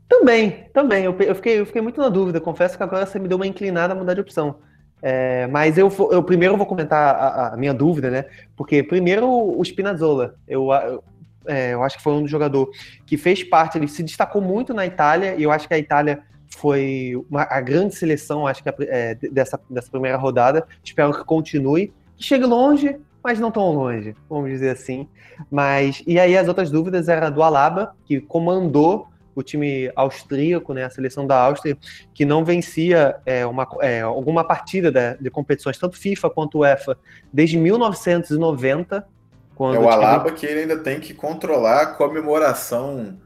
Também, 0.09 0.67
também. 0.73 1.05
Eu, 1.05 1.17
eu, 1.21 1.35
fiquei, 1.35 1.61
eu 1.61 1.67
fiquei 1.67 1.83
muito 1.83 2.01
na 2.01 2.09
dúvida. 2.09 2.41
Confesso 2.41 2.77
que 2.77 2.83
agora 2.83 3.07
você 3.07 3.19
me 3.19 3.29
deu 3.29 3.37
uma 3.37 3.47
inclinada 3.47 3.93
a 3.93 3.97
mudar 3.97 4.15
de 4.15 4.21
opção. 4.21 4.57
É, 5.03 5.47
mas 5.49 5.77
eu, 5.77 5.93
eu 6.11 6.23
primeiro 6.23 6.57
vou 6.57 6.67
comentar 6.67 7.15
a, 7.15 7.49
a, 7.49 7.57
minha 7.57 7.75
dúvida, 7.75 8.11
né? 8.11 8.25
Porque 8.57 8.83
primeiro 8.83 9.29
o 9.29 9.63
Spinazzola, 9.63 10.35
eu, 10.49 10.73
eu, 10.73 11.05
é, 11.47 11.75
eu 11.75 11.83
acho 11.83 11.99
que 11.99 12.03
foi 12.03 12.15
um 12.15 12.27
jogador 12.27 12.71
que 13.05 13.19
fez 13.19 13.45
parte, 13.45 13.77
ele 13.77 13.87
se 13.87 14.03
destacou 14.03 14.41
muito 14.41 14.73
na 14.73 14.87
Itália, 14.87 15.35
e 15.37 15.43
eu 15.43 15.51
acho 15.51 15.69
que 15.69 15.75
a 15.75 15.79
Itália 15.79 16.23
foi 16.57 17.13
uma, 17.29 17.43
a 17.43 17.61
grande 17.61 17.95
seleção, 17.95 18.47
acho 18.47 18.63
que 18.63 18.71
é, 18.81 19.15
dessa, 19.31 19.61
dessa 19.69 19.91
primeira 19.91 20.17
rodada. 20.17 20.67
Espero 20.83 21.13
que 21.13 21.25
continue, 21.25 21.93
que 22.17 22.25
chegue 22.25 22.47
longe, 22.47 22.97
mas 23.23 23.39
não 23.39 23.51
tão 23.51 23.73
longe, 23.73 24.15
vamos 24.29 24.51
dizer 24.51 24.71
assim. 24.71 25.07
Mas 25.51 26.03
e 26.07 26.19
aí 26.19 26.37
as 26.37 26.49
outras 26.49 26.71
dúvidas 26.71 27.09
era 27.09 27.29
do 27.29 27.43
Alaba, 27.43 27.95
que 28.07 28.21
comandou 28.21 29.09
o 29.35 29.43
time 29.43 29.91
austríaco, 29.95 30.73
né, 30.73 30.85
a 30.85 30.91
seleção 30.91 31.27
da 31.27 31.37
Áustria, 31.39 31.77
que 32.13 32.25
não 32.25 32.45
vencia 32.45 33.17
é, 33.25 33.45
uma, 33.47 33.67
é, 33.81 34.01
alguma 34.01 34.45
partida 34.45 34.91
de, 34.91 35.17
de, 35.21 35.31
competições, 35.31 35.79
tanto 35.79 35.97
FIFA 35.97 36.31
quanto 36.31 36.59
UEFA, 36.59 36.97
desde 37.33 37.57
1990. 37.57 39.07
Quando 39.55 39.77
é 39.77 39.79
o 39.79 39.89
Alaba 39.89 40.33
que 40.33 40.47
ele 40.47 40.61
ainda 40.61 40.79
tem 40.79 40.99
que 40.99 41.15
controlar 41.15 41.83
a 41.83 41.87
comemoração, 41.87 43.19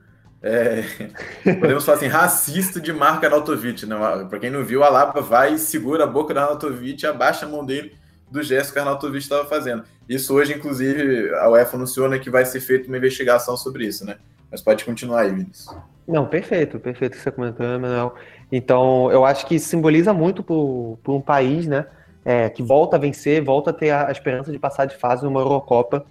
é, 0.43 0.85
podemos 1.61 1.85
falar 1.85 1.99
assim, 1.99 2.07
racista 2.07 2.81
de 2.81 2.93
Marco 2.93 3.25
Arnautovic. 3.25 3.87
Né? 3.87 3.97
Para 4.29 4.39
quem 4.39 4.51
não 4.51 4.65
viu, 4.65 4.81
o 4.81 4.85
Alaba 4.85 5.21
vai 5.21 5.55
e 5.55 5.59
segura 5.59 6.05
a 6.05 6.07
boca 6.07 6.35
do 6.35 6.41
Arnautovic, 6.41 7.07
abaixa 7.07 7.47
a 7.47 7.49
mão 7.49 7.65
dele 7.65 7.97
do 8.31 8.43
gesto 8.43 8.73
que 8.73 8.79
o 8.79 8.83
Arnautovic 8.83 9.23
estava 9.23 9.49
fazendo. 9.49 9.85
Isso 10.09 10.35
hoje, 10.35 10.55
inclusive, 10.55 11.35
a 11.35 11.51
UEFA 11.51 11.77
anunciou 11.77 12.09
né, 12.09 12.19
que 12.19 12.31
vai 12.31 12.45
ser 12.45 12.61
feita 12.61 12.89
uma 12.89 12.97
investigação 12.97 13.57
sobre 13.57 13.87
isso, 13.87 14.07
né? 14.07 14.17
Mas 14.51 14.63
pode 14.63 14.85
continuar 14.85 15.21
aí, 15.23 15.31
Vinícius. 15.31 15.77
Não, 16.07 16.27
perfeito, 16.27 16.79
perfeito 16.79 17.13
o 17.13 17.17
que 17.17 17.23
você 17.23 17.31
comentou, 17.31 17.67
Emanuel. 17.67 18.15
Então, 18.51 19.13
eu 19.13 19.27
acho 19.27 19.47
que 19.47 19.59
simboliza 19.59 20.15
muito 20.15 20.43
para 20.43 21.13
um 21.13 21.21
país, 21.21 21.67
né? 21.67 21.87
É, 22.25 22.49
que 22.49 22.63
volta 22.63 22.97
a 22.97 22.99
vencer, 22.99 23.45
volta 23.45 23.71
a 23.71 23.73
ter 23.73 23.91
a, 23.91 24.11
esperança 24.11 24.51
de 24.51 24.59
passar 24.59 24.87
de 24.87 24.97
fase 24.97 25.25
numa 25.25 25.41
Eurocopa, 25.41 26.07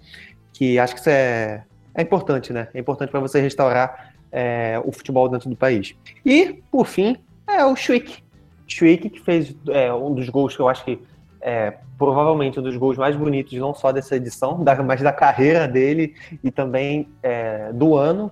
que 0.52 0.78
acho 0.78 0.94
que 0.94 1.00
isso 1.00 1.10
é, 1.10 1.64
é 1.94 2.02
importante, 2.02 2.52
né? 2.52 2.68
É 2.72 2.78
importante 2.78 3.10
para 3.10 3.18
você 3.18 3.40
restaurar 3.40 4.14
é, 4.30 4.80
o 4.84 4.92
futebol 4.92 5.28
dentro 5.28 5.50
do 5.50 5.56
país. 5.56 5.96
E, 6.24 6.62
por 6.70 6.86
fim, 6.86 7.16
é 7.48 7.64
o 7.64 7.74
Schwick. 7.74 8.22
Schwick 8.68 9.10
que 9.10 9.20
fez 9.20 9.54
é, 9.68 9.92
um 9.92 10.14
dos 10.14 10.28
gols 10.28 10.54
que 10.54 10.62
eu 10.62 10.68
acho 10.68 10.84
que 10.84 11.00
é 11.40 11.74
provavelmente 11.96 12.58
um 12.58 12.62
dos 12.62 12.76
gols 12.76 12.96
mais 12.96 13.16
bonitos, 13.16 13.56
não 13.58 13.74
só 13.74 13.92
dessa 13.92 14.16
edição, 14.16 14.62
mas 14.86 15.02
da 15.02 15.12
carreira 15.12 15.66
dele 15.66 16.14
e 16.42 16.50
também 16.50 17.08
é, 17.22 17.72
do 17.72 17.96
ano, 17.96 18.30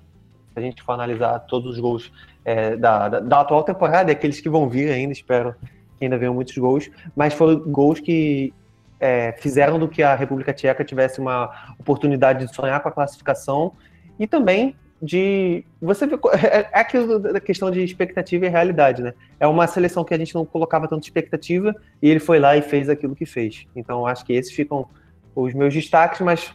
se 0.53 0.59
a 0.59 0.61
gente 0.61 0.83
for 0.83 0.93
analisar 0.93 1.39
todos 1.41 1.73
os 1.73 1.79
gols 1.79 2.13
é, 2.45 2.77
da, 2.77 3.09
da, 3.09 3.21
da, 3.21 3.41
atual 3.41 3.63
temporada, 3.65 4.11
e 4.11 4.13
aqueles 4.13 4.41
que 4.41 4.49
vão 4.49 4.69
vir 4.69 4.91
ainda, 4.91 5.13
espero 5.13 5.55
que 5.99 6.05
ainda 6.05 6.17
venham 6.17 6.35
muitos 6.35 6.57
gols, 6.57 6.91
mas 7.15 7.35
foram 7.35 7.59
gols 7.59 8.01
que 8.01 8.53
é, 9.01 9.33
fizeram 9.39 9.79
do 9.79 9.89
que 9.89 10.03
a 10.03 10.15
República 10.15 10.53
Tcheca 10.53 10.85
tivesse 10.85 11.21
uma 11.21 11.75
oportunidade 11.79 12.47
de 12.47 12.55
sonhar 12.55 12.81
com 12.81 12.89
a 12.89 12.93
classificação 12.93 13.73
e 14.19 14.27
também 14.27 14.75
de 15.01 15.65
você 15.81 16.05
é, 16.43 16.69
é 16.73 16.81
aquilo 16.81 17.19
da 17.19 17.41
questão 17.41 17.71
de 17.71 17.83
expectativa 17.83 18.47
e 18.47 18.49
realidade, 18.49 19.03
né? 19.03 19.15
É 19.39 19.47
uma 19.47 19.67
seleção 19.67 20.05
que 20.05 20.15
a 20.15 20.19
gente 20.19 20.35
não 20.35 20.45
colocava 20.45 20.89
tanta 20.89 21.05
expectativa 21.05 21.75
e 22.01 22.09
ele 22.09 22.21
foi 22.21 22.39
lá 22.39 22.57
e 22.57 22.63
fez 22.63 22.89
aquilo 22.89 23.15
que 23.15 23.27
fez. 23.27 23.67
Então 23.75 24.07
acho 24.07 24.25
que 24.25 24.33
esses 24.33 24.53
ficam 24.53 24.89
os 25.35 25.53
meus 25.53 25.73
destaques, 25.75 26.21
mas 26.21 26.55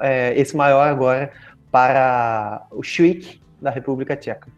é, 0.00 0.38
esse 0.38 0.56
maior 0.56 0.86
agora 0.88 1.32
para 1.70 2.66
o 2.70 2.82
Schick 2.82 3.40
da 3.60 3.70
República 3.70 4.16
Tcheca. 4.16 4.48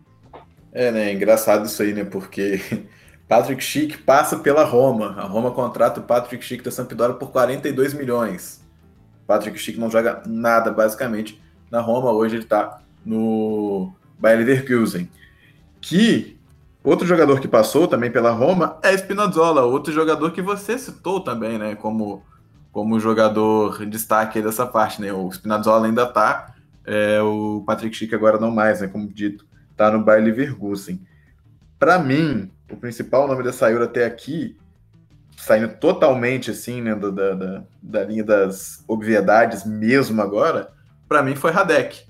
É, 0.72 0.90
né? 0.90 1.12
Engraçado 1.12 1.66
isso 1.66 1.82
aí, 1.82 1.92
né? 1.92 2.04
Porque 2.04 2.60
Patrick 3.28 3.62
Schick 3.62 3.98
passa 3.98 4.38
pela 4.38 4.64
Roma. 4.64 5.14
A 5.18 5.24
Roma 5.24 5.50
contrata 5.50 6.00
o 6.00 6.02
Patrick 6.02 6.44
Schick 6.44 6.62
da 6.62 6.70
Sampdoria 6.70 7.14
por 7.14 7.30
42 7.30 7.94
milhões. 7.94 8.62
Patrick 9.26 9.58
Schick 9.58 9.78
não 9.78 9.90
joga 9.90 10.22
nada, 10.26 10.70
basicamente, 10.70 11.40
na 11.70 11.80
Roma. 11.80 12.12
Hoje 12.12 12.36
ele 12.36 12.44
está 12.44 12.81
no 13.04 13.92
Bayer 14.18 14.38
Leverkusen. 14.38 15.10
Que 15.80 16.38
outro 16.82 17.06
jogador 17.06 17.40
que 17.40 17.48
passou 17.48 17.86
também 17.88 18.10
pela 18.10 18.30
Roma 18.30 18.78
é 18.82 18.92
Spinazzola, 18.96 19.62
outro 19.62 19.92
jogador 19.92 20.32
que 20.32 20.42
você 20.42 20.78
citou 20.78 21.20
também, 21.20 21.58
né? 21.58 21.74
Como, 21.74 22.22
como 22.70 23.00
jogador 23.00 23.84
destaque 23.86 24.40
dessa 24.40 24.66
parte, 24.66 25.00
né? 25.00 25.12
O 25.12 25.30
Spinazzola 25.30 25.86
ainda 25.86 26.04
está 26.04 26.54
é, 26.84 27.20
o 27.20 27.62
Patrick 27.66 27.96
Schick 27.96 28.14
agora 28.14 28.38
não 28.38 28.50
mais, 28.50 28.80
né? 28.80 28.88
Como 28.88 29.08
dito, 29.08 29.46
tá 29.76 29.90
no 29.90 30.02
Bayer 30.02 30.24
Leverkusen. 30.24 31.00
Para 31.78 31.98
mim, 31.98 32.50
o 32.70 32.76
principal 32.76 33.26
nome 33.26 33.42
da 33.42 33.52
Sayura 33.52 33.84
até 33.84 34.04
aqui, 34.04 34.56
saindo 35.36 35.68
totalmente 35.76 36.50
assim, 36.50 36.80
né, 36.80 36.94
da, 36.94 37.10
da, 37.10 37.64
da 37.82 38.04
linha 38.04 38.22
das 38.22 38.84
obviedades 38.86 39.64
mesmo 39.64 40.22
agora, 40.22 40.72
para 41.08 41.22
mim 41.22 41.34
foi 41.34 41.50
Radek. 41.50 42.04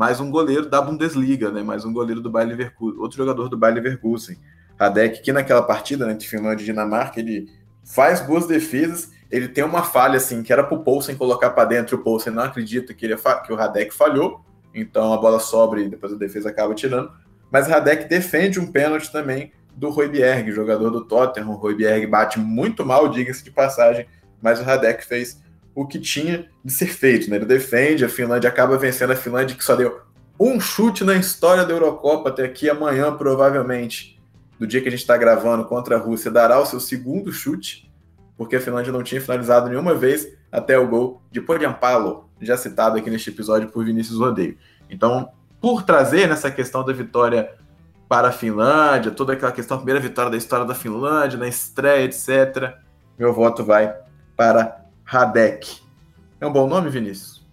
Mais 0.00 0.18
um 0.18 0.30
goleiro 0.30 0.64
da 0.64 0.80
Bundesliga, 0.80 1.50
né? 1.50 1.62
Mais 1.62 1.84
um 1.84 1.92
goleiro 1.92 2.22
do 2.22 2.30
Bayer 2.30 2.48
Leverkusen, 2.48 2.98
outro 2.98 3.18
jogador 3.18 3.50
do 3.50 3.58
Bayer 3.58 3.74
Leverkusen. 3.74 4.38
Radek, 4.78 5.20
que 5.20 5.30
naquela 5.30 5.60
partida 5.60 6.06
né, 6.06 6.14
entre 6.14 6.26
Finlândia 6.26 6.62
e 6.62 6.64
Dinamarca, 6.64 7.20
ele 7.20 7.50
faz 7.84 8.22
boas 8.22 8.46
defesas 8.46 9.10
ele 9.30 9.46
tem 9.46 9.62
uma 9.62 9.82
falha, 9.82 10.16
assim, 10.16 10.42
que 10.42 10.52
era 10.52 10.64
pro 10.64 10.82
Poulsen 10.82 11.14
colocar 11.14 11.50
para 11.50 11.66
dentro, 11.66 11.98
o 11.98 12.02
Poulsen 12.02 12.32
não 12.32 12.44
acredita 12.44 12.92
que, 12.92 13.04
ele, 13.04 13.14
que 13.14 13.52
o 13.52 13.56
Radek 13.56 13.94
falhou, 13.94 14.40
então 14.74 15.12
a 15.12 15.18
bola 15.18 15.38
sobra 15.38 15.80
e 15.80 15.88
depois 15.88 16.14
a 16.14 16.16
defesa 16.16 16.48
acaba 16.48 16.74
tirando. 16.74 17.12
Mas 17.50 17.66
o 17.66 17.70
Radek 17.70 18.08
defende 18.08 18.58
um 18.58 18.72
pênalti 18.72 19.12
também 19.12 19.52
do 19.76 19.90
Roybjerg, 19.90 20.50
jogador 20.50 20.90
do 20.90 21.04
Tottenham. 21.04 21.50
O 21.50 21.56
Roybjerg 21.56 22.06
bate 22.06 22.40
muito 22.40 22.86
mal, 22.86 23.06
diga-se 23.08 23.44
de 23.44 23.50
passagem, 23.50 24.06
mas 24.42 24.60
o 24.60 24.64
Radek 24.64 25.04
fez 25.04 25.40
o 25.74 25.86
que 25.86 25.98
tinha 25.98 26.48
de 26.64 26.72
ser 26.72 26.86
feito, 26.86 27.30
né? 27.30 27.36
Ele 27.36 27.46
defende, 27.46 28.04
a 28.04 28.08
Finlândia 28.08 28.48
acaba 28.48 28.76
vencendo 28.76 29.12
a 29.12 29.16
Finlândia, 29.16 29.56
que 29.56 29.64
só 29.64 29.76
deu 29.76 30.00
um 30.38 30.58
chute 30.60 31.04
na 31.04 31.16
história 31.16 31.64
da 31.64 31.72
Eurocopa 31.72 32.30
até 32.30 32.44
aqui 32.44 32.68
amanhã, 32.68 33.14
provavelmente, 33.14 34.18
do 34.58 34.66
dia 34.66 34.80
que 34.80 34.88
a 34.88 34.90
gente 34.90 35.00
está 35.00 35.16
gravando 35.16 35.64
contra 35.64 35.96
a 35.96 35.98
Rússia, 35.98 36.30
dará 36.30 36.58
o 36.58 36.66
seu 36.66 36.80
segundo 36.80 37.32
chute 37.32 37.90
porque 38.40 38.56
a 38.56 38.60
Finlândia 38.60 38.90
não 38.90 39.02
tinha 39.02 39.20
finalizado 39.20 39.68
nenhuma 39.68 39.94
vez 39.94 40.26
até 40.50 40.78
o 40.78 40.88
gol 40.88 41.20
de 41.30 41.42
Podiampalo, 41.42 42.30
já 42.40 42.56
citado 42.56 42.96
aqui 42.96 43.10
neste 43.10 43.28
episódio 43.28 43.68
por 43.68 43.84
Vinícius 43.84 44.18
Rodeio. 44.18 44.56
Então, 44.88 45.30
por 45.60 45.82
trazer 45.82 46.26
nessa 46.26 46.50
questão 46.50 46.82
da 46.82 46.90
vitória 46.90 47.52
para 48.08 48.28
a 48.28 48.32
Finlândia, 48.32 49.10
toda 49.10 49.34
aquela 49.34 49.52
questão, 49.52 49.76
a 49.76 49.80
primeira 49.80 50.00
vitória 50.00 50.30
da 50.30 50.38
história 50.38 50.64
da 50.64 50.74
Finlândia, 50.74 51.38
na 51.38 51.48
estreia, 51.48 52.06
etc., 52.06 52.78
meu 53.18 53.34
voto 53.34 53.62
vai 53.62 53.94
para 54.34 54.79
Radek. 55.12 55.80
É 56.40 56.46
um 56.46 56.52
bom 56.52 56.68
nome, 56.68 56.88
Vinícius? 56.88 57.44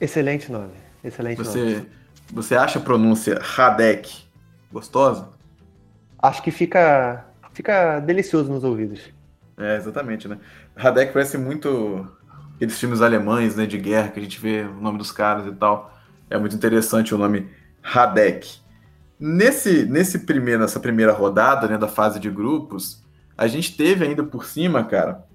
Excelente 0.00 0.50
nome. 0.50 0.72
Excelente 1.04 1.36
você, 1.36 1.58
nome. 1.58 1.88
Você 2.32 2.56
acha 2.56 2.78
a 2.78 2.82
pronúncia 2.82 3.38
Radek 3.38 4.24
gostosa? 4.72 5.28
Acho 6.18 6.42
que 6.42 6.50
fica, 6.50 7.26
fica 7.52 8.00
delicioso 8.00 8.50
nos 8.50 8.64
ouvidos. 8.64 9.12
É, 9.58 9.76
exatamente, 9.76 10.26
né? 10.26 10.38
Radek 10.74 11.12
parece 11.12 11.36
muito 11.36 12.08
aqueles 12.54 12.80
filmes 12.80 13.02
alemães, 13.02 13.54
né, 13.54 13.66
de 13.66 13.76
guerra, 13.76 14.08
que 14.08 14.18
a 14.18 14.22
gente 14.22 14.40
vê 14.40 14.62
o 14.62 14.80
nome 14.80 14.96
dos 14.96 15.12
caras 15.12 15.46
e 15.46 15.54
tal. 15.54 15.94
É 16.30 16.38
muito 16.38 16.56
interessante 16.56 17.14
o 17.14 17.18
nome 17.18 17.50
Radek. 17.82 18.58
Nesse, 19.20 19.84
nesse 19.84 20.20
primeiro, 20.20 20.62
nessa 20.62 20.80
primeira 20.80 21.12
rodada 21.12 21.68
né, 21.68 21.76
da 21.76 21.88
fase 21.88 22.18
de 22.18 22.30
grupos, 22.30 23.04
a 23.36 23.46
gente 23.46 23.76
teve 23.76 24.06
ainda 24.06 24.24
por 24.24 24.46
cima, 24.46 24.82
cara, 24.82 25.26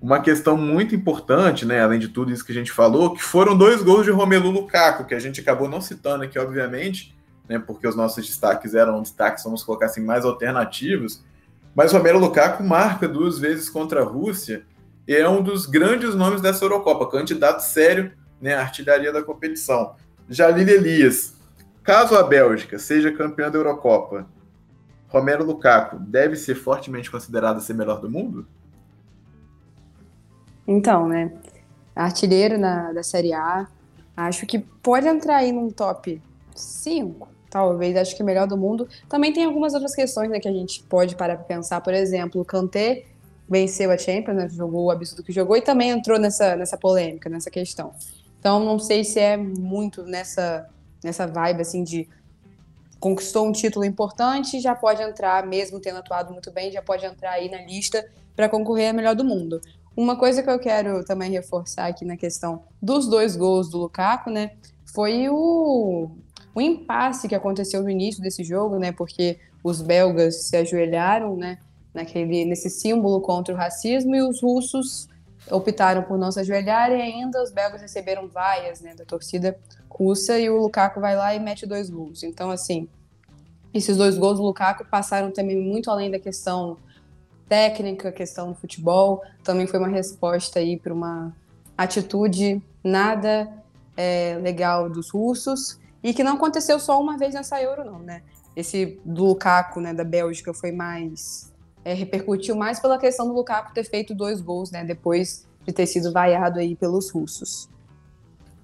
uma 0.00 0.20
questão 0.20 0.56
muito 0.56 0.94
importante, 0.94 1.66
né, 1.66 1.82
além 1.82 1.98
de 1.98 2.08
tudo 2.08 2.32
isso 2.32 2.44
que 2.44 2.52
a 2.52 2.54
gente 2.54 2.72
falou, 2.72 3.12
que 3.12 3.22
foram 3.22 3.56
dois 3.56 3.82
gols 3.82 4.04
de 4.04 4.10
Romelu 4.10 4.50
Lukaku, 4.50 5.04
que 5.04 5.14
a 5.14 5.18
gente 5.18 5.40
acabou 5.40 5.68
não 5.68 5.80
citando 5.80 6.24
aqui, 6.24 6.38
obviamente, 6.38 7.14
né, 7.46 7.58
porque 7.58 7.86
os 7.86 7.94
nossos 7.94 8.26
destaques 8.26 8.74
eram 8.74 9.02
destaques, 9.02 9.44
vamos 9.44 9.62
colocar 9.62 9.86
assim, 9.86 10.02
mais 10.02 10.24
alternativos, 10.24 11.22
mas 11.74 11.92
Romelu 11.92 12.18
Lukaku 12.18 12.62
marca 12.62 13.06
duas 13.06 13.38
vezes 13.38 13.68
contra 13.68 14.00
a 14.00 14.04
Rússia 14.04 14.64
e 15.06 15.14
é 15.14 15.28
um 15.28 15.42
dos 15.42 15.66
grandes 15.66 16.14
nomes 16.14 16.40
dessa 16.40 16.64
Eurocopa, 16.64 17.10
candidato 17.10 17.60
sério 17.60 18.12
né, 18.40 18.54
artilharia 18.54 19.12
da 19.12 19.22
competição. 19.22 19.96
Jalil 20.28 20.68
Elias, 20.68 21.34
caso 21.82 22.16
a 22.16 22.22
Bélgica 22.22 22.78
seja 22.78 23.12
campeã 23.12 23.50
da 23.50 23.58
Eurocopa, 23.58 24.26
Romero 25.08 25.44
Lukaku 25.44 25.98
deve 25.98 26.36
ser 26.36 26.54
fortemente 26.54 27.10
considerado 27.10 27.60
ser 27.60 27.74
melhor 27.74 28.00
do 28.00 28.08
mundo? 28.08 28.46
Então, 30.70 31.08
né? 31.08 31.32
Artilheiro 31.96 32.56
na, 32.56 32.92
da 32.92 33.02
Série 33.02 33.32
A. 33.32 33.66
Acho 34.16 34.46
que 34.46 34.60
pode 34.60 35.08
entrar 35.08 35.38
aí 35.38 35.50
num 35.50 35.68
top 35.68 36.22
5, 36.54 37.28
talvez. 37.50 37.96
Acho 37.96 38.16
que 38.16 38.22
melhor 38.22 38.46
do 38.46 38.56
mundo. 38.56 38.88
Também 39.08 39.32
tem 39.32 39.44
algumas 39.44 39.74
outras 39.74 39.96
questões 39.96 40.30
né, 40.30 40.38
que 40.38 40.46
a 40.46 40.52
gente 40.52 40.80
pode 40.84 41.16
parar 41.16 41.34
para 41.34 41.44
pensar. 41.44 41.80
Por 41.80 41.92
exemplo, 41.92 42.40
o 42.40 42.44
Kanté 42.44 43.04
venceu 43.48 43.90
a 43.90 43.98
Champions, 43.98 44.36
né, 44.36 44.48
jogou 44.48 44.84
o 44.84 44.90
absurdo 44.92 45.24
que 45.24 45.32
jogou 45.32 45.56
e 45.56 45.60
também 45.60 45.90
entrou 45.90 46.20
nessa, 46.20 46.54
nessa 46.54 46.78
polêmica, 46.78 47.28
nessa 47.28 47.50
questão. 47.50 47.92
Então, 48.38 48.64
não 48.64 48.78
sei 48.78 49.02
se 49.02 49.18
é 49.18 49.36
muito 49.36 50.04
nessa, 50.04 50.68
nessa 51.02 51.26
vibe 51.26 51.62
assim 51.62 51.82
de 51.82 52.08
conquistou 53.00 53.48
um 53.48 53.50
título 53.50 53.84
importante, 53.84 54.60
já 54.60 54.76
pode 54.76 55.02
entrar, 55.02 55.44
mesmo 55.44 55.80
tendo 55.80 55.98
atuado 55.98 56.32
muito 56.32 56.52
bem, 56.52 56.70
já 56.70 56.80
pode 56.80 57.04
entrar 57.04 57.32
aí 57.32 57.50
na 57.50 57.60
lista 57.62 58.06
para 58.36 58.48
concorrer 58.48 58.90
a 58.90 58.92
melhor 58.92 59.16
do 59.16 59.24
mundo. 59.24 59.60
Uma 59.96 60.16
coisa 60.16 60.42
que 60.42 60.50
eu 60.50 60.58
quero 60.58 61.04
também 61.04 61.30
reforçar 61.30 61.86
aqui 61.86 62.04
na 62.04 62.16
questão 62.16 62.62
dos 62.80 63.08
dois 63.08 63.36
gols 63.36 63.68
do 63.68 63.78
Lukaku, 63.78 64.30
né, 64.30 64.52
foi 64.86 65.28
o, 65.28 66.10
o 66.54 66.60
impasse 66.60 67.28
que 67.28 67.34
aconteceu 67.34 67.82
no 67.82 67.90
início 67.90 68.22
desse 68.22 68.42
jogo, 68.44 68.78
né, 68.78 68.92
porque 68.92 69.38
os 69.62 69.82
belgas 69.82 70.44
se 70.44 70.56
ajoelharam, 70.56 71.36
né, 71.36 71.58
naquele, 71.92 72.44
nesse 72.44 72.70
símbolo 72.70 73.20
contra 73.20 73.52
o 73.52 73.56
racismo 73.56 74.14
e 74.14 74.22
os 74.22 74.40
russos 74.40 75.08
optaram 75.50 76.02
por 76.02 76.16
não 76.16 76.30
se 76.30 76.40
ajoelhar 76.40 76.90
e 76.92 77.00
ainda 77.00 77.42
os 77.42 77.50
belgas 77.50 77.80
receberam 77.80 78.28
vaias, 78.28 78.80
né, 78.80 78.94
da 78.94 79.04
torcida 79.04 79.58
russa 79.90 80.38
e 80.38 80.48
o 80.48 80.56
Lukaku 80.56 81.00
vai 81.00 81.16
lá 81.16 81.34
e 81.34 81.40
mete 81.40 81.66
dois 81.66 81.90
gols. 81.90 82.22
Então, 82.22 82.50
assim, 82.50 82.88
esses 83.74 83.96
dois 83.96 84.16
gols 84.16 84.38
do 84.38 84.44
Lukaku 84.44 84.84
passaram 84.84 85.30
também 85.30 85.60
muito 85.60 85.90
além 85.90 86.10
da 86.10 86.18
questão 86.18 86.76
técnica, 87.50 88.12
questão 88.12 88.52
do 88.52 88.54
futebol, 88.54 89.24
também 89.42 89.66
foi 89.66 89.80
uma 89.80 89.88
resposta 89.88 90.60
aí 90.60 90.78
para 90.78 90.94
uma 90.94 91.34
atitude 91.76 92.62
nada 92.82 93.52
é, 93.96 94.38
legal 94.40 94.88
dos 94.88 95.10
russos 95.10 95.76
e 96.00 96.14
que 96.14 96.22
não 96.22 96.34
aconteceu 96.34 96.78
só 96.78 97.00
uma 97.00 97.18
vez 97.18 97.34
nessa 97.34 97.60
Euro, 97.60 97.84
não, 97.84 97.98
né? 97.98 98.22
Esse 98.54 99.00
do 99.04 99.24
Lukaku, 99.24 99.80
né, 99.80 99.92
da 99.92 100.04
Bélgica, 100.04 100.54
foi 100.54 100.70
mais 100.70 101.52
é, 101.84 101.92
repercutiu 101.92 102.54
mais 102.54 102.78
pela 102.78 102.96
questão 102.98 103.26
do 103.26 103.34
Lukaku 103.34 103.74
ter 103.74 103.84
feito 103.84 104.14
dois 104.14 104.40
gols, 104.40 104.70
né, 104.70 104.84
depois 104.84 105.44
de 105.66 105.72
ter 105.72 105.86
sido 105.86 106.12
vaiado 106.12 106.60
aí 106.60 106.76
pelos 106.76 107.10
russos. 107.10 107.68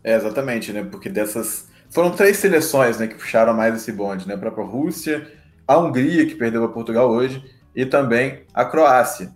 É, 0.04 0.14
exatamente, 0.14 0.72
né? 0.72 0.84
Porque 0.84 1.08
dessas 1.08 1.66
foram 1.90 2.12
três 2.12 2.36
seleções, 2.36 2.98
né, 2.98 3.08
que 3.08 3.16
puxaram 3.16 3.52
mais 3.52 3.74
esse 3.74 3.90
bonde, 3.90 4.28
né? 4.28 4.34
A 4.34 4.38
própria 4.38 4.64
Rússia, 4.64 5.28
a 5.66 5.76
Hungria 5.76 6.24
que 6.24 6.36
perdeu 6.36 6.62
para 6.62 6.72
Portugal 6.72 7.10
hoje 7.10 7.55
e 7.76 7.84
também 7.84 8.44
a 8.54 8.64
Croácia. 8.64 9.30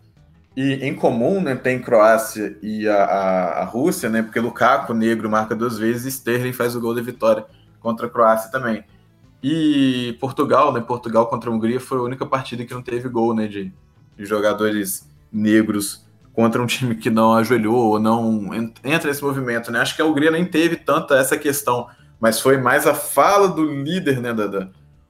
E 0.56 0.72
em 0.84 0.94
comum, 0.94 1.40
né, 1.40 1.54
tem 1.54 1.78
Croácia 1.78 2.58
e 2.62 2.88
a, 2.88 3.04
a, 3.04 3.62
a, 3.62 3.64
Rússia, 3.64 4.08
né, 4.08 4.22
porque 4.22 4.40
Lukaku, 4.40 4.94
negro, 4.94 5.30
marca 5.30 5.54
duas 5.54 5.78
vezes 5.78 6.06
e 6.06 6.08
Sterling 6.08 6.52
faz 6.52 6.74
o 6.74 6.80
gol 6.80 6.94
de 6.94 7.02
vitória 7.02 7.44
contra 7.78 8.06
a 8.06 8.10
Croácia 8.10 8.50
também. 8.50 8.82
E 9.42 10.16
Portugal, 10.18 10.72
né, 10.72 10.80
Portugal 10.80 11.26
contra 11.26 11.50
a 11.50 11.52
Hungria 11.52 11.78
foi 11.78 11.98
a 11.98 12.02
única 12.02 12.26
partida 12.26 12.64
que 12.64 12.74
não 12.74 12.82
teve 12.82 13.08
gol, 13.08 13.34
né, 13.34 13.46
de, 13.46 13.72
de 14.16 14.24
jogadores 14.24 15.08
negros 15.30 16.04
contra 16.32 16.62
um 16.62 16.66
time 16.66 16.94
que 16.94 17.10
não 17.10 17.34
ajoelhou 17.34 17.90
ou 17.90 18.00
não 18.00 18.54
entra 18.84 19.08
nesse 19.08 19.22
movimento, 19.22 19.70
né? 19.70 19.80
Acho 19.80 19.94
que 19.94 20.00
a 20.00 20.04
Hungria 20.04 20.30
nem 20.30 20.44
teve 20.44 20.76
tanta 20.76 21.16
essa 21.16 21.36
questão, 21.36 21.88
mas 22.20 22.40
foi 22.40 22.56
mais 22.56 22.86
a 22.86 22.94
fala 22.94 23.48
do 23.48 23.64
líder, 23.64 24.20
né, 24.20 24.32
da, 24.32 24.46
da 24.46 24.68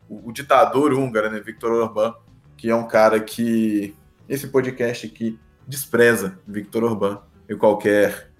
o, 0.08 0.28
o 0.28 0.32
ditador 0.32 0.92
húngaro, 0.92 1.30
né, 1.30 1.40
Viktor 1.40 1.72
Orbán, 1.72 2.14
que 2.60 2.68
é 2.68 2.76
um 2.76 2.86
cara 2.86 3.18
que 3.18 3.96
esse 4.28 4.48
podcast 4.48 5.06
aqui 5.06 5.38
despreza 5.66 6.38
Victor 6.46 6.84
Orbán 6.84 7.22
e 7.48 7.56
qualquer 7.56 8.30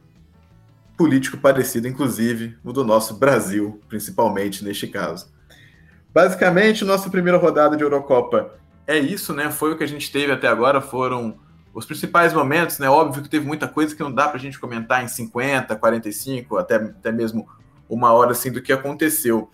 político 0.95 1.39
parecido, 1.39 1.89
inclusive 1.89 2.55
o 2.63 2.71
do 2.71 2.85
nosso 2.85 3.15
Brasil, 3.15 3.81
principalmente 3.89 4.63
neste 4.63 4.87
caso. 4.87 5.33
Basicamente, 6.13 6.85
nossa 6.85 7.09
primeira 7.09 7.39
rodada 7.39 7.79
de 7.79 7.83
Eurocopa 7.83 8.57
é 8.87 8.99
isso, 8.99 9.33
né? 9.33 9.51
Foi 9.51 9.73
o 9.73 9.79
que 9.79 9.85
a 9.85 9.89
gente 9.89 10.13
teve 10.13 10.31
até 10.31 10.49
agora, 10.49 10.83
foram 10.83 11.39
os 11.73 11.87
principais 11.87 12.35
momentos, 12.35 12.79
né? 12.79 12.91
Óbvio 12.91 13.23
que 13.23 13.29
teve 13.31 13.47
muita 13.47 13.67
coisa 13.67 13.97
que 13.97 14.03
não 14.03 14.13
dá 14.13 14.29
para 14.29 14.37
a 14.37 14.41
gente 14.41 14.61
comentar 14.61 15.03
em 15.03 15.09
50, 15.09 15.75
45, 15.77 16.59
até, 16.59 16.75
até 16.75 17.11
mesmo 17.11 17.49
uma 17.89 18.13
hora 18.13 18.33
assim 18.33 18.53
do 18.53 18.61
que 18.61 18.71
aconteceu 18.71 19.51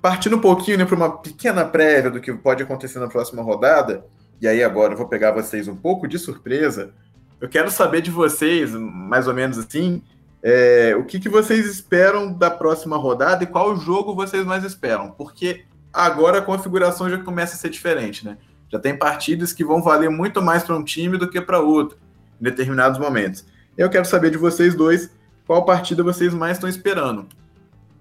partindo 0.00 0.36
um 0.36 0.40
pouquinho 0.40 0.78
né, 0.78 0.84
para 0.84 0.96
uma 0.96 1.18
pequena 1.18 1.64
prévia 1.64 2.10
do 2.10 2.20
que 2.20 2.32
pode 2.32 2.62
acontecer 2.62 2.98
na 2.98 3.08
próxima 3.08 3.42
rodada, 3.42 4.04
e 4.40 4.46
aí 4.46 4.62
agora 4.62 4.92
eu 4.92 4.96
vou 4.96 5.08
pegar 5.08 5.32
vocês 5.32 5.66
um 5.66 5.76
pouco 5.76 6.06
de 6.06 6.18
surpresa, 6.18 6.92
eu 7.40 7.48
quero 7.48 7.70
saber 7.70 8.00
de 8.00 8.10
vocês, 8.10 8.72
mais 8.72 9.26
ou 9.26 9.34
menos 9.34 9.58
assim, 9.58 10.02
é, 10.42 10.94
o 10.96 11.04
que, 11.04 11.18
que 11.18 11.28
vocês 11.28 11.66
esperam 11.66 12.32
da 12.32 12.50
próxima 12.50 12.96
rodada 12.96 13.42
e 13.42 13.46
qual 13.46 13.76
jogo 13.76 14.14
vocês 14.14 14.44
mais 14.44 14.64
esperam, 14.64 15.10
porque 15.10 15.64
agora 15.92 16.38
a 16.38 16.42
configuração 16.42 17.10
já 17.10 17.18
começa 17.18 17.54
a 17.54 17.58
ser 17.58 17.70
diferente, 17.70 18.24
né? 18.24 18.38
Já 18.70 18.78
tem 18.78 18.96
partidas 18.96 19.52
que 19.52 19.64
vão 19.64 19.82
valer 19.82 20.10
muito 20.10 20.42
mais 20.42 20.62
para 20.62 20.76
um 20.76 20.84
time 20.84 21.16
do 21.16 21.28
que 21.28 21.40
para 21.40 21.58
outro, 21.58 21.98
em 22.40 22.44
determinados 22.44 22.98
momentos. 22.98 23.44
Eu 23.76 23.88
quero 23.88 24.04
saber 24.04 24.30
de 24.30 24.36
vocês 24.36 24.74
dois 24.74 25.10
qual 25.46 25.64
partida 25.64 26.02
vocês 26.02 26.34
mais 26.34 26.58
estão 26.58 26.68
esperando. 26.68 27.26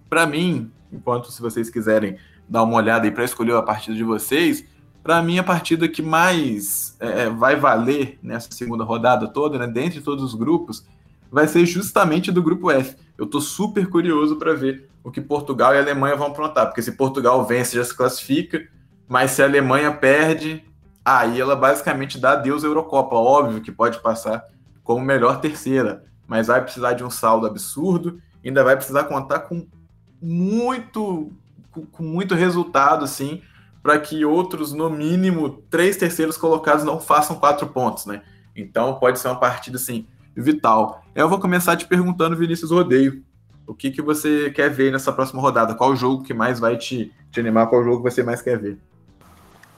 Para 0.09 0.25
mim, 0.27 0.69
enquanto 0.91 1.31
se 1.31 1.41
vocês 1.41 1.69
quiserem 1.69 2.17
dar 2.47 2.63
uma 2.63 2.75
olhada 2.75 3.05
aí 3.05 3.11
para 3.11 3.23
escolher 3.25 3.55
a 3.55 3.61
partida 3.61 3.95
de 3.95 4.03
vocês, 4.03 4.65
para 5.03 5.21
mim 5.21 5.39
a 5.39 5.43
partida 5.43 5.87
que 5.87 6.01
mais 6.01 6.95
é, 6.99 7.23
é, 7.23 7.29
vai 7.29 7.55
valer 7.55 8.19
nessa 8.21 8.51
segunda 8.51 8.83
rodada 8.83 9.27
toda, 9.27 9.57
né, 9.57 9.67
dentre 9.67 10.01
todos 10.01 10.23
os 10.23 10.33
grupos, 10.33 10.85
vai 11.31 11.47
ser 11.47 11.65
justamente 11.65 12.31
do 12.31 12.43
grupo 12.43 12.71
F. 12.71 12.95
Eu 13.17 13.25
estou 13.25 13.41
super 13.41 13.87
curioso 13.87 14.35
para 14.35 14.53
ver 14.53 14.89
o 15.03 15.11
que 15.11 15.21
Portugal 15.21 15.73
e 15.73 15.77
Alemanha 15.77 16.15
vão 16.15 16.27
aprontar, 16.27 16.65
porque 16.65 16.81
se 16.81 16.91
Portugal 16.91 17.45
vence 17.45 17.75
já 17.75 17.83
se 17.83 17.95
classifica, 17.95 18.67
mas 19.07 19.31
se 19.31 19.41
a 19.41 19.45
Alemanha 19.45 19.91
perde, 19.93 20.63
aí 21.03 21.39
ela 21.39 21.55
basicamente 21.55 22.19
dá 22.19 22.33
adeus 22.33 22.63
à 22.63 22.67
Eurocopa. 22.67 23.15
Óbvio 23.15 23.61
que 23.61 23.71
pode 23.71 24.01
passar 24.01 24.43
como 24.83 25.03
melhor 25.03 25.39
terceira, 25.39 26.03
mas 26.27 26.47
vai 26.47 26.61
precisar 26.61 26.93
de 26.93 27.03
um 27.03 27.09
saldo 27.09 27.47
absurdo, 27.47 28.21
ainda 28.45 28.63
vai 28.63 28.75
precisar 28.75 29.05
contar 29.05 29.39
com 29.39 29.65
muito 30.21 31.31
com 31.91 32.03
muito 32.03 32.33
resultado, 32.33 33.05
assim, 33.05 33.41
para 33.83 33.99
que 33.99 34.25
outros, 34.25 34.73
no 34.73 34.89
mínimo, 34.89 35.61
três 35.69 35.95
terceiros 35.95 36.37
colocados 36.37 36.83
não 36.83 36.99
façam 36.99 37.35
quatro 37.35 37.67
pontos, 37.67 38.05
né? 38.05 38.21
Então 38.55 38.95
pode 38.95 39.19
ser 39.19 39.27
uma 39.27 39.39
partida 39.39 39.77
assim 39.77 40.07
vital. 40.35 41.03
Eu 41.15 41.29
vou 41.29 41.39
começar 41.39 41.75
te 41.75 41.85
perguntando, 41.85 42.35
Vinícius 42.35 42.71
Rodeio, 42.71 43.23
o 43.65 43.73
que, 43.73 43.91
que 43.91 44.01
você 44.01 44.49
quer 44.49 44.69
ver 44.69 44.91
nessa 44.91 45.11
próxima 45.11 45.41
rodada? 45.41 45.75
Qual 45.75 45.95
jogo 45.95 46.23
que 46.23 46.33
mais 46.33 46.59
vai 46.59 46.77
te, 46.77 47.11
te 47.31 47.39
animar? 47.39 47.67
Qual 47.67 47.83
jogo 47.83 48.01
você 48.01 48.23
mais 48.23 48.41
quer 48.41 48.57
ver? 48.57 48.77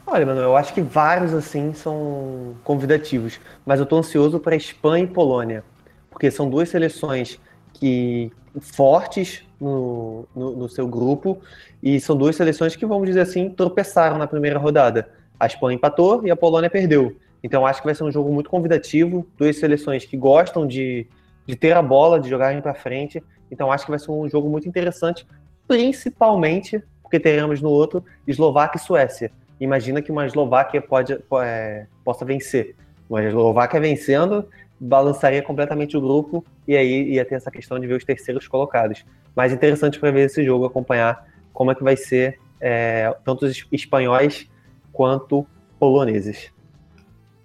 Olha, 0.05 0.25
mano, 0.25 0.41
eu 0.41 0.55
acho 0.55 0.73
que 0.73 0.81
vários 0.81 1.33
assim 1.33 1.73
são 1.73 2.55
convidativos, 2.63 3.39
mas 3.65 3.79
eu 3.79 3.85
tô 3.85 3.97
ansioso 3.97 4.39
para 4.39 4.55
Espanha 4.55 5.03
e 5.03 5.07
Polônia, 5.07 5.63
porque 6.09 6.31
são 6.31 6.49
duas 6.49 6.69
seleções 6.69 7.39
que 7.73 8.31
fortes 8.59 9.43
no, 9.59 10.25
no, 10.35 10.55
no, 10.55 10.69
seu 10.69 10.87
grupo 10.87 11.39
e 11.81 11.99
são 11.99 12.15
duas 12.15 12.35
seleções 12.35 12.75
que, 12.75 12.85
vamos 12.85 13.07
dizer 13.07 13.21
assim, 13.21 13.49
tropeçaram 13.49 14.17
na 14.17 14.27
primeira 14.27 14.57
rodada. 14.57 15.09
A 15.39 15.45
Espanha 15.45 15.75
empatou 15.75 16.25
e 16.25 16.31
a 16.31 16.35
Polônia 16.35 16.69
perdeu. 16.69 17.15
Então 17.43 17.65
acho 17.65 17.81
que 17.81 17.87
vai 17.87 17.95
ser 17.95 18.03
um 18.03 18.11
jogo 18.11 18.31
muito 18.31 18.49
convidativo, 18.49 19.25
duas 19.37 19.57
seleções 19.57 20.05
que 20.05 20.17
gostam 20.17 20.67
de, 20.67 21.07
de 21.45 21.55
ter 21.55 21.73
a 21.73 21.81
bola, 21.81 22.19
de 22.19 22.29
jogarem 22.29 22.61
para 22.61 22.73
frente. 22.73 23.23
Então 23.51 23.71
acho 23.71 23.85
que 23.85 23.91
vai 23.91 23.99
ser 23.99 24.11
um 24.11 24.29
jogo 24.29 24.49
muito 24.49 24.67
interessante, 24.67 25.25
principalmente 25.67 26.83
porque 27.01 27.19
teremos 27.19 27.61
no 27.61 27.69
outro 27.69 28.03
Eslováquia 28.27 28.77
e 28.77 28.83
Suécia. 28.83 29.31
Imagina 29.59 30.01
que 30.01 30.11
uma 30.11 30.25
Eslováquia 30.25 30.81
pode, 30.81 31.17
é, 31.41 31.85
possa 32.03 32.23
vencer. 32.23 32.75
Uma 33.09 33.23
Eslováquia 33.23 33.79
vencendo 33.79 34.47
balançaria 34.79 35.41
completamente 35.41 35.97
o 35.97 36.01
grupo 36.01 36.45
e 36.69 36.77
aí 36.77 37.13
ia 37.13 37.25
ter 37.25 37.33
essa 37.33 37.49
questão 37.49 37.79
de 37.79 37.87
ver 37.87 37.95
os 37.95 38.05
terceiros 38.05 38.47
colocados. 38.47 39.03
Mais 39.35 39.51
interessante 39.51 39.99
para 39.99 40.11
ver 40.11 40.27
esse 40.27 40.43
jogo, 40.43 40.65
acompanhar 40.65 41.25
como 41.51 41.71
é 41.71 41.75
que 41.75 41.83
vai 41.83 41.97
ser 41.97 42.39
é, 42.61 43.11
tanto 43.25 43.47
os 43.47 43.65
espanhóis 43.71 44.47
quanto 44.93 45.47
poloneses. 45.79 46.51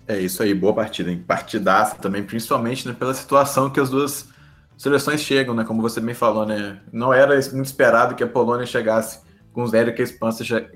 É 0.07 0.19
isso 0.19 0.43
aí, 0.43 0.53
boa 0.53 0.75
partida, 0.75 1.11
hein? 1.11 1.25
Partidaça 1.27 1.97
também, 1.97 2.23
principalmente 2.23 2.87
né, 2.87 2.93
pela 2.93 3.15
situação 3.15 3.71
que 3.71 3.81
as 3.81 3.89
duas 3.89 4.29
seleções 4.77 5.23
chegam, 5.23 5.55
né? 5.55 5.65
Como 5.65 5.81
você 5.81 6.03
bem 6.03 6.15
falou, 6.15 6.45
né? 6.45 6.83
Não 6.93 7.11
era 7.11 7.35
muito 7.35 7.65
esperado 7.65 8.15
que 8.15 8.23
a 8.23 8.29
Polônia 8.29 8.67
chegasse 8.67 9.23
com 9.55 9.67
zero 9.67 9.95
que 9.95 10.05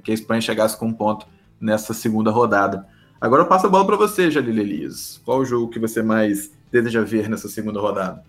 que 0.03 0.11
a 0.11 0.15
Espanha 0.15 0.41
chegasse 0.41 0.75
com 0.75 0.87
um 0.87 0.95
ponto 0.95 1.27
nessa 1.61 1.93
segunda 1.93 2.31
rodada. 2.31 2.87
Agora 3.21 3.43
eu 3.43 3.47
passo 3.47 3.67
a 3.67 3.69
bola 3.69 3.85
para 3.85 3.97
você, 3.97 4.31
Jalil 4.31 4.59
Elias. 4.59 5.21
Qual 5.23 5.41
o 5.41 5.45
jogo 5.45 5.69
que 5.69 5.79
você 5.79 6.03
mais 6.03 6.51
deseja 6.73 7.03
ver 7.03 7.29
nessa 7.29 7.49
segunda 7.49 7.79
rodada? 7.79 8.25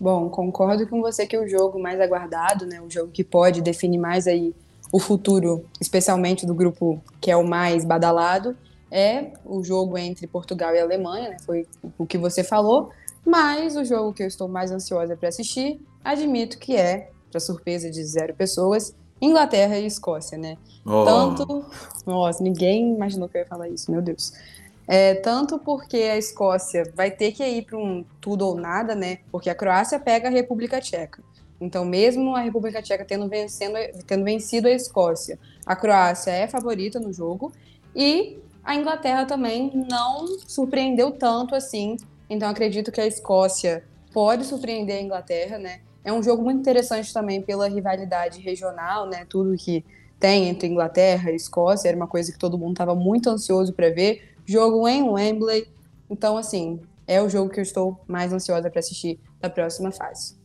Bom, 0.00 0.30
concordo 0.30 0.86
com 0.86 1.02
você 1.02 1.26
que 1.26 1.36
o 1.36 1.46
jogo 1.46 1.78
mais 1.78 2.00
aguardado, 2.00 2.64
né, 2.64 2.80
o 2.80 2.88
jogo 2.88 3.12
que 3.12 3.22
pode 3.22 3.60
definir 3.60 3.98
mais 3.98 4.26
aí 4.26 4.54
o 4.90 4.98
futuro, 4.98 5.64
especialmente 5.78 6.46
do 6.46 6.54
grupo 6.54 7.02
que 7.20 7.30
é 7.30 7.36
o 7.36 7.46
mais 7.46 7.84
badalado, 7.84 8.56
é 8.90 9.32
o 9.44 9.62
jogo 9.62 9.98
entre 9.98 10.26
Portugal 10.26 10.74
e 10.74 10.80
Alemanha, 10.80 11.28
né, 11.28 11.36
foi 11.44 11.68
o 11.98 12.06
que 12.06 12.16
você 12.16 12.42
falou, 12.42 12.90
mas 13.26 13.76
o 13.76 13.84
jogo 13.84 14.14
que 14.14 14.22
eu 14.22 14.26
estou 14.26 14.48
mais 14.48 14.72
ansiosa 14.72 15.16
para 15.16 15.28
assistir, 15.28 15.78
admito 16.02 16.58
que 16.58 16.74
é, 16.74 17.10
para 17.30 17.38
surpresa 17.38 17.90
de 17.90 18.02
zero 18.02 18.34
pessoas, 18.34 18.94
Inglaterra 19.20 19.78
e 19.78 19.84
Escócia, 19.84 20.38
né? 20.38 20.56
Oh. 20.84 21.04
Tanto. 21.04 21.64
Nossa, 22.06 22.42
ninguém 22.42 22.94
imaginou 22.94 23.28
que 23.28 23.36
eu 23.36 23.42
ia 23.42 23.46
falar 23.46 23.68
isso, 23.68 23.90
meu 23.90 24.00
Deus. 24.00 24.32
É, 24.86 25.14
tanto 25.14 25.58
porque 25.58 25.96
a 25.96 26.16
Escócia 26.16 26.90
vai 26.94 27.10
ter 27.10 27.32
que 27.32 27.44
ir 27.44 27.62
para 27.62 27.78
um 27.78 28.04
tudo 28.20 28.46
ou 28.46 28.56
nada, 28.56 28.94
né? 28.94 29.18
Porque 29.30 29.48
a 29.48 29.54
Croácia 29.54 30.00
pega 30.00 30.28
a 30.28 30.30
República 30.30 30.80
Tcheca. 30.80 31.22
Então, 31.60 31.84
mesmo 31.84 32.34
a 32.34 32.40
República 32.40 32.82
Tcheca 32.82 33.04
tendo, 33.04 33.28
vencendo, 33.28 33.74
tendo 34.06 34.24
vencido 34.24 34.66
a 34.66 34.72
Escócia, 34.72 35.38
a 35.64 35.76
Croácia 35.76 36.30
é 36.30 36.48
favorita 36.48 36.98
no 36.98 37.12
jogo. 37.12 37.52
E 37.94 38.38
a 38.64 38.74
Inglaterra 38.74 39.26
também 39.26 39.70
não 39.88 40.26
surpreendeu 40.46 41.12
tanto 41.12 41.54
assim. 41.54 41.96
Então, 42.28 42.48
acredito 42.48 42.90
que 42.90 43.00
a 43.00 43.06
Escócia 43.06 43.84
pode 44.12 44.44
surpreender 44.44 44.98
a 44.98 45.02
Inglaterra, 45.02 45.58
né? 45.58 45.80
É 46.02 46.12
um 46.12 46.22
jogo 46.22 46.42
muito 46.42 46.60
interessante 46.60 47.12
também 47.12 47.42
pela 47.42 47.68
rivalidade 47.68 48.40
regional, 48.40 49.06
né? 49.06 49.26
Tudo 49.28 49.56
que 49.56 49.84
tem 50.18 50.48
entre 50.48 50.68
Inglaterra 50.68 51.30
e 51.30 51.36
Escócia 51.36 51.88
era 51.88 51.96
uma 51.96 52.06
coisa 52.06 52.32
que 52.32 52.38
todo 52.38 52.58
mundo 52.58 52.72
estava 52.72 52.94
muito 52.94 53.28
ansioso 53.28 53.72
para 53.72 53.90
ver. 53.90 54.29
Jogo 54.46 54.86
em 54.88 55.02
Wembley. 55.02 55.66
Então, 56.08 56.36
assim, 56.36 56.80
é 57.06 57.20
o 57.20 57.28
jogo 57.28 57.50
que 57.50 57.60
eu 57.60 57.62
estou 57.62 58.02
mais 58.06 58.32
ansiosa 58.32 58.70
para 58.70 58.80
assistir 58.80 59.18
da 59.40 59.50
próxima 59.50 59.90
fase. 59.90 60.38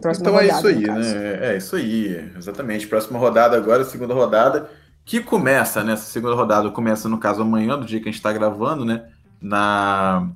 Próxima 0.00 0.28
então 0.28 0.40
é 0.40 0.46
rodada, 0.46 0.68
é 0.68 0.72
isso 0.72 0.78
aí, 0.78 0.86
né? 0.86 1.46
É 1.46 1.56
isso 1.56 1.76
aí, 1.76 2.30
exatamente. 2.36 2.86
Próxima 2.86 3.18
rodada 3.18 3.56
agora, 3.56 3.84
segunda 3.84 4.14
rodada, 4.14 4.70
que 5.04 5.20
começa, 5.20 5.82
né? 5.82 5.94
Essa 5.94 6.04
segunda 6.04 6.34
rodada 6.34 6.70
começa, 6.70 7.08
no 7.08 7.18
caso, 7.18 7.42
amanhã, 7.42 7.78
do 7.78 7.84
dia 7.84 7.98
que 7.98 8.08
a 8.08 8.12
gente 8.12 8.20
está 8.20 8.32
gravando, 8.32 8.84
né? 8.84 9.08
Na, 9.40 10.28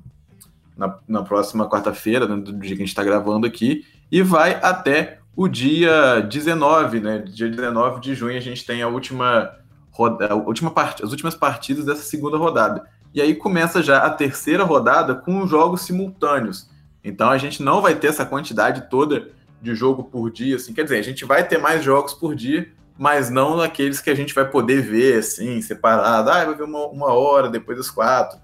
na, 0.75 0.99
na 1.07 1.23
próxima 1.23 1.69
quarta-feira, 1.69 2.27
né? 2.27 2.35
do 2.35 2.53
dia 2.53 2.75
que 2.75 2.81
a 2.81 2.85
gente 2.85 2.89
está 2.89 3.03
gravando 3.03 3.47
aqui 3.47 3.85
e 4.11 4.21
vai 4.21 4.59
até 4.61 5.19
o 5.35 5.47
dia 5.47 6.21
19, 6.21 6.99
né? 6.99 7.19
Dia 7.19 7.49
19 7.49 8.01
de 8.01 8.13
junho 8.13 8.37
a 8.37 8.41
gente 8.41 8.65
tem 8.65 8.81
a 8.81 8.87
última 8.87 9.51
roda, 9.93 10.35
última 10.35 10.71
part... 10.71 11.03
as 11.03 11.11
últimas 11.11 11.35
partidas 11.35 11.85
dessa 11.85 12.03
segunda 12.03 12.37
rodada. 12.37 12.83
E 13.13 13.21
aí 13.21 13.35
começa 13.35 13.81
já 13.81 13.99
a 13.99 14.09
terceira 14.09 14.63
rodada 14.63 15.15
com 15.15 15.47
jogos 15.47 15.81
simultâneos. 15.81 16.69
Então 17.03 17.29
a 17.29 17.37
gente 17.37 17.61
não 17.61 17.81
vai 17.81 17.95
ter 17.95 18.07
essa 18.07 18.25
quantidade 18.25 18.89
toda 18.89 19.29
de 19.61 19.73
jogo 19.75 20.03
por 20.03 20.29
dia, 20.29 20.57
assim, 20.57 20.73
quer 20.73 20.83
dizer, 20.83 20.97
a 20.97 21.03
gente 21.03 21.23
vai 21.23 21.47
ter 21.47 21.57
mais 21.57 21.83
jogos 21.83 22.13
por 22.13 22.35
dia, 22.35 22.69
mas 22.97 23.29
não 23.29 23.61
aqueles 23.61 24.01
que 24.01 24.09
a 24.09 24.15
gente 24.15 24.33
vai 24.33 24.49
poder 24.49 24.81
ver 24.81 25.19
assim, 25.19 25.61
separado. 25.61 26.29
Ah, 26.29 26.45
vai 26.45 26.55
ver 26.55 26.63
uma, 26.63 26.87
uma 26.87 27.13
hora, 27.13 27.49
depois 27.49 27.77
das 27.77 27.89
quatro. 27.89 28.39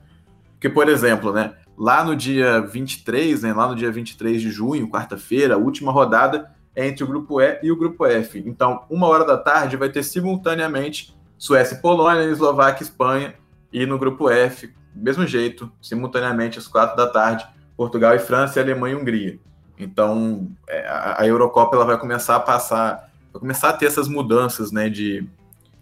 Porque, 0.54 0.70
por 0.70 0.88
exemplo, 0.88 1.34
né? 1.34 1.54
Lá 1.78 2.04
no 2.04 2.16
dia 2.16 2.62
23, 2.62 3.44
né, 3.44 3.54
lá 3.54 3.68
no 3.68 3.76
dia 3.76 3.90
23 3.90 4.42
de 4.42 4.52
junho, 4.52 4.90
quarta-feira, 4.90 5.56
a 5.56 5.58
última 5.58 5.92
rodada 5.94 6.52
é 6.76 6.86
entre 6.86 7.04
o 7.06 7.08
grupo 7.08 7.40
E 7.40 7.60
e 7.64 7.72
o 7.72 7.78
grupo 7.78 8.06
F. 8.06 8.44
Então, 8.46 8.84
uma 8.90 9.08
hora 9.08 9.24
da 9.24 9.38
tarde 9.38 9.78
vai 9.78 9.90
ter 9.90 10.04
simultaneamente 10.04 11.18
Suécia 11.40 11.76
e 11.76 11.82
Polônia, 11.82 12.26
Eslováquia 12.26 12.84
e 12.84 12.88
Espanha. 12.88 13.34
E 13.72 13.86
no 13.86 13.98
grupo 13.98 14.30
F, 14.30 14.72
mesmo 14.94 15.26
jeito, 15.26 15.72
simultaneamente 15.82 16.60
às 16.60 16.68
quatro 16.68 16.98
da 16.98 17.08
tarde, 17.08 17.48
Portugal 17.78 18.14
e 18.14 18.20
França, 18.20 18.60
e 18.60 18.62
Alemanha 18.62 18.96
e 18.96 18.98
Hungria. 18.98 19.40
Então, 19.78 20.52
é, 20.68 20.86
a 21.18 21.26
Eurocopa 21.26 21.78
ela 21.78 21.86
vai 21.86 21.98
começar 21.98 22.36
a 22.36 22.40
passar, 22.40 23.10
vai 23.32 23.40
começar 23.40 23.70
a 23.70 23.74
ter 23.74 23.86
essas 23.86 24.10
mudanças 24.10 24.72
né, 24.74 24.90
de, 24.90 25.26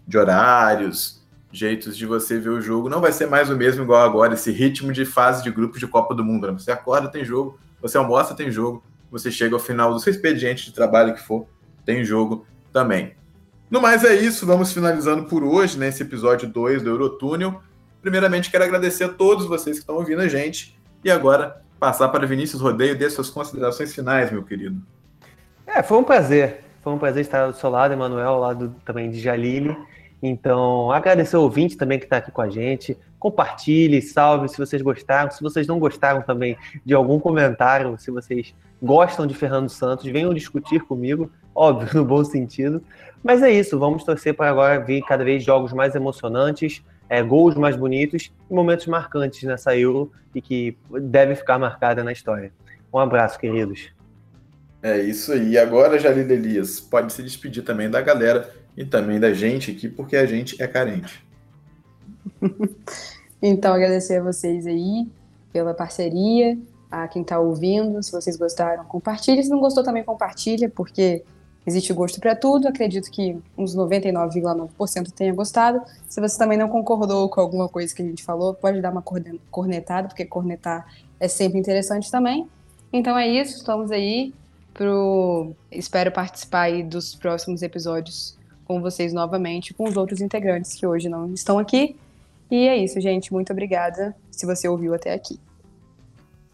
de 0.06 0.16
horários, 0.16 1.20
jeitos 1.50 1.96
de 1.96 2.06
você 2.06 2.38
ver 2.38 2.50
o 2.50 2.60
jogo. 2.60 2.88
Não 2.88 3.00
vai 3.00 3.10
ser 3.10 3.26
mais 3.26 3.50
o 3.50 3.56
mesmo 3.56 3.82
igual 3.82 4.02
agora, 4.02 4.34
esse 4.34 4.52
ritmo 4.52 4.92
de 4.92 5.04
fase 5.04 5.42
de 5.42 5.50
grupos 5.50 5.80
de 5.80 5.88
Copa 5.88 6.14
do 6.14 6.24
Mundo. 6.24 6.46
Né? 6.46 6.52
Você 6.52 6.70
acorda, 6.70 7.08
tem 7.08 7.24
jogo, 7.24 7.58
você 7.82 7.98
almoça, 7.98 8.34
tem 8.34 8.52
jogo, 8.52 8.84
você 9.10 9.32
chega 9.32 9.56
ao 9.56 9.60
final 9.60 9.92
do 9.92 9.98
seu 9.98 10.12
expediente 10.12 10.66
de 10.66 10.72
trabalho 10.72 11.14
que 11.14 11.20
for, 11.20 11.48
tem 11.84 12.04
jogo 12.04 12.46
também. 12.72 13.17
No 13.70 13.82
mais 13.82 14.02
é 14.02 14.14
isso, 14.14 14.46
vamos 14.46 14.72
finalizando 14.72 15.24
por 15.24 15.44
hoje, 15.44 15.78
nesse 15.78 16.02
né, 16.02 16.08
episódio 16.08 16.48
2 16.48 16.82
do 16.82 16.88
Eurotúnel. 16.88 17.60
Primeiramente, 18.00 18.50
quero 18.50 18.64
agradecer 18.64 19.04
a 19.04 19.08
todos 19.10 19.44
vocês 19.44 19.76
que 19.76 19.82
estão 19.82 19.96
ouvindo 19.96 20.22
a 20.22 20.28
gente. 20.28 20.74
E 21.04 21.10
agora, 21.10 21.60
passar 21.78 22.08
para 22.08 22.26
Vinícius 22.26 22.62
Rodeio 22.62 22.96
e 22.98 23.10
suas 23.10 23.28
considerações 23.28 23.94
finais, 23.94 24.32
meu 24.32 24.42
querido. 24.42 24.80
É, 25.66 25.82
foi 25.82 25.98
um 25.98 26.04
prazer. 26.04 26.64
Foi 26.82 26.94
um 26.94 26.98
prazer 26.98 27.20
estar 27.20 27.46
do 27.46 27.52
seu 27.54 27.68
lado, 27.68 27.92
Emanuel, 27.92 28.28
ao 28.28 28.40
lado 28.40 28.74
também 28.86 29.10
de 29.10 29.20
Jalili. 29.20 29.76
Então, 30.22 30.90
agradecer 30.90 31.36
ao 31.36 31.42
ouvinte 31.42 31.76
também 31.76 31.98
que 31.98 32.06
está 32.06 32.16
aqui 32.16 32.30
com 32.30 32.40
a 32.40 32.48
gente. 32.48 32.96
Compartilhe, 33.18 34.00
salve 34.00 34.48
se 34.48 34.56
vocês 34.56 34.80
gostaram. 34.80 35.30
Se 35.30 35.42
vocês 35.42 35.66
não 35.66 35.78
gostaram 35.78 36.22
também 36.22 36.56
de 36.86 36.94
algum 36.94 37.20
comentário, 37.20 37.98
se 37.98 38.10
vocês 38.10 38.54
gostam 38.82 39.26
de 39.26 39.34
Fernando 39.34 39.68
Santos, 39.68 40.06
venham 40.06 40.32
discutir 40.32 40.80
comigo, 40.84 41.30
óbvio, 41.54 41.90
no 42.00 42.04
bom 42.06 42.24
sentido. 42.24 42.82
Mas 43.22 43.42
é 43.42 43.50
isso, 43.50 43.78
vamos 43.78 44.04
torcer 44.04 44.34
para 44.34 44.50
agora 44.50 44.80
ver 44.80 45.02
cada 45.02 45.24
vez 45.24 45.42
jogos 45.42 45.72
mais 45.72 45.94
emocionantes, 45.94 46.82
é, 47.08 47.22
gols 47.22 47.54
mais 47.54 47.76
bonitos 47.76 48.32
e 48.50 48.54
momentos 48.54 48.86
marcantes 48.86 49.42
nessa 49.42 49.76
Euro 49.76 50.12
e 50.34 50.40
que 50.40 50.76
deve 51.02 51.34
ficar 51.34 51.58
marcada 51.58 52.04
na 52.04 52.12
história. 52.12 52.52
Um 52.92 52.98
abraço, 52.98 53.38
queridos. 53.38 53.90
É 54.82 54.98
isso 55.00 55.32
aí. 55.32 55.58
Agora, 55.58 55.98
Jalil 55.98 56.30
Elias, 56.30 56.80
pode 56.80 57.12
se 57.12 57.22
despedir 57.22 57.64
também 57.64 57.90
da 57.90 58.00
galera 58.00 58.52
e 58.76 58.84
também 58.84 59.18
da 59.18 59.32
gente 59.32 59.72
aqui, 59.72 59.88
porque 59.88 60.16
a 60.16 60.24
gente 60.24 60.60
é 60.62 60.66
carente. 60.66 61.26
então, 63.42 63.74
agradecer 63.74 64.18
a 64.18 64.22
vocês 64.22 64.66
aí 64.66 65.08
pela 65.52 65.74
parceria, 65.74 66.56
a 66.90 67.08
quem 67.08 67.22
está 67.22 67.40
ouvindo. 67.40 68.02
Se 68.02 68.12
vocês 68.12 68.36
gostaram, 68.36 68.84
compartilhe. 68.84 69.42
Se 69.42 69.50
não 69.50 69.58
gostou, 69.58 69.82
também 69.82 70.04
compartilha, 70.04 70.70
porque 70.70 71.24
existe 71.66 71.92
gosto 71.92 72.20
para 72.20 72.34
tudo. 72.34 72.68
Acredito 72.68 73.10
que 73.10 73.36
uns 73.56 73.76
99,9% 73.76 75.10
tenha 75.12 75.32
gostado. 75.32 75.82
Se 76.08 76.20
você 76.20 76.38
também 76.38 76.58
não 76.58 76.68
concordou 76.68 77.28
com 77.28 77.40
alguma 77.40 77.68
coisa 77.68 77.94
que 77.94 78.02
a 78.02 78.04
gente 78.04 78.22
falou, 78.24 78.54
pode 78.54 78.80
dar 78.80 78.90
uma 78.90 79.02
cornetada, 79.50 80.08
porque 80.08 80.24
cornetar 80.24 80.86
é 81.20 81.28
sempre 81.28 81.58
interessante 81.58 82.10
também. 82.10 82.48
Então 82.92 83.18
é 83.18 83.28
isso, 83.28 83.56
estamos 83.56 83.90
aí 83.90 84.32
pro 84.72 85.52
espero 85.70 86.12
participar 86.12 86.62
aí 86.62 86.82
dos 86.82 87.14
próximos 87.14 87.62
episódios 87.62 88.38
com 88.64 88.80
vocês 88.80 89.12
novamente, 89.12 89.74
com 89.74 89.84
os 89.84 89.96
outros 89.96 90.20
integrantes 90.20 90.74
que 90.74 90.86
hoje 90.86 91.08
não 91.08 91.32
estão 91.32 91.58
aqui. 91.58 91.96
E 92.50 92.68
é 92.68 92.76
isso, 92.76 93.00
gente. 93.00 93.32
Muito 93.32 93.52
obrigada 93.52 94.14
se 94.30 94.46
você 94.46 94.68
ouviu 94.68 94.94
até 94.94 95.12
aqui. 95.12 95.38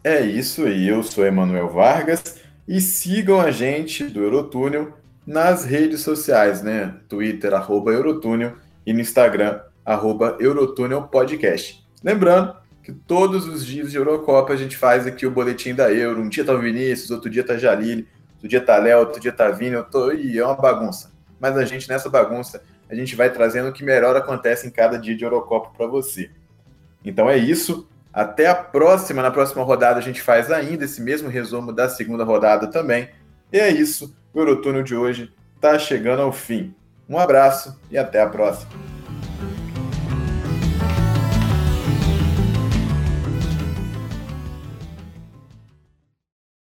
É 0.03 0.21
isso 0.21 0.65
aí. 0.65 0.87
Eu 0.87 1.03
sou 1.03 1.25
Emanuel 1.25 1.69
Vargas 1.69 2.37
e 2.67 2.81
sigam 2.81 3.39
a 3.39 3.51
gente 3.51 4.03
do 4.05 4.23
Eurotúnel 4.23 4.93
nas 5.25 5.65
redes 5.65 6.01
sociais, 6.01 6.61
né? 6.61 6.95
Twitter, 7.07 7.53
arroba 7.53 7.91
Eurotúnel 7.91 8.53
e 8.85 8.93
no 8.93 8.99
Instagram, 8.99 9.59
arroba 9.83 10.37
Eurotúnel 10.39 11.03
Podcast. 11.03 11.83
Lembrando 12.03 12.55
que 12.83 12.91
todos 12.91 13.47
os 13.47 13.65
dias 13.65 13.91
de 13.91 13.97
Eurocopa 13.97 14.53
a 14.53 14.57
gente 14.57 14.77
faz 14.77 15.07
aqui 15.07 15.25
o 15.25 15.31
boletim 15.31 15.73
da 15.73 15.91
Euro. 15.91 16.21
Um 16.21 16.29
dia 16.29 16.45
tá 16.45 16.53
o 16.53 16.59
Vinícius, 16.59 17.11
outro 17.11 17.29
dia 17.29 17.43
tá 17.43 17.57
Jalili, 17.57 18.07
outro 18.33 18.47
dia 18.47 18.61
tá 18.61 18.77
Léo, 18.77 18.99
outro 18.99 19.19
dia 19.19 19.31
tá 19.31 19.49
Vini, 19.49 19.73
eu 19.75 19.83
tô... 19.83 20.11
e 20.11 20.37
é 20.37 20.45
uma 20.45 20.55
bagunça 20.55 21.15
mas 21.39 21.57
a 21.57 21.65
gente, 21.65 21.87
nessa 21.87 22.09
bagunça, 22.09 22.63
a 22.89 22.95
gente 22.95 23.15
vai 23.15 23.31
trazendo 23.31 23.69
o 23.69 23.73
que 23.73 23.83
melhor 23.83 24.15
acontece 24.15 24.67
em 24.67 24.71
cada 24.71 24.97
dia 24.97 25.15
de 25.15 25.23
Eurocopa 25.23 25.71
para 25.75 25.87
você. 25.87 26.31
Então 27.03 27.29
é 27.29 27.37
isso. 27.37 27.87
Até 28.15 28.47
a 28.47 28.55
próxima. 28.55 29.21
Na 29.21 29.29
próxima 29.29 29.61
rodada 29.61 29.99
a 29.99 30.01
gente 30.01 30.21
faz 30.21 30.49
ainda 30.49 30.85
esse 30.85 31.01
mesmo 31.01 31.27
resumo 31.27 31.73
da 31.73 31.89
segunda 31.89 32.23
rodada 32.23 32.67
também. 32.67 33.09
E 33.51 33.59
é 33.59 33.69
isso. 33.69 34.15
O 34.33 34.39
Eurotúnel 34.39 34.83
de 34.83 34.95
hoje 34.95 35.33
está 35.55 35.77
chegando 35.77 36.21
ao 36.21 36.31
fim. 36.31 36.73
Um 37.09 37.19
abraço 37.19 37.77
e 37.91 37.97
até 37.97 38.21
a 38.21 38.29
próxima. 38.29 38.94